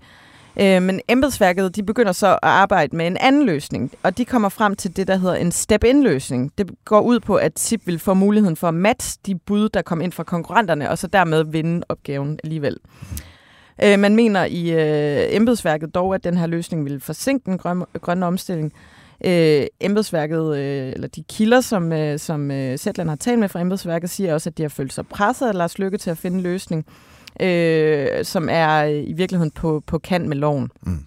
øh, 0.61 0.83
men 0.83 1.01
embedsværket 1.09 1.77
de 1.77 1.83
begynder 1.83 2.13
så 2.13 2.27
at 2.27 2.39
arbejde 2.43 2.97
med 2.97 3.07
en 3.07 3.17
anden 3.21 3.47
løsning, 3.47 3.93
og 4.03 4.19
de 4.19 4.25
kommer 4.25 4.49
frem 4.49 4.77
til 4.77 4.97
det, 4.97 5.07
der 5.07 5.17
hedder 5.17 5.35
en 5.35 5.53
step-in-løsning. 5.53 6.53
Det 6.59 6.71
går 6.85 7.01
ud 7.01 7.21
på, 7.21 7.37
at 7.37 7.59
SIP 7.59 7.87
vil 7.87 7.99
få 7.99 8.15
muligheden 8.15 8.57
for 8.57 8.69
at 8.69 8.75
matche 8.75 9.21
de 9.27 9.35
bud, 9.35 9.69
der 9.69 9.83
kom 9.83 10.01
ind 10.01 10.13
fra 10.13 10.25
konkurrenterne, 10.25 10.91
og 10.91 10.99
så 10.99 11.07
dermed 11.07 11.45
vinde 11.45 11.85
opgaven 11.89 12.39
alligevel. 12.45 12.77
Øh, 13.85 13.99
man 13.99 14.17
mener 14.17 14.45
i 14.45 14.71
øh, 14.71 15.37
embedsværket 15.37 15.95
dog, 15.95 16.15
at 16.15 16.25
den 16.25 16.37
her 16.37 16.47
løsning 16.47 16.85
vil 16.85 17.01
forsinke 17.01 17.51
den 17.51 17.59
grønne, 17.59 17.87
grønne 18.01 18.27
omstilling, 18.27 18.73
Øh, 19.25 19.67
embedsværket, 19.81 20.57
øh, 20.57 20.93
eller 20.93 21.09
de 21.09 21.23
kilder, 21.23 21.61
som, 21.61 21.93
øh, 21.93 22.19
som 22.19 22.51
øh, 22.51 22.79
Sætland 22.79 23.09
har 23.09 23.17
talt 23.17 23.39
med 23.39 23.49
fra 23.49 23.61
embedsværket, 23.61 24.11
siger 24.11 24.35
også, 24.35 24.51
at 24.51 24.59
de 24.59 24.63
har 24.63 24.69
følt 24.69 24.93
sig 24.93 25.07
presset 25.07 25.49
af 25.49 25.55
Lars 25.55 25.79
Lykke 25.79 25.99
til 25.99 26.11
at 26.11 26.19
finde 26.19 26.37
en 26.37 26.43
løsning, 26.43 26.87
øh, 27.41 28.25
som 28.25 28.49
er 28.51 28.85
i 28.85 29.13
virkeligheden 29.13 29.51
på, 29.51 29.83
på 29.87 29.99
kant 29.99 30.29
med 30.29 30.37
loven. 30.37 30.71
Mm. 30.83 31.05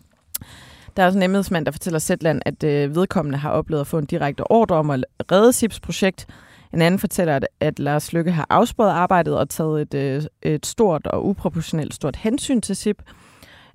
Der 0.98 1.04
er 1.04 1.08
også 1.08 1.20
en 1.20 1.24
embedsmand, 1.24 1.66
der 1.66 1.72
fortæller 1.72 2.00
Sætland, 2.00 2.42
at 2.46 2.64
øh, 2.64 2.96
vedkommende 2.96 3.38
har 3.38 3.50
oplevet 3.50 3.82
at 3.82 3.88
få 3.88 3.98
en 3.98 4.06
direkte 4.06 4.52
ordre 4.52 4.76
om 4.76 4.90
at 4.90 5.06
redde 5.32 5.54
SIPs 5.54 5.80
projekt. 5.80 6.28
En 6.76 6.82
anden 6.82 7.00
fortæller, 7.00 7.36
at, 7.36 7.48
at 7.60 7.80
Lars 7.80 8.14
Lykke 8.14 8.32
har 8.32 8.48
afsporet 8.50 8.90
arbejdet 8.90 9.38
og 9.38 9.50
taget 9.50 9.82
et, 9.82 9.94
øh, 9.94 10.54
et 10.54 10.66
stort 10.66 11.08
og 11.08 11.28
uproportionelt 11.28 11.94
stort 11.94 12.16
hensyn 12.16 12.62
til 12.62 12.76
SIP. 12.76 13.02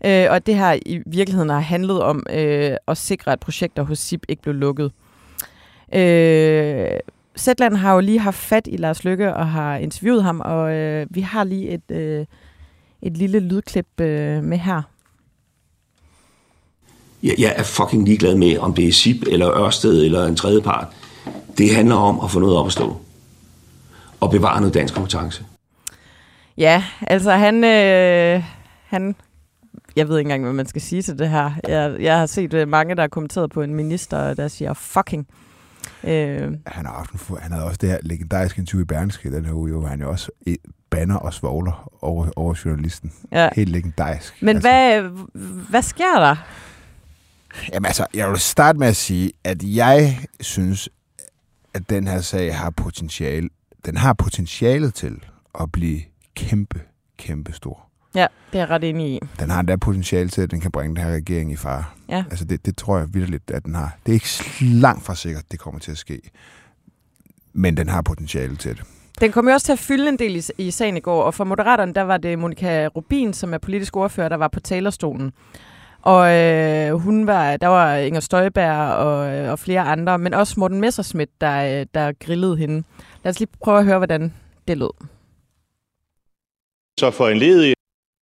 Øh, 0.04 0.26
og 0.30 0.46
det 0.46 0.56
her 0.56 0.78
i 0.86 1.00
virkeligheden 1.06 1.50
har 1.50 1.60
handlet 1.60 2.02
om 2.02 2.26
øh, 2.30 2.76
at 2.88 2.96
sikre, 2.96 3.32
at 3.32 3.40
projekter 3.40 3.82
hos 3.82 3.98
SIP 3.98 4.22
ikke 4.28 4.42
blev 4.42 4.54
lukket. 4.54 4.92
Øh, 5.94 6.90
Zetland 7.38 7.76
har 7.76 7.94
jo 7.94 8.00
lige 8.00 8.18
haft 8.18 8.36
fat 8.36 8.68
i 8.70 8.76
Lars 8.76 9.04
Lykke 9.04 9.34
og 9.34 9.48
har 9.48 9.76
interviewet 9.76 10.22
ham, 10.22 10.40
og 10.44 10.72
øh, 10.72 11.06
vi 11.10 11.20
har 11.20 11.44
lige 11.44 11.68
et, 11.68 11.90
øh, 11.90 12.26
et 13.02 13.16
lille 13.16 13.38
lydklip 13.38 14.00
øh, 14.00 14.44
med 14.44 14.58
her. 14.58 14.82
Jeg, 17.22 17.34
jeg 17.38 17.54
er 17.56 17.62
fucking 17.62 18.04
ligeglad 18.04 18.34
med, 18.34 18.58
om 18.58 18.74
det 18.74 18.88
er 18.88 18.92
SIP 18.92 19.22
eller 19.30 19.64
Ørsted 19.64 20.04
eller 20.04 20.26
en 20.26 20.36
tredje 20.36 20.60
part. 20.60 20.86
Det 21.58 21.74
handler 21.74 21.94
om 21.94 22.20
at 22.24 22.30
få 22.30 22.40
noget 22.40 22.56
op 22.56 22.66
at 22.66 22.72
stå. 22.72 22.96
Og 24.20 24.30
bevare 24.30 24.60
noget 24.60 24.74
dansk 24.74 24.94
kompetence. 24.94 25.44
Ja, 26.58 26.84
altså 27.00 27.32
han, 27.32 27.64
øh, 27.64 28.44
han 28.86 29.14
jeg 29.96 30.08
ved 30.08 30.18
ikke 30.18 30.28
engang, 30.28 30.42
hvad 30.42 30.52
man 30.52 30.66
skal 30.66 30.82
sige 30.82 31.02
til 31.02 31.18
det 31.18 31.28
her. 31.28 31.50
Jeg, 31.68 31.96
jeg 32.00 32.18
har 32.18 32.26
set 32.26 32.54
øh, 32.54 32.68
mange, 32.68 32.94
der 32.94 33.02
har 33.02 33.08
kommenteret 33.08 33.50
på 33.50 33.62
en 33.62 33.74
minister, 33.74 34.34
der 34.34 34.48
siger 34.48 34.74
fucking. 34.74 35.26
Øh. 36.04 36.52
Han, 36.66 36.86
har 36.86 36.92
haft 36.92 37.12
en, 37.12 37.36
han 37.40 37.52
havde 37.52 37.64
også 37.64 37.78
det 37.80 37.88
her 37.88 37.98
legendariske 38.02 38.60
interview 38.60 38.82
i 38.82 38.84
Berlingske 38.84 39.32
den 39.32 39.44
her 39.44 39.52
uge, 39.52 39.72
hvor 39.72 39.88
han 39.88 40.00
jo 40.00 40.10
også 40.10 40.30
banner 40.90 41.16
og 41.16 41.34
svogler 41.34 41.92
over, 42.00 42.30
over 42.36 42.54
journalisten. 42.64 43.12
Ja. 43.32 43.48
Helt 43.56 43.68
legendarisk. 43.68 44.42
Men 44.42 44.56
altså. 44.56 44.68
hvad, 44.68 45.02
hvad 45.70 45.82
sker 45.82 46.18
der? 46.18 46.36
Jamen 47.72 47.86
altså, 47.86 48.06
jeg 48.14 48.30
vil 48.30 48.38
starte 48.38 48.78
med 48.78 48.88
at 48.88 48.96
sige, 48.96 49.32
at 49.44 49.62
jeg 49.62 50.18
synes, 50.40 50.88
at 51.74 51.90
den 51.90 52.06
her 52.06 52.20
sag 52.20 52.56
har 52.56 52.70
potentiale. 52.70 53.48
Den 53.86 53.96
har 53.96 54.12
potentialet 54.12 54.94
til 54.94 55.24
at 55.60 55.72
blive 55.72 56.00
kæmpe, 56.34 56.80
kæmpe 57.18 57.52
stor. 57.52 57.86
Ja, 58.14 58.26
det 58.52 58.58
er 58.58 58.62
jeg 58.62 58.70
ret 58.70 58.84
enig 58.84 59.14
i. 59.14 59.20
Den 59.38 59.50
har 59.50 59.60
endda 59.60 59.76
potentiale 59.76 60.28
til, 60.28 60.42
at 60.42 60.50
den 60.50 60.60
kan 60.60 60.70
bringe 60.70 60.96
den 60.96 61.04
her 61.04 61.12
regering 61.12 61.52
i 61.52 61.56
fare. 61.56 61.84
Ja. 62.08 62.24
Altså 62.30 62.44
det, 62.44 62.66
det 62.66 62.76
tror 62.76 62.98
jeg 62.98 63.08
lidt, 63.14 63.50
at 63.50 63.64
den 63.64 63.74
har. 63.74 63.96
Det 64.06 64.12
er 64.12 64.14
ikke 64.14 64.64
langt 64.64 65.04
fra 65.04 65.14
sikkert, 65.14 65.44
det 65.50 65.58
kommer 65.58 65.80
til 65.80 65.90
at 65.90 65.98
ske. 65.98 66.20
Men 67.52 67.76
den 67.76 67.88
har 67.88 68.02
potentiale 68.02 68.56
til 68.56 68.76
det. 68.76 68.84
Den 69.20 69.32
kom 69.32 69.48
jo 69.48 69.52
også 69.52 69.64
til 69.64 69.72
at 69.72 69.78
fylde 69.78 70.08
en 70.08 70.18
del 70.18 70.36
i, 70.36 70.42
i 70.58 70.70
sagen 70.70 70.96
i 70.96 71.00
går, 71.00 71.22
og 71.22 71.34
for 71.34 71.44
Moderaterne, 71.44 71.94
der 71.94 72.02
var 72.02 72.16
det 72.16 72.38
Monika 72.38 72.86
Rubin, 72.86 73.32
som 73.32 73.54
er 73.54 73.58
politisk 73.58 73.96
ordfører, 73.96 74.28
der 74.28 74.36
var 74.36 74.48
på 74.48 74.60
talerstolen. 74.60 75.32
Og 76.02 76.32
øh, 76.36 76.92
hun 76.92 77.26
var, 77.26 77.56
der 77.56 77.66
var 77.66 77.96
Inger 77.96 78.20
Støjberg 78.20 78.94
og, 78.94 79.34
øh, 79.34 79.50
og 79.50 79.58
flere 79.58 79.80
andre, 79.80 80.18
men 80.18 80.34
også 80.34 80.54
Morten 80.60 80.80
Messerschmidt, 80.80 81.30
der, 81.40 81.80
øh, 81.80 81.86
der 81.94 82.12
grillede 82.12 82.56
hende. 82.56 82.82
Lad 83.24 83.30
os 83.30 83.40
lige 83.40 83.50
prøve 83.60 83.78
at 83.78 83.84
høre, 83.84 83.98
hvordan 83.98 84.34
det 84.68 84.78
lød. 84.78 85.06
Så 87.00 87.10
for 87.10 87.28
en 87.28 87.36
ledig 87.36 87.74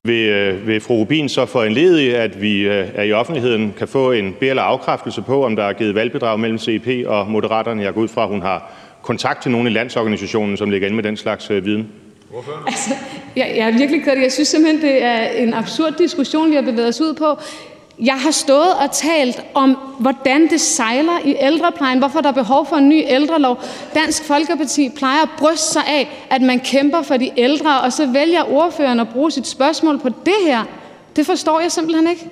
vil, 0.04 0.30
øh, 0.30 0.68
vil 0.68 0.82
fru 0.82 0.94
Rubin 0.94 1.30
så 1.30 1.64
en 1.68 1.74
ledig, 1.74 2.18
at 2.18 2.42
vi 2.42 2.60
øh, 2.60 2.90
er 2.96 3.04
i 3.04 3.12
offentligheden 3.12 3.74
kan 3.78 3.88
få 3.88 4.12
en 4.12 4.34
bed- 4.40 4.50
eller 4.50 4.64
afkræftelse 4.64 5.22
på, 5.22 5.46
om 5.46 5.56
der 5.56 5.64
er 5.64 5.74
givet 5.74 5.96
valgbedrag 5.96 6.40
mellem 6.40 6.58
CP 6.58 6.88
og 7.08 7.28
Moderaterne? 7.28 7.84
Jeg 7.84 7.94
går 7.94 8.02
ud 8.02 8.08
fra, 8.08 8.24
at 8.24 8.30
hun 8.30 8.42
har 8.42 8.72
kontakt 9.02 9.42
til 9.42 9.52
nogle 9.52 9.70
i 9.70 9.74
landsorganisationen, 9.74 10.58
som 10.58 10.70
ligger 10.70 10.88
inde 10.88 10.96
med 10.96 11.04
den 11.04 11.18
slags 11.18 11.52
øh, 11.52 11.66
viden. 11.66 11.92
Altså, 12.68 12.94
jeg, 13.36 13.54
jeg 13.56 13.68
er 13.68 13.78
virkelig 13.78 14.04
ked 14.04 14.18
Jeg 14.18 14.32
synes 14.32 14.48
simpelthen, 14.48 14.82
det 14.82 15.04
er 15.04 15.20
en 15.20 15.54
absurd 15.54 15.94
diskussion, 15.98 16.50
vi 16.50 16.56
har 16.56 16.62
bevæget 16.62 16.90
os 16.90 17.02
ud 17.02 17.14
på. 17.14 17.38
Jeg 18.00 18.16
har 18.16 18.32
stået 18.32 18.74
og 18.74 18.92
talt 18.92 19.44
om, 19.54 19.78
hvordan 20.00 20.50
det 20.50 20.62
sejler 20.62 21.20
i 21.26 21.36
ældreplejen, 21.40 22.00
hvorfor 22.00 22.22
der 22.22 22.30
er 22.30 22.34
behov 22.34 22.66
for 22.66 22.76
en 22.76 22.90
ny 22.90 23.04
ældrelov. 23.08 23.60
Dansk 23.94 24.24
Folkeparti 24.24 24.90
plejer 24.90 25.22
at 25.22 25.30
bryste 25.38 25.72
sig 25.72 25.84
af, 25.88 26.28
at 26.30 26.42
man 26.42 26.60
kæmper 26.60 27.02
for 27.02 27.18
de 27.18 27.32
ældre, 27.38 27.82
og 27.82 27.94
så 27.94 28.06
vælger 28.06 28.52
ordføreren 28.52 29.00
at 29.00 29.10
bruge 29.10 29.32
sit 29.32 29.48
spørgsmål 29.48 30.00
på 30.00 30.10
det 30.10 30.36
her. 30.46 30.64
Det 31.16 31.26
forstår 31.26 31.60
jeg 31.60 31.72
simpelthen 31.72 32.08
ikke. 32.08 32.30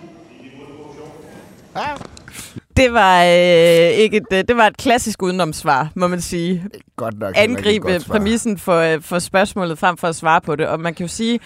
Det 2.78 2.94
var 2.94 3.24
øh, 3.24 3.90
ikke 3.90 4.18
et, 4.18 4.24
øh, 4.34 4.44
det 4.48 4.58
var 4.58 4.68
et 4.68 4.78
klassisk 4.78 5.22
udenomsvar, 5.22 5.92
må 5.96 6.08
man 6.08 6.22
sige. 6.22 6.64
Godt 6.96 7.20
nok. 7.20 7.34
Angribe 7.38 8.00
præmissen 8.08 8.58
for, 8.58 8.80
øh, 8.80 9.02
for 9.02 9.20
spørgsmålet 9.20 9.80
frem 9.80 9.98
for 9.98 10.08
at 10.08 10.16
svare 10.16 10.42
på 10.42 10.56
det. 10.56 10.68
Og 10.68 10.80
man 10.80 10.94
kan 10.94 11.04
jo 11.04 11.08
sige, 11.08 11.40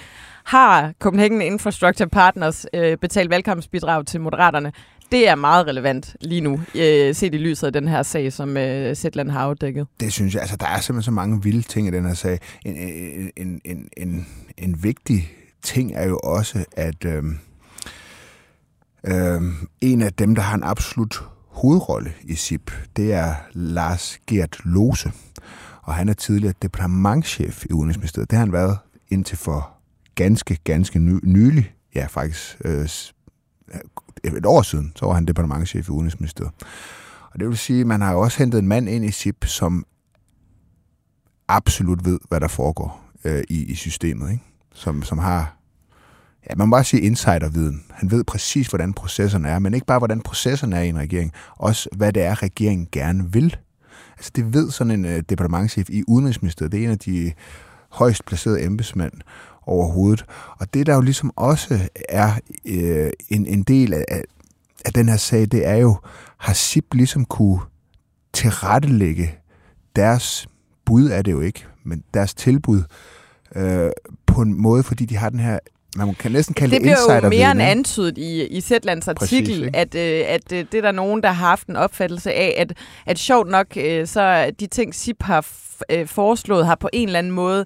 har 0.43 0.93
Copenhagen 0.99 1.41
Infrastructure 1.41 2.09
Partners 2.09 2.65
øh, 2.73 2.97
betalt 2.97 3.29
valgkampsbidrag 3.29 4.05
til 4.05 4.21
Moderaterne? 4.21 4.71
Det 5.11 5.27
er 5.27 5.35
meget 5.35 5.67
relevant 5.67 6.15
lige 6.21 6.41
nu, 6.41 6.59
øh, 6.75 7.15
set 7.15 7.33
i 7.33 7.37
lyset 7.37 7.67
af 7.67 7.73
den 7.73 7.87
her 7.87 8.03
sag, 8.03 8.33
som 8.33 8.57
øh, 8.57 8.95
Zetland 8.95 9.29
har 9.29 9.39
afdækket. 9.39 9.87
Det 9.99 10.13
synes 10.13 10.33
jeg. 10.33 10.41
Altså, 10.41 10.57
der 10.57 10.65
er 10.65 10.79
simpelthen 10.79 11.03
så 11.03 11.11
mange 11.11 11.43
vilde 11.43 11.61
ting 11.61 11.87
i 11.87 11.91
den 11.91 12.05
her 12.05 12.13
sag. 12.13 12.39
En, 12.65 12.75
en, 13.37 13.61
en, 13.65 13.89
en, 13.97 14.27
en 14.57 14.83
vigtig 14.83 15.31
ting 15.63 15.91
er 15.95 16.07
jo 16.07 16.19
også, 16.23 16.65
at 16.77 17.05
øh, 17.05 17.23
øh, 19.07 19.41
en 19.81 20.01
af 20.01 20.13
dem, 20.13 20.35
der 20.35 20.41
har 20.41 20.55
en 20.55 20.63
absolut 20.63 21.23
hovedrolle 21.47 22.13
i 22.23 22.35
SIP, 22.35 22.71
det 22.95 23.13
er 23.13 23.35
Lars 23.53 24.19
Gert 24.27 24.59
Lose. 24.63 25.11
Og 25.81 25.93
han 25.93 26.09
er 26.09 26.13
tidligere 26.13 26.53
departementchef 26.61 27.65
i 27.65 27.73
Udenrigsministeriet. 27.73 28.31
Det 28.31 28.37
har 28.37 28.45
han 28.45 28.53
været 28.53 28.77
indtil 29.11 29.37
for 29.37 29.71
ganske, 30.15 30.57
ganske 30.63 30.99
ny, 30.99 31.19
nylig, 31.23 31.73
ja 31.95 32.05
faktisk 32.05 32.57
øh, 32.65 32.89
et 34.23 34.45
år 34.45 34.61
siden, 34.61 34.91
så 34.95 35.05
var 35.05 35.13
han 35.13 35.25
departementchef 35.25 35.87
i 35.87 35.91
Udenrigsministeriet. 35.91 36.51
Og 37.31 37.39
det 37.39 37.47
vil 37.47 37.57
sige, 37.57 37.81
at 37.81 37.87
man 37.87 38.01
har 38.01 38.11
jo 38.11 38.19
også 38.19 38.37
hentet 38.37 38.59
en 38.59 38.67
mand 38.67 38.89
ind 38.89 39.05
i 39.05 39.11
SIP, 39.11 39.45
som 39.45 39.85
absolut 41.47 42.05
ved, 42.05 42.19
hvad 42.27 42.39
der 42.39 42.47
foregår 42.47 43.01
øh, 43.23 43.43
i, 43.49 43.63
i 43.63 43.75
systemet. 43.75 44.31
Ikke? 44.31 44.43
Som, 44.73 45.03
som 45.03 45.17
har, 45.17 45.57
ja, 46.49 46.55
man 46.55 46.69
må 46.69 46.75
bare 46.75 46.83
sige 46.83 47.01
insiderviden. 47.01 47.83
Han 47.91 48.11
ved 48.11 48.23
præcis, 48.23 48.67
hvordan 48.67 48.93
processerne 48.93 49.49
er, 49.49 49.59
men 49.59 49.73
ikke 49.73 49.85
bare, 49.85 49.99
hvordan 49.99 50.21
processerne 50.21 50.77
er 50.77 50.81
i 50.81 50.89
en 50.89 50.97
regering, 50.97 51.31
også 51.57 51.89
hvad 51.95 52.13
det 52.13 52.23
er, 52.23 52.43
regeringen 52.43 52.87
gerne 52.91 53.33
vil. 53.33 53.57
Altså 54.17 54.31
det 54.35 54.53
ved 54.53 54.71
sådan 54.71 54.91
en 54.91 55.05
øh, 55.05 55.23
departementchef 55.29 55.89
i 55.89 56.03
Udenrigsministeriet. 56.07 56.71
Det 56.71 56.79
er 56.79 56.83
en 56.83 56.91
af 56.91 56.99
de 56.99 57.31
højst 57.89 58.25
placerede 58.25 58.63
embedsmænd 58.63 59.13
overhovedet. 59.61 60.25
Og 60.59 60.73
det, 60.73 60.85
der 60.87 60.95
jo 60.95 61.01
ligesom 61.01 61.31
også 61.35 61.89
er 62.09 62.31
øh, 62.65 63.09
en, 63.29 63.45
en 63.45 63.63
del 63.63 63.93
af, 63.93 64.23
af 64.85 64.93
den 64.93 65.09
her 65.09 65.17
sag, 65.17 65.41
det 65.41 65.67
er 65.67 65.75
jo, 65.75 65.97
har 66.37 66.53
SIP 66.53 66.93
ligesom 66.93 67.25
kunne 67.25 67.59
tilrettelægge 68.33 69.35
deres 69.95 70.47
bud, 70.85 71.09
er 71.09 71.21
det 71.21 71.31
jo 71.31 71.41
ikke, 71.41 71.65
men 71.83 72.03
deres 72.13 72.33
tilbud 72.33 72.83
øh, 73.55 73.89
på 74.25 74.41
en 74.41 74.61
måde, 74.61 74.83
fordi 74.83 75.05
de 75.05 75.17
har 75.17 75.29
den 75.29 75.39
her 75.39 75.59
man 75.97 76.15
kan 76.15 76.31
næsten 76.31 76.53
kalde 76.53 76.75
det, 76.75 76.81
det 76.83 76.95
bliver 77.07 77.21
jo 77.23 77.29
mere 77.29 77.51
end 77.51 77.61
antydet 77.61 78.17
i, 78.17 78.47
i 78.47 78.61
Zetlands 78.61 79.07
artikel, 79.07 79.59
Præcis, 79.59 79.69
at, 79.73 79.95
øh, 79.95 80.23
at 80.27 80.51
øh, 80.53 80.65
det 80.71 80.77
er 80.77 80.81
der 80.81 80.91
nogen, 80.91 81.23
der 81.23 81.31
har 81.31 81.47
haft 81.47 81.67
en 81.67 81.75
opfattelse 81.75 82.33
af, 82.33 82.55
at, 82.57 82.73
at 83.05 83.19
sjovt 83.19 83.49
nok, 83.49 83.67
øh, 83.77 84.07
så 84.07 84.51
de 84.59 84.67
ting, 84.67 84.95
SIP 84.95 85.23
har 85.23 85.45
øh, 85.91 86.07
foreslået, 86.07 86.65
har 86.65 86.75
på 86.75 86.89
en 86.93 87.07
eller 87.07 87.19
anden 87.19 87.33
måde 87.33 87.65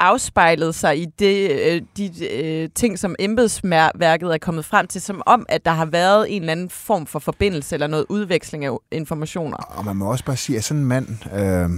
afspejlet 0.00 0.74
sig 0.74 0.98
i 0.98 1.06
det, 1.18 1.50
øh, 1.50 1.82
de 1.96 2.26
øh, 2.30 2.68
ting, 2.74 2.98
som 2.98 3.14
embedsværket 3.18 4.34
er 4.34 4.38
kommet 4.38 4.64
frem 4.64 4.86
til, 4.86 5.00
som 5.00 5.22
om, 5.26 5.46
at 5.48 5.64
der 5.64 5.70
har 5.70 5.86
været 5.86 6.36
en 6.36 6.42
eller 6.42 6.52
anden 6.52 6.70
form 6.70 7.06
for 7.06 7.18
forbindelse 7.18 7.76
eller 7.76 7.86
noget 7.86 8.06
udveksling 8.08 8.64
af 8.64 8.76
informationer. 8.92 9.56
Og 9.56 9.84
man 9.84 9.96
må 9.96 10.10
også 10.10 10.24
bare 10.24 10.36
sige, 10.36 10.56
at 10.56 10.64
sådan 10.64 10.80
en 10.80 10.88
mand, 10.88 11.08
øh, 11.34 11.70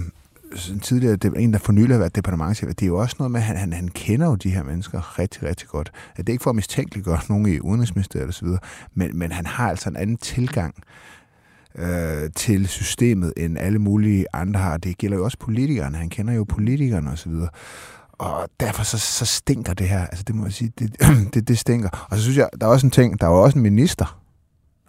tidligere, 0.82 1.16
det, 1.16 1.32
en, 1.36 1.52
der 1.52 1.58
for 1.58 1.72
nylig 1.72 1.90
har 1.90 1.98
været 1.98 2.16
departementchef, 2.16 2.68
det 2.68 2.82
er 2.82 2.86
jo 2.86 2.96
også 2.96 3.16
noget 3.18 3.30
med, 3.30 3.40
at 3.40 3.46
han, 3.46 3.56
han, 3.56 3.72
han 3.72 3.88
kender 3.88 4.26
jo 4.26 4.34
de 4.34 4.50
her 4.50 4.62
mennesker 4.62 5.18
rigtig, 5.18 5.42
rigtig 5.42 5.68
godt. 5.68 5.92
At 6.10 6.16
Det 6.16 6.28
er 6.28 6.32
ikke 6.32 6.42
for 6.42 6.50
at 6.50 6.56
mistænkeliggøre 6.56 7.20
nogen 7.28 7.46
i 7.46 7.60
udenrigsministeriet 7.60 8.28
osv., 8.28 8.48
men, 8.94 9.18
men 9.18 9.32
han 9.32 9.46
har 9.46 9.70
altså 9.70 9.88
en 9.88 9.96
anden 9.96 10.16
tilgang 10.16 10.74
øh, 11.78 12.30
til 12.36 12.68
systemet, 12.68 13.32
end 13.36 13.58
alle 13.58 13.78
mulige 13.78 14.26
andre 14.32 14.60
har. 14.60 14.76
Det 14.76 14.98
gælder 14.98 15.16
jo 15.16 15.24
også 15.24 15.38
politikerne. 15.38 15.96
Han 15.96 16.08
kender 16.08 16.34
jo 16.34 16.44
politikerne 16.44 17.10
osv. 17.10 17.32
Og 18.12 18.48
derfor 18.60 18.84
så, 18.84 18.98
så 18.98 19.24
stinker 19.24 19.74
det 19.74 19.88
her. 19.88 20.06
Altså 20.06 20.24
det 20.26 20.34
må 20.34 20.44
jeg 20.44 20.52
sige, 20.52 20.72
det, 20.78 20.96
det, 21.34 21.48
det 21.48 21.58
stinker. 21.58 22.06
Og 22.10 22.16
så 22.16 22.22
synes 22.22 22.36
jeg, 22.36 22.48
der 22.60 22.66
er 22.66 22.70
også 22.70 22.86
en 22.86 22.90
ting, 22.90 23.20
der 23.20 23.26
er 23.26 23.30
jo 23.30 23.42
også 23.42 23.58
en 23.58 23.62
minister, 23.62 24.20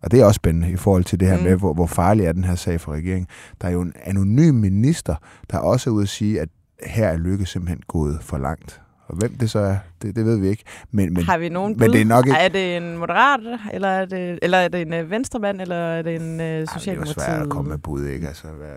og 0.03 0.11
det 0.11 0.19
er 0.19 0.25
også 0.25 0.35
spændende 0.35 0.71
i 0.71 0.75
forhold 0.75 1.03
til 1.03 1.19
det 1.19 1.27
her 1.27 1.37
mm. 1.37 1.43
med, 1.43 1.55
hvor, 1.55 1.73
hvor 1.73 1.85
farlig 1.85 2.25
er 2.25 2.31
den 2.31 2.43
her 2.43 2.55
sag 2.55 2.81
for 2.81 2.91
regeringen. 2.91 3.27
Der 3.61 3.67
er 3.67 3.71
jo 3.71 3.81
en 3.81 3.93
anonym 4.03 4.55
minister, 4.55 5.15
der 5.51 5.57
også 5.57 5.89
er 5.89 5.93
ude 5.93 6.03
at 6.03 6.09
sige, 6.09 6.41
at 6.41 6.49
her 6.85 7.07
er 7.07 7.17
Lykke 7.17 7.45
simpelthen 7.45 7.81
gået 7.87 8.17
for 8.21 8.37
langt. 8.37 8.81
Og 9.07 9.17
hvem 9.17 9.37
det 9.37 9.49
så 9.49 9.59
er, 9.59 9.77
det, 10.01 10.15
det 10.15 10.25
ved 10.25 10.39
vi 10.39 10.47
ikke. 10.47 10.63
Men, 10.91 11.13
men, 11.13 11.23
Har 11.23 11.37
vi 11.37 11.49
nogen 11.49 11.75
men 11.79 11.93
det 11.93 12.01
er 12.01 12.05
nok 12.05 12.25
ikke... 12.25 12.37
Er 12.37 12.47
det 12.47 12.77
en 12.77 12.97
moderat, 12.97 13.39
eller 13.73 13.87
er 13.87 14.05
det, 14.05 14.39
eller 14.41 14.57
er 14.57 14.67
det 14.67 14.81
en 14.81 14.93
uh, 14.93 15.11
venstremand, 15.11 15.61
eller 15.61 15.75
er 15.75 16.01
det 16.01 16.15
en 16.15 16.21
uh, 16.21 16.45
Ej, 16.45 16.63
det 16.63 16.87
er 16.87 17.05
svært 17.05 17.41
at 17.41 17.49
komme 17.49 17.69
med 17.69 17.77
bud, 17.77 18.05
ikke? 18.05 18.27
Altså, 18.27 18.47
hvad, 18.47 18.69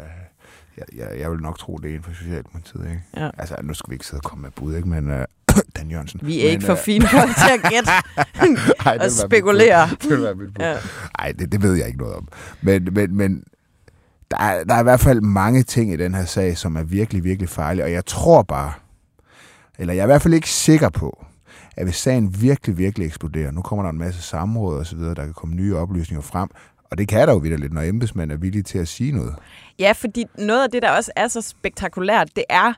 jeg, 0.76 0.84
jeg, 0.96 1.20
jeg 1.20 1.30
vil 1.30 1.40
nok 1.40 1.58
tro, 1.58 1.76
det 1.76 1.90
er 1.90 1.94
en 1.94 2.02
for 2.02 2.12
Socialdemokratiet, 2.12 2.84
ikke? 2.84 3.02
Ja. 3.16 3.30
Altså, 3.38 3.56
nu 3.62 3.74
skal 3.74 3.90
vi 3.90 3.94
ikke 3.94 4.06
sidde 4.06 4.20
og 4.20 4.24
komme 4.24 4.42
med 4.42 4.50
bud, 4.50 4.74
ikke? 4.74 4.88
Men 4.88 5.10
uh, 5.10 5.24
Dan 5.76 5.90
Jørgensen. 5.90 6.20
Vi 6.22 6.40
er 6.40 6.44
men, 6.44 6.52
ikke 6.52 6.66
for 6.66 6.72
øh, 6.72 6.78
fine 6.78 7.08
til 7.08 7.52
at 7.52 7.70
gætte 7.70 7.90
ej, 8.86 8.92
det 8.92 9.02
og 9.02 9.10
spekulere. 9.10 9.88
Det 10.02 10.10
vil 10.10 10.22
være 10.22 10.34
mit 10.34 10.54
bud. 10.54 10.64
Ja. 10.64 11.32
Det, 11.32 11.52
det 11.52 11.62
ved 11.62 11.74
jeg 11.74 11.86
ikke 11.86 11.98
noget 11.98 12.14
om. 12.14 12.28
Men, 12.62 12.88
men, 12.92 13.16
men 13.16 13.44
der, 14.30 14.36
er, 14.36 14.64
der 14.64 14.74
er 14.74 14.80
i 14.80 14.82
hvert 14.82 15.00
fald 15.00 15.20
mange 15.20 15.62
ting 15.62 15.92
i 15.92 15.96
den 15.96 16.14
her 16.14 16.24
sag, 16.24 16.58
som 16.58 16.76
er 16.76 16.82
virkelig, 16.82 17.24
virkelig 17.24 17.48
farlige. 17.48 17.84
Og 17.84 17.92
jeg 17.92 18.06
tror 18.06 18.42
bare, 18.42 18.72
eller 19.78 19.94
jeg 19.94 20.00
er 20.00 20.04
i 20.04 20.06
hvert 20.06 20.22
fald 20.22 20.34
ikke 20.34 20.50
sikker 20.50 20.88
på, 20.88 21.24
at 21.76 21.84
hvis 21.84 21.96
sagen 21.96 22.40
virkelig, 22.40 22.78
virkelig 22.78 23.06
eksploderer, 23.06 23.50
nu 23.50 23.62
kommer 23.62 23.82
der 23.82 23.90
en 23.90 23.98
masse 23.98 24.22
samråd 24.22 24.78
og 24.78 24.86
så 24.86 24.96
videre, 24.96 25.14
der 25.14 25.24
kan 25.24 25.34
komme 25.34 25.54
nye 25.54 25.76
oplysninger 25.76 26.22
frem, 26.22 26.48
og 26.90 26.98
det 26.98 27.08
kan 27.08 27.28
der 27.28 27.34
jo 27.34 27.40
lidt, 27.40 27.72
når 27.72 27.82
embedsmænd 27.82 28.32
er 28.32 28.36
villige 28.36 28.62
til 28.62 28.78
at 28.78 28.88
sige 28.88 29.12
noget. 29.12 29.34
Ja, 29.78 29.92
fordi 29.92 30.24
noget 30.38 30.62
af 30.62 30.70
det, 30.70 30.82
der 30.82 30.90
også 30.90 31.12
er 31.16 31.28
så 31.28 31.40
spektakulært, 31.40 32.28
det 32.36 32.44
er 32.48 32.72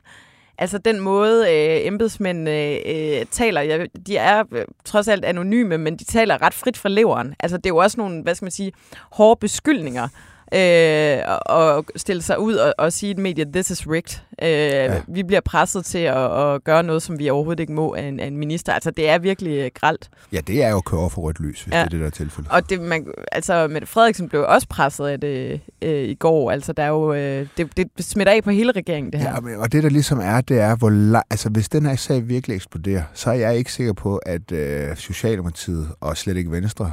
altså 0.57 0.77
den 0.77 0.99
måde, 0.99 1.39
øh, 1.39 1.87
embedsmænd 1.87 2.49
øh, 2.49 2.77
øh 2.85 3.25
taler. 3.31 3.61
Ja, 3.61 3.85
de 4.07 4.17
er 4.17 4.43
øh, 4.51 4.65
trods 4.85 5.07
alt 5.07 5.25
anonyme, 5.25 5.77
men 5.77 5.97
de 5.97 6.03
taler 6.03 6.41
ret 6.41 6.53
frit 6.53 6.77
fra 6.77 6.89
leveren. 6.89 7.35
Altså 7.39 7.57
det 7.57 7.65
er 7.65 7.69
jo 7.69 7.77
også 7.77 7.97
nogle, 7.97 8.23
hvad 8.23 8.35
skal 8.35 8.45
man 8.45 8.51
sige, 8.51 8.71
hårde 9.11 9.39
beskyldninger. 9.39 10.07
Øh, 10.53 11.17
og, 11.45 11.85
stille 11.95 12.21
sig 12.21 12.39
ud 12.39 12.55
og, 12.55 12.73
og 12.77 12.93
sige 12.93 13.07
i 13.07 13.11
et 13.11 13.17
medie, 13.17 13.45
this 13.53 13.69
is 13.69 13.87
rigged. 13.87 14.19
Øh, 14.41 14.49
ja. 14.49 15.01
Vi 15.07 15.23
bliver 15.23 15.41
presset 15.41 15.85
til 15.85 15.97
at, 15.97 16.53
at 16.53 16.63
gøre 16.63 16.83
noget, 16.83 17.01
som 17.01 17.19
vi 17.19 17.29
overhovedet 17.29 17.59
ikke 17.59 17.73
må 17.73 17.93
af 17.95 18.01
en, 18.03 18.19
af 18.19 18.27
en 18.27 18.37
minister. 18.37 18.73
Altså 18.73 18.91
det 18.91 19.09
er 19.09 19.17
virkelig 19.17 19.51
øh, 19.59 19.71
gralt. 19.73 20.09
Ja, 20.33 20.39
det 20.47 20.63
er 20.63 20.69
jo 20.69 20.81
køre 20.81 21.09
for 21.09 21.21
rødt 21.21 21.39
lys, 21.39 21.61
hvis 21.63 21.73
Ja. 21.73 21.79
det 21.79 21.85
er 21.85 21.89
det, 21.89 21.99
der 21.99 22.05
er 22.05 22.09
tilfældet. 22.09 22.51
Og 22.51 22.69
det, 22.69 22.81
man, 22.81 23.07
altså, 23.31 23.67
Mette 23.67 23.87
Frederiksen 23.87 24.29
blev 24.29 24.45
også 24.47 24.67
presset 24.69 25.05
af 25.05 25.19
det 25.19 25.61
øh, 25.81 26.03
i 26.03 26.15
går. 26.15 26.51
Altså, 26.51 26.73
der 26.73 26.83
er 26.83 26.87
jo, 26.87 27.13
øh, 27.13 27.47
det, 27.57 27.77
det 27.77 27.91
smitter 27.99 28.33
af 28.33 28.43
på 28.43 28.49
hele 28.49 28.71
regeringen, 28.71 29.11
det 29.11 29.19
her. 29.19 29.33
Ja, 29.33 29.39
men, 29.39 29.55
og 29.55 29.71
det 29.71 29.83
der 29.83 29.89
ligesom 29.89 30.19
er, 30.19 30.41
det 30.41 30.59
er, 30.59 30.75
hvor 30.75 31.21
altså 31.29 31.49
hvis 31.49 31.69
den 31.69 31.85
her 31.85 31.95
sag 31.95 32.27
virkelig 32.29 32.55
eksploderer, 32.55 33.03
så 33.13 33.29
er 33.29 33.33
jeg 33.33 33.57
ikke 33.57 33.73
sikker 33.73 33.93
på, 33.93 34.17
at 34.17 34.51
øh, 34.51 34.95
Socialdemokratiet 34.95 35.87
og 36.01 36.17
slet 36.17 36.37
ikke 36.37 36.51
Venstre, 36.51 36.91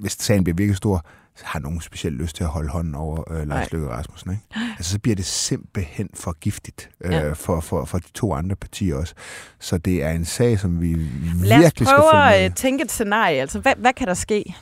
hvis 0.00 0.12
sagen 0.12 0.44
bliver 0.44 0.56
virkelig 0.56 0.76
stor, 0.76 1.04
har 1.42 1.58
nogen 1.58 1.80
speciel 1.80 2.12
lyst 2.12 2.36
til 2.36 2.44
at 2.44 2.50
holde 2.50 2.68
hånden 2.68 2.94
over 2.94 3.32
øh, 3.32 3.48
Lars 3.48 3.72
Løkke 3.72 3.88
Rasmussen. 3.88 4.30
Ikke? 4.30 4.42
Altså 4.78 4.92
så 4.92 4.98
bliver 4.98 5.16
det 5.16 5.24
simpelthen 5.24 6.08
for 6.14 6.32
giftigt 6.40 6.90
øh, 7.04 7.12
Ja. 7.12 7.32
for, 7.32 7.60
for, 7.60 7.84
for 7.84 7.98
de 7.98 8.10
to 8.14 8.34
andre 8.34 8.56
partier 8.56 8.94
også. 8.96 9.14
Så 9.60 9.78
det 9.78 10.02
er 10.02 10.10
en 10.10 10.24
sag, 10.24 10.58
som 10.58 10.80
vi 10.80 10.94
Lad 10.94 11.56
os 11.58 11.62
virkelig 11.62 11.72
skal 11.72 11.86
prøve 11.86 12.10
følge 12.12 12.24
med. 12.24 12.34
at 12.34 12.40
i. 12.42 12.44
øh, 12.44 12.54
tænke 12.54 12.84
et 12.84 12.92
scenarie. 12.92 13.40
Altså, 13.40 13.60
hvad, 13.60 13.72
hvad 13.78 13.92
kan 13.92 14.06
der 14.06 14.14
ske? 14.14 14.54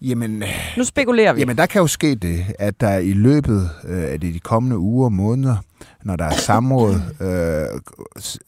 Jamen, 0.00 0.42
Nu 0.76 0.84
spekulerer 0.84 1.32
vi. 1.32 1.40
Jamen, 1.40 1.56
der 1.58 1.66
kan 1.66 1.80
jo 1.80 1.86
ske 1.86 2.14
det, 2.14 2.46
at 2.58 2.80
der 2.80 2.96
i 2.98 3.12
løbet 3.12 3.70
øh, 3.84 4.02
af 4.12 4.20
de 4.20 4.40
kommende 4.40 4.78
uger 4.78 5.04
og 5.04 5.12
måneder, 5.12 5.56
når 6.04 6.16
der 6.16 6.24
er 6.24 6.30
samråd, 6.34 6.94
øh, 7.20 7.80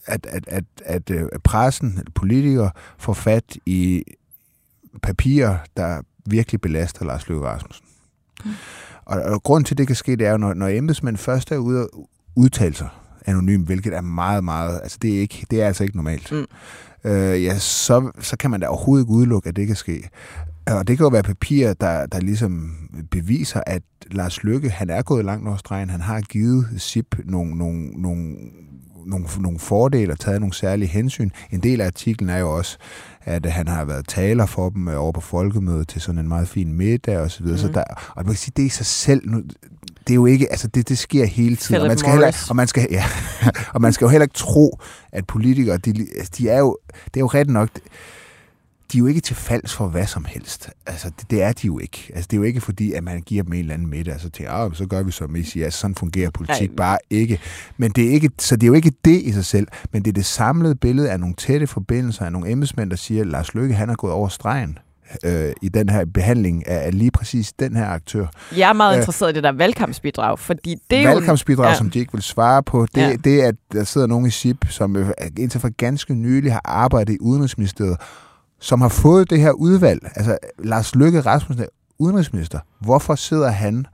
at, 0.07 0.27
at, 0.27 0.45
at, 0.49 0.64
at 0.85 1.11
øh, 1.11 1.29
pressen, 1.45 1.99
at 2.07 2.14
politikere, 2.14 2.70
får 2.99 3.12
fat 3.12 3.57
i 3.66 4.03
papirer, 5.03 5.59
der 5.77 6.01
virkelig 6.31 6.61
belaster 6.61 7.05
Lars 7.05 7.29
Løkke 7.29 7.47
Rasmussen. 7.47 7.87
Og, 9.05 9.22
og 9.22 9.43
grund 9.43 9.64
til, 9.64 9.74
at 9.74 9.79
det 9.79 9.87
kan 9.87 9.97
ske, 9.97 10.16
det 10.16 10.27
er 10.27 10.31
jo, 10.31 10.37
når, 10.37 10.55
når 10.55 10.68
embedsmænd 10.68 11.16
først 11.16 11.53
er 11.53 11.57
ude 11.57 11.83
og 11.83 12.09
udtale 12.37 12.74
sig 12.74 12.89
anonymt, 13.27 13.66
hvilket 13.66 13.95
er 13.95 14.01
meget, 14.01 14.45
meget, 14.45 14.81
altså 14.83 14.99
det 15.03 15.16
er, 15.16 15.20
ikke, 15.20 15.47
det 15.51 15.62
er 15.62 15.66
altså 15.66 15.83
ikke 15.83 15.97
normalt. 15.97 16.33
Mm. 16.33 16.47
Øh, 17.11 17.45
ja, 17.45 17.59
så, 17.59 18.11
så 18.20 18.37
kan 18.37 18.51
man 18.51 18.61
da 18.61 18.66
overhovedet 18.66 19.05
ikke 19.05 19.12
udelukke, 19.12 19.49
at 19.49 19.57
det 19.57 19.66
kan 19.66 19.77
ske. 19.77 20.09
Og 20.66 20.89
det 20.89 20.97
kan 20.97 21.05
jo 21.05 21.09
være 21.09 21.22
papirer, 21.22 21.74
der, 21.74 22.07
der 22.07 22.20
ligesom 22.20 22.72
beviser, 23.11 23.61
at 23.66 23.83
Lars 24.11 24.43
Lykke, 24.43 24.70
han 24.70 24.91
er 24.91 25.03
gået 25.03 25.24
langt 25.24 25.49
over 25.49 25.57
stregen. 25.57 25.91
Han 25.91 26.01
har 26.01 26.20
givet 26.20 26.66
SIP 26.79 27.14
nogle, 27.24 27.59
nogle, 27.59 27.91
nogle, 27.91 28.37
nogle, 29.07 29.27
nogle 29.39 29.59
fordele 29.59 30.12
og 30.12 30.18
taget 30.18 30.41
nogle 30.41 30.55
særlige 30.55 30.89
hensyn. 30.89 31.31
En 31.51 31.61
del 31.61 31.81
af 31.81 31.87
artiklen 31.87 32.31
er 32.31 32.39
jo 32.39 32.57
også, 32.57 32.79
at 33.27 33.47
han 33.47 33.68
har 33.68 33.85
været 33.85 34.09
taler 34.09 34.47
for 34.47 34.70
dem 34.70 34.89
øh, 34.89 35.03
over 35.03 35.12
på 35.12 35.20
folkemødet 35.20 35.89
til 35.89 36.01
sådan 36.01 36.18
en 36.18 36.29
meget 36.29 36.49
fin 36.49 36.72
middag 36.72 37.18
og 37.18 37.31
så 37.31 37.43
videre. 37.43 37.57
Mm. 37.57 37.62
Så 37.62 37.68
der, 37.68 37.85
og 38.09 38.16
man 38.16 38.27
kan 38.27 38.37
sige, 38.37 38.53
det 38.57 38.62
i 38.62 38.68
sig 38.68 38.87
selv, 38.87 39.31
nu, 39.31 39.43
det 40.07 40.11
er 40.11 40.14
jo 40.14 40.27
ikke, 40.27 40.51
altså 40.51 40.68
det, 40.68 40.89
det 40.89 40.99
sker 40.99 41.24
hele 41.27 41.57
tiden. 41.57 41.81
Og 41.81 41.89
man, 41.89 41.99
skal 41.99 42.11
heller, 42.12 42.47
og, 42.51 42.57
man 42.57 42.66
skal, 42.66 42.87
ja, 42.91 43.05
og 43.74 43.81
man 43.83 43.93
skal 43.93 44.05
jo 44.05 44.09
heller 44.09 44.24
ikke 44.24 44.35
tro, 44.35 44.81
at 45.12 45.27
politikere, 45.27 45.77
de, 45.77 46.07
altså, 46.16 46.33
de 46.39 46.49
er 46.49 46.59
jo, 46.59 46.79
det 47.05 47.16
er 47.16 47.20
jo 47.20 47.27
ret 47.27 47.51
nok, 47.51 47.68
de 48.97 49.01
er 49.01 49.03
jo 49.03 49.07
ikke 49.07 49.20
til 49.20 49.36
falds 49.36 49.74
for 49.74 49.88
hvad 49.88 50.07
som 50.07 50.24
helst. 50.24 50.70
Altså, 50.86 51.11
det, 51.20 51.30
det 51.30 51.42
er 51.42 51.53
de 51.53 51.66
jo 51.66 51.78
ikke. 51.78 52.11
Altså, 52.14 52.28
det 52.30 52.36
er 52.36 52.38
jo 52.38 52.42
ikke 52.42 52.61
fordi, 52.61 52.92
at 52.92 53.05
man 53.05 53.22
giver 53.22 53.42
dem 53.42 53.53
en 53.53 53.59
eller 53.59 53.74
anden 53.74 53.90
middag, 53.90 54.14
og 54.14 54.20
så 54.20 54.30
tænker, 54.30 54.53
ah, 54.53 54.74
så 54.74 54.86
gør 54.86 55.03
vi 55.03 55.11
som 55.11 55.36
I 55.36 55.42
siger. 55.42 55.64
Altså, 55.64 55.80
sådan 55.80 55.94
fungerer 55.94 56.30
politik 56.30 56.70
Ej. 56.70 56.76
bare 56.76 56.99
ikke. 57.11 57.40
Men 57.76 57.90
det 57.90 58.07
er 58.07 58.11
ikke, 58.11 58.30
så 58.38 58.57
det 58.57 58.62
er 58.62 58.66
jo 58.66 58.74
ikke 58.74 58.92
det 59.05 59.22
i 59.22 59.32
sig 59.32 59.44
selv, 59.44 59.66
men 59.92 60.05
det 60.05 60.11
er 60.11 60.14
det 60.14 60.24
samlede 60.26 60.74
billede 60.74 61.11
af 61.11 61.20
nogle 61.20 61.34
tætte 61.34 61.66
forbindelser 61.66 62.24
af 62.24 62.32
nogle 62.32 62.51
embedsmænd, 62.51 62.90
der 62.90 62.97
siger, 62.97 63.24
Lars 63.24 63.55
Løkke, 63.55 63.74
han 63.74 63.90
er 63.90 63.94
gået 63.94 64.12
over 64.12 64.28
stregen 64.28 64.78
øh, 65.24 65.53
i 65.62 65.68
den 65.68 65.88
her 65.88 66.05
behandling 66.14 66.68
af, 66.68 66.99
lige 66.99 67.11
præcis 67.11 67.53
den 67.53 67.76
her 67.76 67.86
aktør. 67.86 68.26
Jeg 68.57 68.68
er 68.68 68.72
meget 68.72 68.94
Øh, 68.94 68.99
interesseret 68.99 69.30
i 69.30 69.34
det 69.34 69.42
der 69.42 69.53
valgkampsbidrag, 69.53 70.38
fordi 70.38 70.76
det 70.90 70.99
er. 70.99 71.09
Valgkampsbidrag, 71.09 71.64
ja. 71.64 71.70
ja. 71.70 71.76
som 71.76 71.90
de 71.90 71.99
ikke 71.99 72.12
vil 72.12 72.22
svare 72.22 72.62
på, 72.62 72.86
det, 72.94 73.01
Ja. 73.01 73.09
ja. 73.09 73.16
det 73.16 73.44
er, 73.44 73.49
at 73.49 73.55
der 73.72 73.84
sidder 73.84 74.07
nogen 74.07 74.26
i 74.26 74.30
SIP, 74.30 74.64
som 74.70 74.97
øh, 74.97 75.11
indtil 75.38 75.61
for 75.61 75.68
ganske 75.68 76.14
nylig 76.14 76.53
har 76.53 76.62
arbejdet 76.64 77.14
i 77.14 77.18
Udenrigsministeriet, 77.20 77.97
som 78.61 78.80
har 78.80 78.88
fået 78.88 79.30
det 79.30 79.40
her 79.40 79.52
udvalg. 79.52 80.12
Altså, 80.16 80.38
Lars 80.59 80.94
Løkke 80.94 81.20
Rasmussen 81.20 81.64
er 81.64 81.68
udenrigsminister. 81.98 82.61
Hvorfor 82.80 83.14
sidder 83.14 83.50
han 83.50 83.86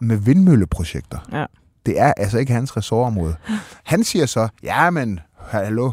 med 0.00 0.16
vindmølleprojekter? 0.16 1.18
Ja. 1.32 1.44
Det 1.86 2.00
er 2.00 2.12
altså 2.16 2.38
ikke 2.38 2.52
hans 2.52 2.76
ressortområde. 2.76 3.36
Han 3.84 4.04
siger 4.04 4.26
så, 4.26 4.48
ja, 4.62 4.90
men 4.90 5.20
hallo, 5.36 5.92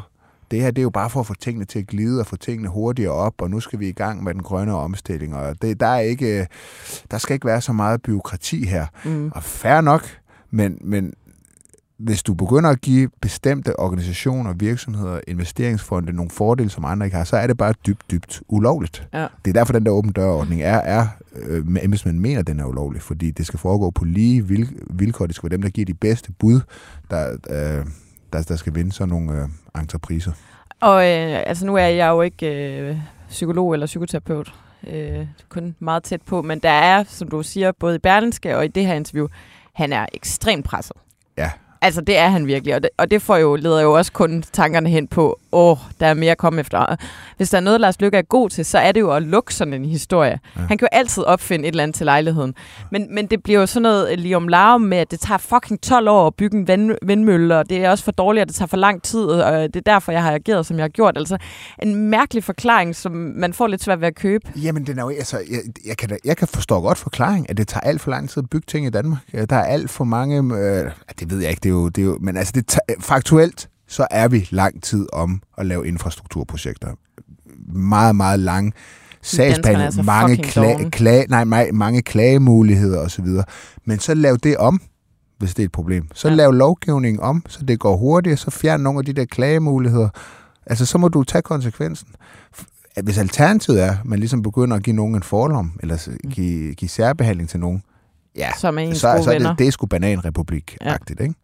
det 0.52 0.62
her 0.62 0.72
det 0.72 0.78
er 0.78 0.84
jo 0.84 0.90
bare 0.90 1.10
for 1.10 1.20
at 1.20 1.28
få 1.28 1.34
tingene 1.34 1.66
til 1.66 1.80
at 1.80 1.88
glide 1.88 2.20
og 2.20 2.28
få 2.28 2.36
tingene 2.36 2.70
hurtigere 2.70 3.12
op, 3.12 3.42
og 3.42 3.50
nu 3.50 3.60
skal 3.60 3.80
vi 3.80 3.90
i 3.90 3.92
gang 3.92 4.24
med 4.24 4.34
den 4.34 4.44
grønne 4.44 4.76
omstilling. 4.76 5.36
Og 5.36 5.62
det, 5.62 5.80
der, 5.80 5.88
er 5.88 6.00
ikke, 6.00 6.48
der 7.12 7.18
skal 7.18 7.34
ikke 7.34 7.48
være 7.48 7.62
så 7.62 7.74
meget 7.74 8.02
byråkrati 8.02 8.66
her. 8.66 8.86
Mm. 9.06 9.32
Og 9.36 9.44
fair 9.44 9.82
nok, 9.82 10.08
men, 10.52 10.78
men 10.82 11.14
hvis 11.98 12.24
du 12.24 12.34
begynder 12.34 12.70
at 12.70 12.82
give 12.82 13.10
bestemte 13.22 13.80
organisationer, 13.80 14.54
virksomheder, 14.54 15.20
investeringsfonde 15.28 16.14
nogle 16.14 16.32
fordele, 16.32 16.70
som 16.70 16.86
andre 16.86 17.06
ikke 17.06 17.18
har, 17.18 17.24
så 17.24 17.38
er 17.38 17.48
det 17.48 17.58
bare 17.58 17.74
dybt, 17.88 18.12
dybt 18.12 18.42
ulovligt. 18.48 19.08
Ja. 19.14 19.28
Det 19.46 19.52
er 19.52 19.54
derfor, 19.54 19.74
den 19.74 19.86
der 19.86 19.92
åben 19.92 20.12
dørordning 20.12 20.62
er, 20.62 20.78
er 20.78 21.08
øh, 21.36 21.66
embedsmænd 21.82 22.20
mener, 22.20 22.40
at 22.40 22.48
den 22.48 22.60
er 22.60 22.66
ulovlig, 22.66 23.02
fordi 23.02 23.32
det 23.32 23.46
skal 23.48 23.60
foregå 23.60 23.90
på 23.92 24.06
lige 24.06 24.48
vil- 24.48 24.80
vilkår. 24.90 25.26
Det 25.26 25.36
skal 25.36 25.50
være 25.50 25.58
dem, 25.58 25.62
der 25.62 25.70
giver 25.70 25.86
de 25.86 25.94
bedste 25.94 26.32
bud, 26.32 26.62
der, 27.10 27.32
øh, 27.50 27.86
der, 28.34 28.42
der 28.42 28.56
skal 28.56 28.76
vinde 28.76 28.92
sådan 28.92 29.10
nogle 29.10 29.42
øh, 29.42 29.82
entrepriser. 29.82 30.32
Og 30.82 30.96
øh, 30.98 31.44
altså, 31.46 31.66
nu 31.66 31.76
er 31.76 31.86
jeg 31.88 32.08
jo 32.08 32.22
ikke 32.22 32.80
øh, 32.80 32.98
psykolog 33.30 33.74
eller 33.74 33.86
psykoterapeut. 33.86 34.54
Øh, 34.88 35.28
kun 35.50 35.76
meget 35.80 36.04
tæt 36.04 36.22
på. 36.22 36.42
Men 36.42 36.60
der 36.60 36.70
er, 36.70 37.04
som 37.08 37.28
du 37.28 37.44
siger, 37.44 37.72
både 37.80 37.96
i 37.96 38.00
Berlinske 38.00 38.58
og 38.58 38.66
i 38.66 38.68
det 38.68 38.86
her 38.86 38.94
interview, 38.94 39.28
han 39.74 39.94
er 39.94 40.06
ekstremt 40.14 40.66
presset. 40.66 40.96
Ja. 41.38 41.52
Altså, 41.82 42.02
det 42.02 42.18
er 42.18 42.28
han 42.30 42.48
virkelig. 42.48 42.76
Og 42.76 42.82
det, 42.84 42.90
og 42.98 43.12
det 43.12 43.22
får 43.22 43.38
jo, 43.38 43.56
leder 43.56 43.82
jo 43.82 43.94
også 43.94 44.12
kun 44.12 44.44
tankerne 44.54 44.90
hen 44.90 45.08
på, 45.08 45.40
åh, 45.52 45.78
der 46.00 46.08
er 46.08 46.14
mere 46.14 46.32
at 46.32 46.38
komme 46.38 46.60
efter. 46.62 46.96
Hvis 47.38 47.50
der 47.50 47.58
er 47.58 47.62
noget, 47.62 47.82
Lars 47.82 48.02
Lykke 48.02 48.18
er 48.18 48.22
god 48.22 48.50
til, 48.50 48.66
så 48.66 48.78
er 48.78 48.92
det 48.92 49.00
jo 49.00 49.12
at 49.12 49.24
lukke 49.24 49.54
sådan 49.56 49.74
en 49.74 49.86
historie. 49.86 50.40
Ja. 50.56 50.62
Han 50.62 50.78
kan 50.78 50.88
jo 50.92 50.98
altid 50.98 51.24
opfinde 51.24 51.66
et 51.68 51.72
eller 51.72 51.84
andet 51.84 51.96
til 51.96 52.06
lejligheden. 52.06 52.56
Men, 52.92 53.16
men 53.16 53.28
det 53.28 53.44
bliver 53.44 53.60
jo 53.60 53.66
sådan 53.66 53.82
noget 53.82 54.20
lige 54.20 54.36
om 54.38 54.48
larm 54.48 54.82
med, 54.82 54.98
at 54.98 55.12
det 55.12 55.20
tager 55.20 55.38
fucking 55.38 55.82
12 55.82 56.10
år 56.10 56.28
at 56.28 56.36
bygge 56.36 56.58
en 56.58 56.68
vind, 56.68 56.92
vindmølle, 57.02 57.58
og 57.58 57.70
det 57.70 57.78
er 57.86 57.90
også 57.90 58.04
for 58.04 58.12
dårligt, 58.12 58.42
at 58.42 58.48
det 58.48 58.56
tager 58.56 58.68
for 58.68 58.78
lang 58.78 59.02
tid, 59.04 59.24
og 59.26 59.54
det 59.54 59.76
er 59.76 59.82
derfor, 59.94 60.12
jeg 60.12 60.24
har 60.24 60.32
ageret, 60.34 60.66
som 60.66 60.78
jeg 60.78 60.84
har 60.84 60.90
gjort. 60.90 61.18
Altså, 61.18 61.38
en 61.82 61.96
mærkelig 61.96 62.44
forklaring, 62.44 62.96
som 62.96 63.12
man 63.36 63.54
får 63.54 63.68
lidt 63.68 63.84
svært 63.84 64.02
ved 64.02 64.08
at 64.08 64.16
købe. 64.16 64.52
Jamen, 64.56 64.88
den 64.88 65.00
er 65.00 65.04
jo, 65.04 65.10
altså, 65.10 65.38
jeg, 65.38 65.60
jeg, 65.88 65.98
kan, 65.98 66.10
da- 66.10 66.18
jeg 66.26 66.38
kan 66.38 66.48
forstå 66.48 66.82
godt 66.82 66.98
forklaring, 66.98 67.50
at 67.50 67.58
det 67.58 67.68
tager 67.68 67.82
alt 67.82 68.02
for 68.02 68.12
lang 68.12 68.30
tid 68.30 68.44
at 68.44 68.50
bygge 68.50 68.66
ting 68.68 68.86
i 68.86 68.90
Danmark. 68.90 69.20
Øh, 69.34 69.48
Der 69.50 69.56
er 69.56 69.64
alt 69.64 69.90
for 69.90 70.04
mange... 70.04 70.38
Øh, 70.58 70.92
det 71.20 71.32
ved 71.32 71.40
jeg 71.40 71.50
ikke, 71.50 71.60
det 71.64 71.70
er 71.70 71.74
jo... 71.76 71.90
Det 71.90 72.02
er 72.02 72.06
jo 72.06 72.18
men 72.22 72.38
altså, 72.38 72.52
det, 72.56 72.76
faktuelt, 73.00 73.70
så 73.88 74.08
er 74.12 74.28
vi 74.28 74.48
lang 74.52 74.84
tid 74.84 75.08
om 75.14 75.42
at 75.58 75.66
lave 75.66 75.88
infrastrukturprojekter. 75.88 76.88
Meget, 77.74 78.16
meget 78.16 78.40
lang 78.40 78.74
sagsbehandling, 79.22 80.06
mange, 80.06 80.38
kla, 80.38 80.90
kla, 80.90 81.24
nej, 81.26 81.44
ma- 81.44 81.72
mange 81.72 82.02
klagemuligheder 82.02 83.00
osv. 83.00 83.26
Men 83.86 84.00
så 84.00 84.14
lav 84.14 84.38
det 84.44 84.58
om, 84.58 84.82
hvis 85.38 85.54
det 85.56 85.64
er 85.64 85.66
et 85.66 85.72
problem. 85.72 86.08
Så 86.14 86.28
Ja. 86.28 86.32
ja. 86.34 86.38
lav 86.38 86.52
lovgivningen 86.54 87.22
om, 87.24 87.44
så 87.48 87.64
det 87.66 87.80
går 87.80 87.98
hurtigt, 87.98 88.40
så 88.40 88.52
fjern 88.52 88.82
nogle 88.82 89.00
af 89.00 89.06
de 89.06 89.14
der 89.14 89.26
klagemuligheder. 89.26 90.10
Altså, 90.66 90.86
så 90.86 90.98
må 90.98 91.08
du 91.08 91.24
tage 91.24 91.42
konsekvensen. 91.42 92.08
Hvis 93.04 93.18
alternativet 93.18 93.84
er, 93.84 93.92
at 93.92 93.98
man 94.06 94.20
ligesom 94.20 94.42
begynder 94.42 94.78
at 94.78 94.84
give 94.84 94.96
nogen 94.96 95.16
en 95.16 95.24
forlom, 95.24 95.72
eller 95.80 95.98
s- 95.98 96.10
give, 96.32 96.74
give 96.74 96.90
særbehandling 96.90 97.50
til 97.50 97.60
nogen, 97.60 97.84
ja, 98.38 98.52
Som 98.60 98.78
er 98.80 98.94
så, 98.94 99.00
så 99.00 99.32
er 99.32 99.40
det, 99.40 99.60
det 99.60 99.68
er 99.68 99.72
sgu 99.72 99.86
bananrepublik-agtigt, 99.88 101.22
ikke? 101.22 101.36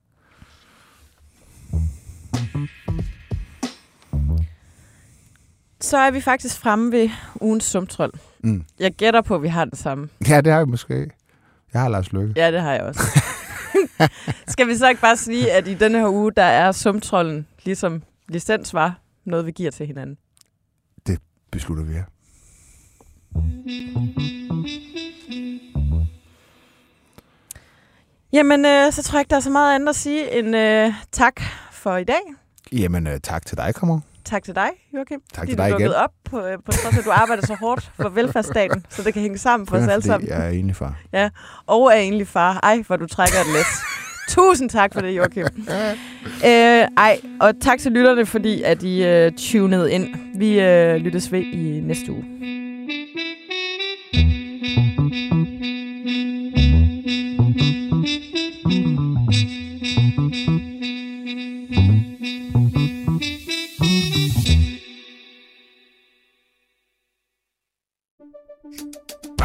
Så 5.82 5.98
er 5.98 6.12
vi 6.12 6.22
faktisk 6.22 6.60
fremme 6.60 6.92
ved 6.92 7.10
ugens 7.42 7.64
sumtrol. 7.64 8.12
Mm. 8.40 8.64
Jeg 8.80 8.92
gætter 8.92 9.22
på, 9.22 9.36
at 9.36 9.42
vi 9.42 9.48
har 9.48 9.66
den 9.66 9.76
samme. 9.76 10.10
Ja, 10.28 10.42
det 10.42 10.54
har 10.54 10.66
vi 10.66 10.72
måske. 10.72 11.10
Jeg 11.74 11.82
har 11.82 11.90
Lars 11.90 12.12
Lykke. 12.14 12.34
Ja, 12.36 12.52
det 12.52 12.62
har 12.62 12.74
jeg 12.74 12.82
også. 12.82 13.02
Skal 14.54 14.68
vi 14.68 14.76
så 14.76 14.90
ikke 14.90 15.02
bare 15.02 15.18
sige, 15.18 15.52
at 15.52 15.68
i 15.68 15.74
denne 15.74 15.98
her 16.00 16.10
uge, 16.10 16.32
der 16.32 16.44
er 16.44 16.72
sumtrollen, 16.72 17.48
ligesom 17.66 18.04
licens 18.28 18.74
var, 18.74 19.00
noget 19.26 19.46
vi 19.46 19.52
giver 19.52 19.72
til 19.72 19.88
hinanden? 19.88 20.18
Beslutter 21.52 21.84
vi 21.84 21.94
her. 21.94 22.04
Jamen, 28.34 28.66
øh, 28.66 28.92
så 28.92 29.04
tror 29.04 29.18
jeg 29.18 29.22
ikke, 29.22 29.30
der 29.30 29.36
er 29.36 29.40
så 29.40 29.50
meget 29.50 29.76
andet 29.76 29.90
at 29.90 29.96
sige 29.96 30.40
end 30.40 30.56
øh, 30.56 30.94
tak 31.12 31.42
for 31.72 31.98
i 31.98 32.04
dag. 32.04 32.22
Jamen, 32.72 33.08
øh, 33.08 33.20
tak 33.20 33.46
til 33.46 33.58
dig, 33.58 33.76
kommer. 33.76 34.00
Tak 34.26 34.44
til 34.44 34.56
dig, 34.56 34.70
Joachim. 34.94 35.20
Tak 35.34 35.48
til 35.48 35.58
du 35.58 35.64
dig 35.64 35.72
dukkede 35.72 35.90
igen. 35.90 35.96
op 36.04 36.12
på, 36.26 36.46
øh, 36.46 36.58
på 36.66 36.72
trods 36.72 36.98
at 36.98 37.06
du 37.06 37.12
arbejder 37.12 37.46
så 37.46 37.56
hårdt 37.56 37.92
for 38.02 38.10
velfærdsstaten, 38.20 38.86
så 38.90 39.04
det 39.04 39.14
kan 39.14 39.22
hænge 39.22 39.38
sammen 39.38 39.68
for 39.68 39.78
os 39.78 39.88
alle 39.88 40.04
sammen. 40.04 40.30
Jeg 40.30 40.46
er 40.46 40.50
enig 40.50 40.76
far. 40.76 40.96
Og 41.68 41.88
er 41.88 41.98
egentlig 41.98 42.28
far. 42.28 42.60
Ej, 42.64 42.84
hvor 42.88 42.96
du 42.96 43.08
trækker 43.08 43.40
et 43.40 43.48
læs. 43.54 43.66
Tusind 44.36 44.70
tak 44.70 44.94
for 44.94 45.02
det, 45.02 45.18
Joachim. 45.18 45.46
øh, 46.46 46.88
ej, 46.98 47.20
og 47.42 47.54
tak 47.62 47.80
til 47.80 47.92
lytterne, 47.92 48.26
fordi 48.26 48.62
at 48.62 48.84
I 48.84 49.04
øh, 49.06 49.32
tunede 49.38 49.92
ind. 49.92 50.16
Vi 50.40 50.60
øh, 50.60 50.96
lyttes 50.96 51.32
ved 51.32 51.40
i 51.40 51.80
næste 51.80 52.12
uge. 52.12 52.26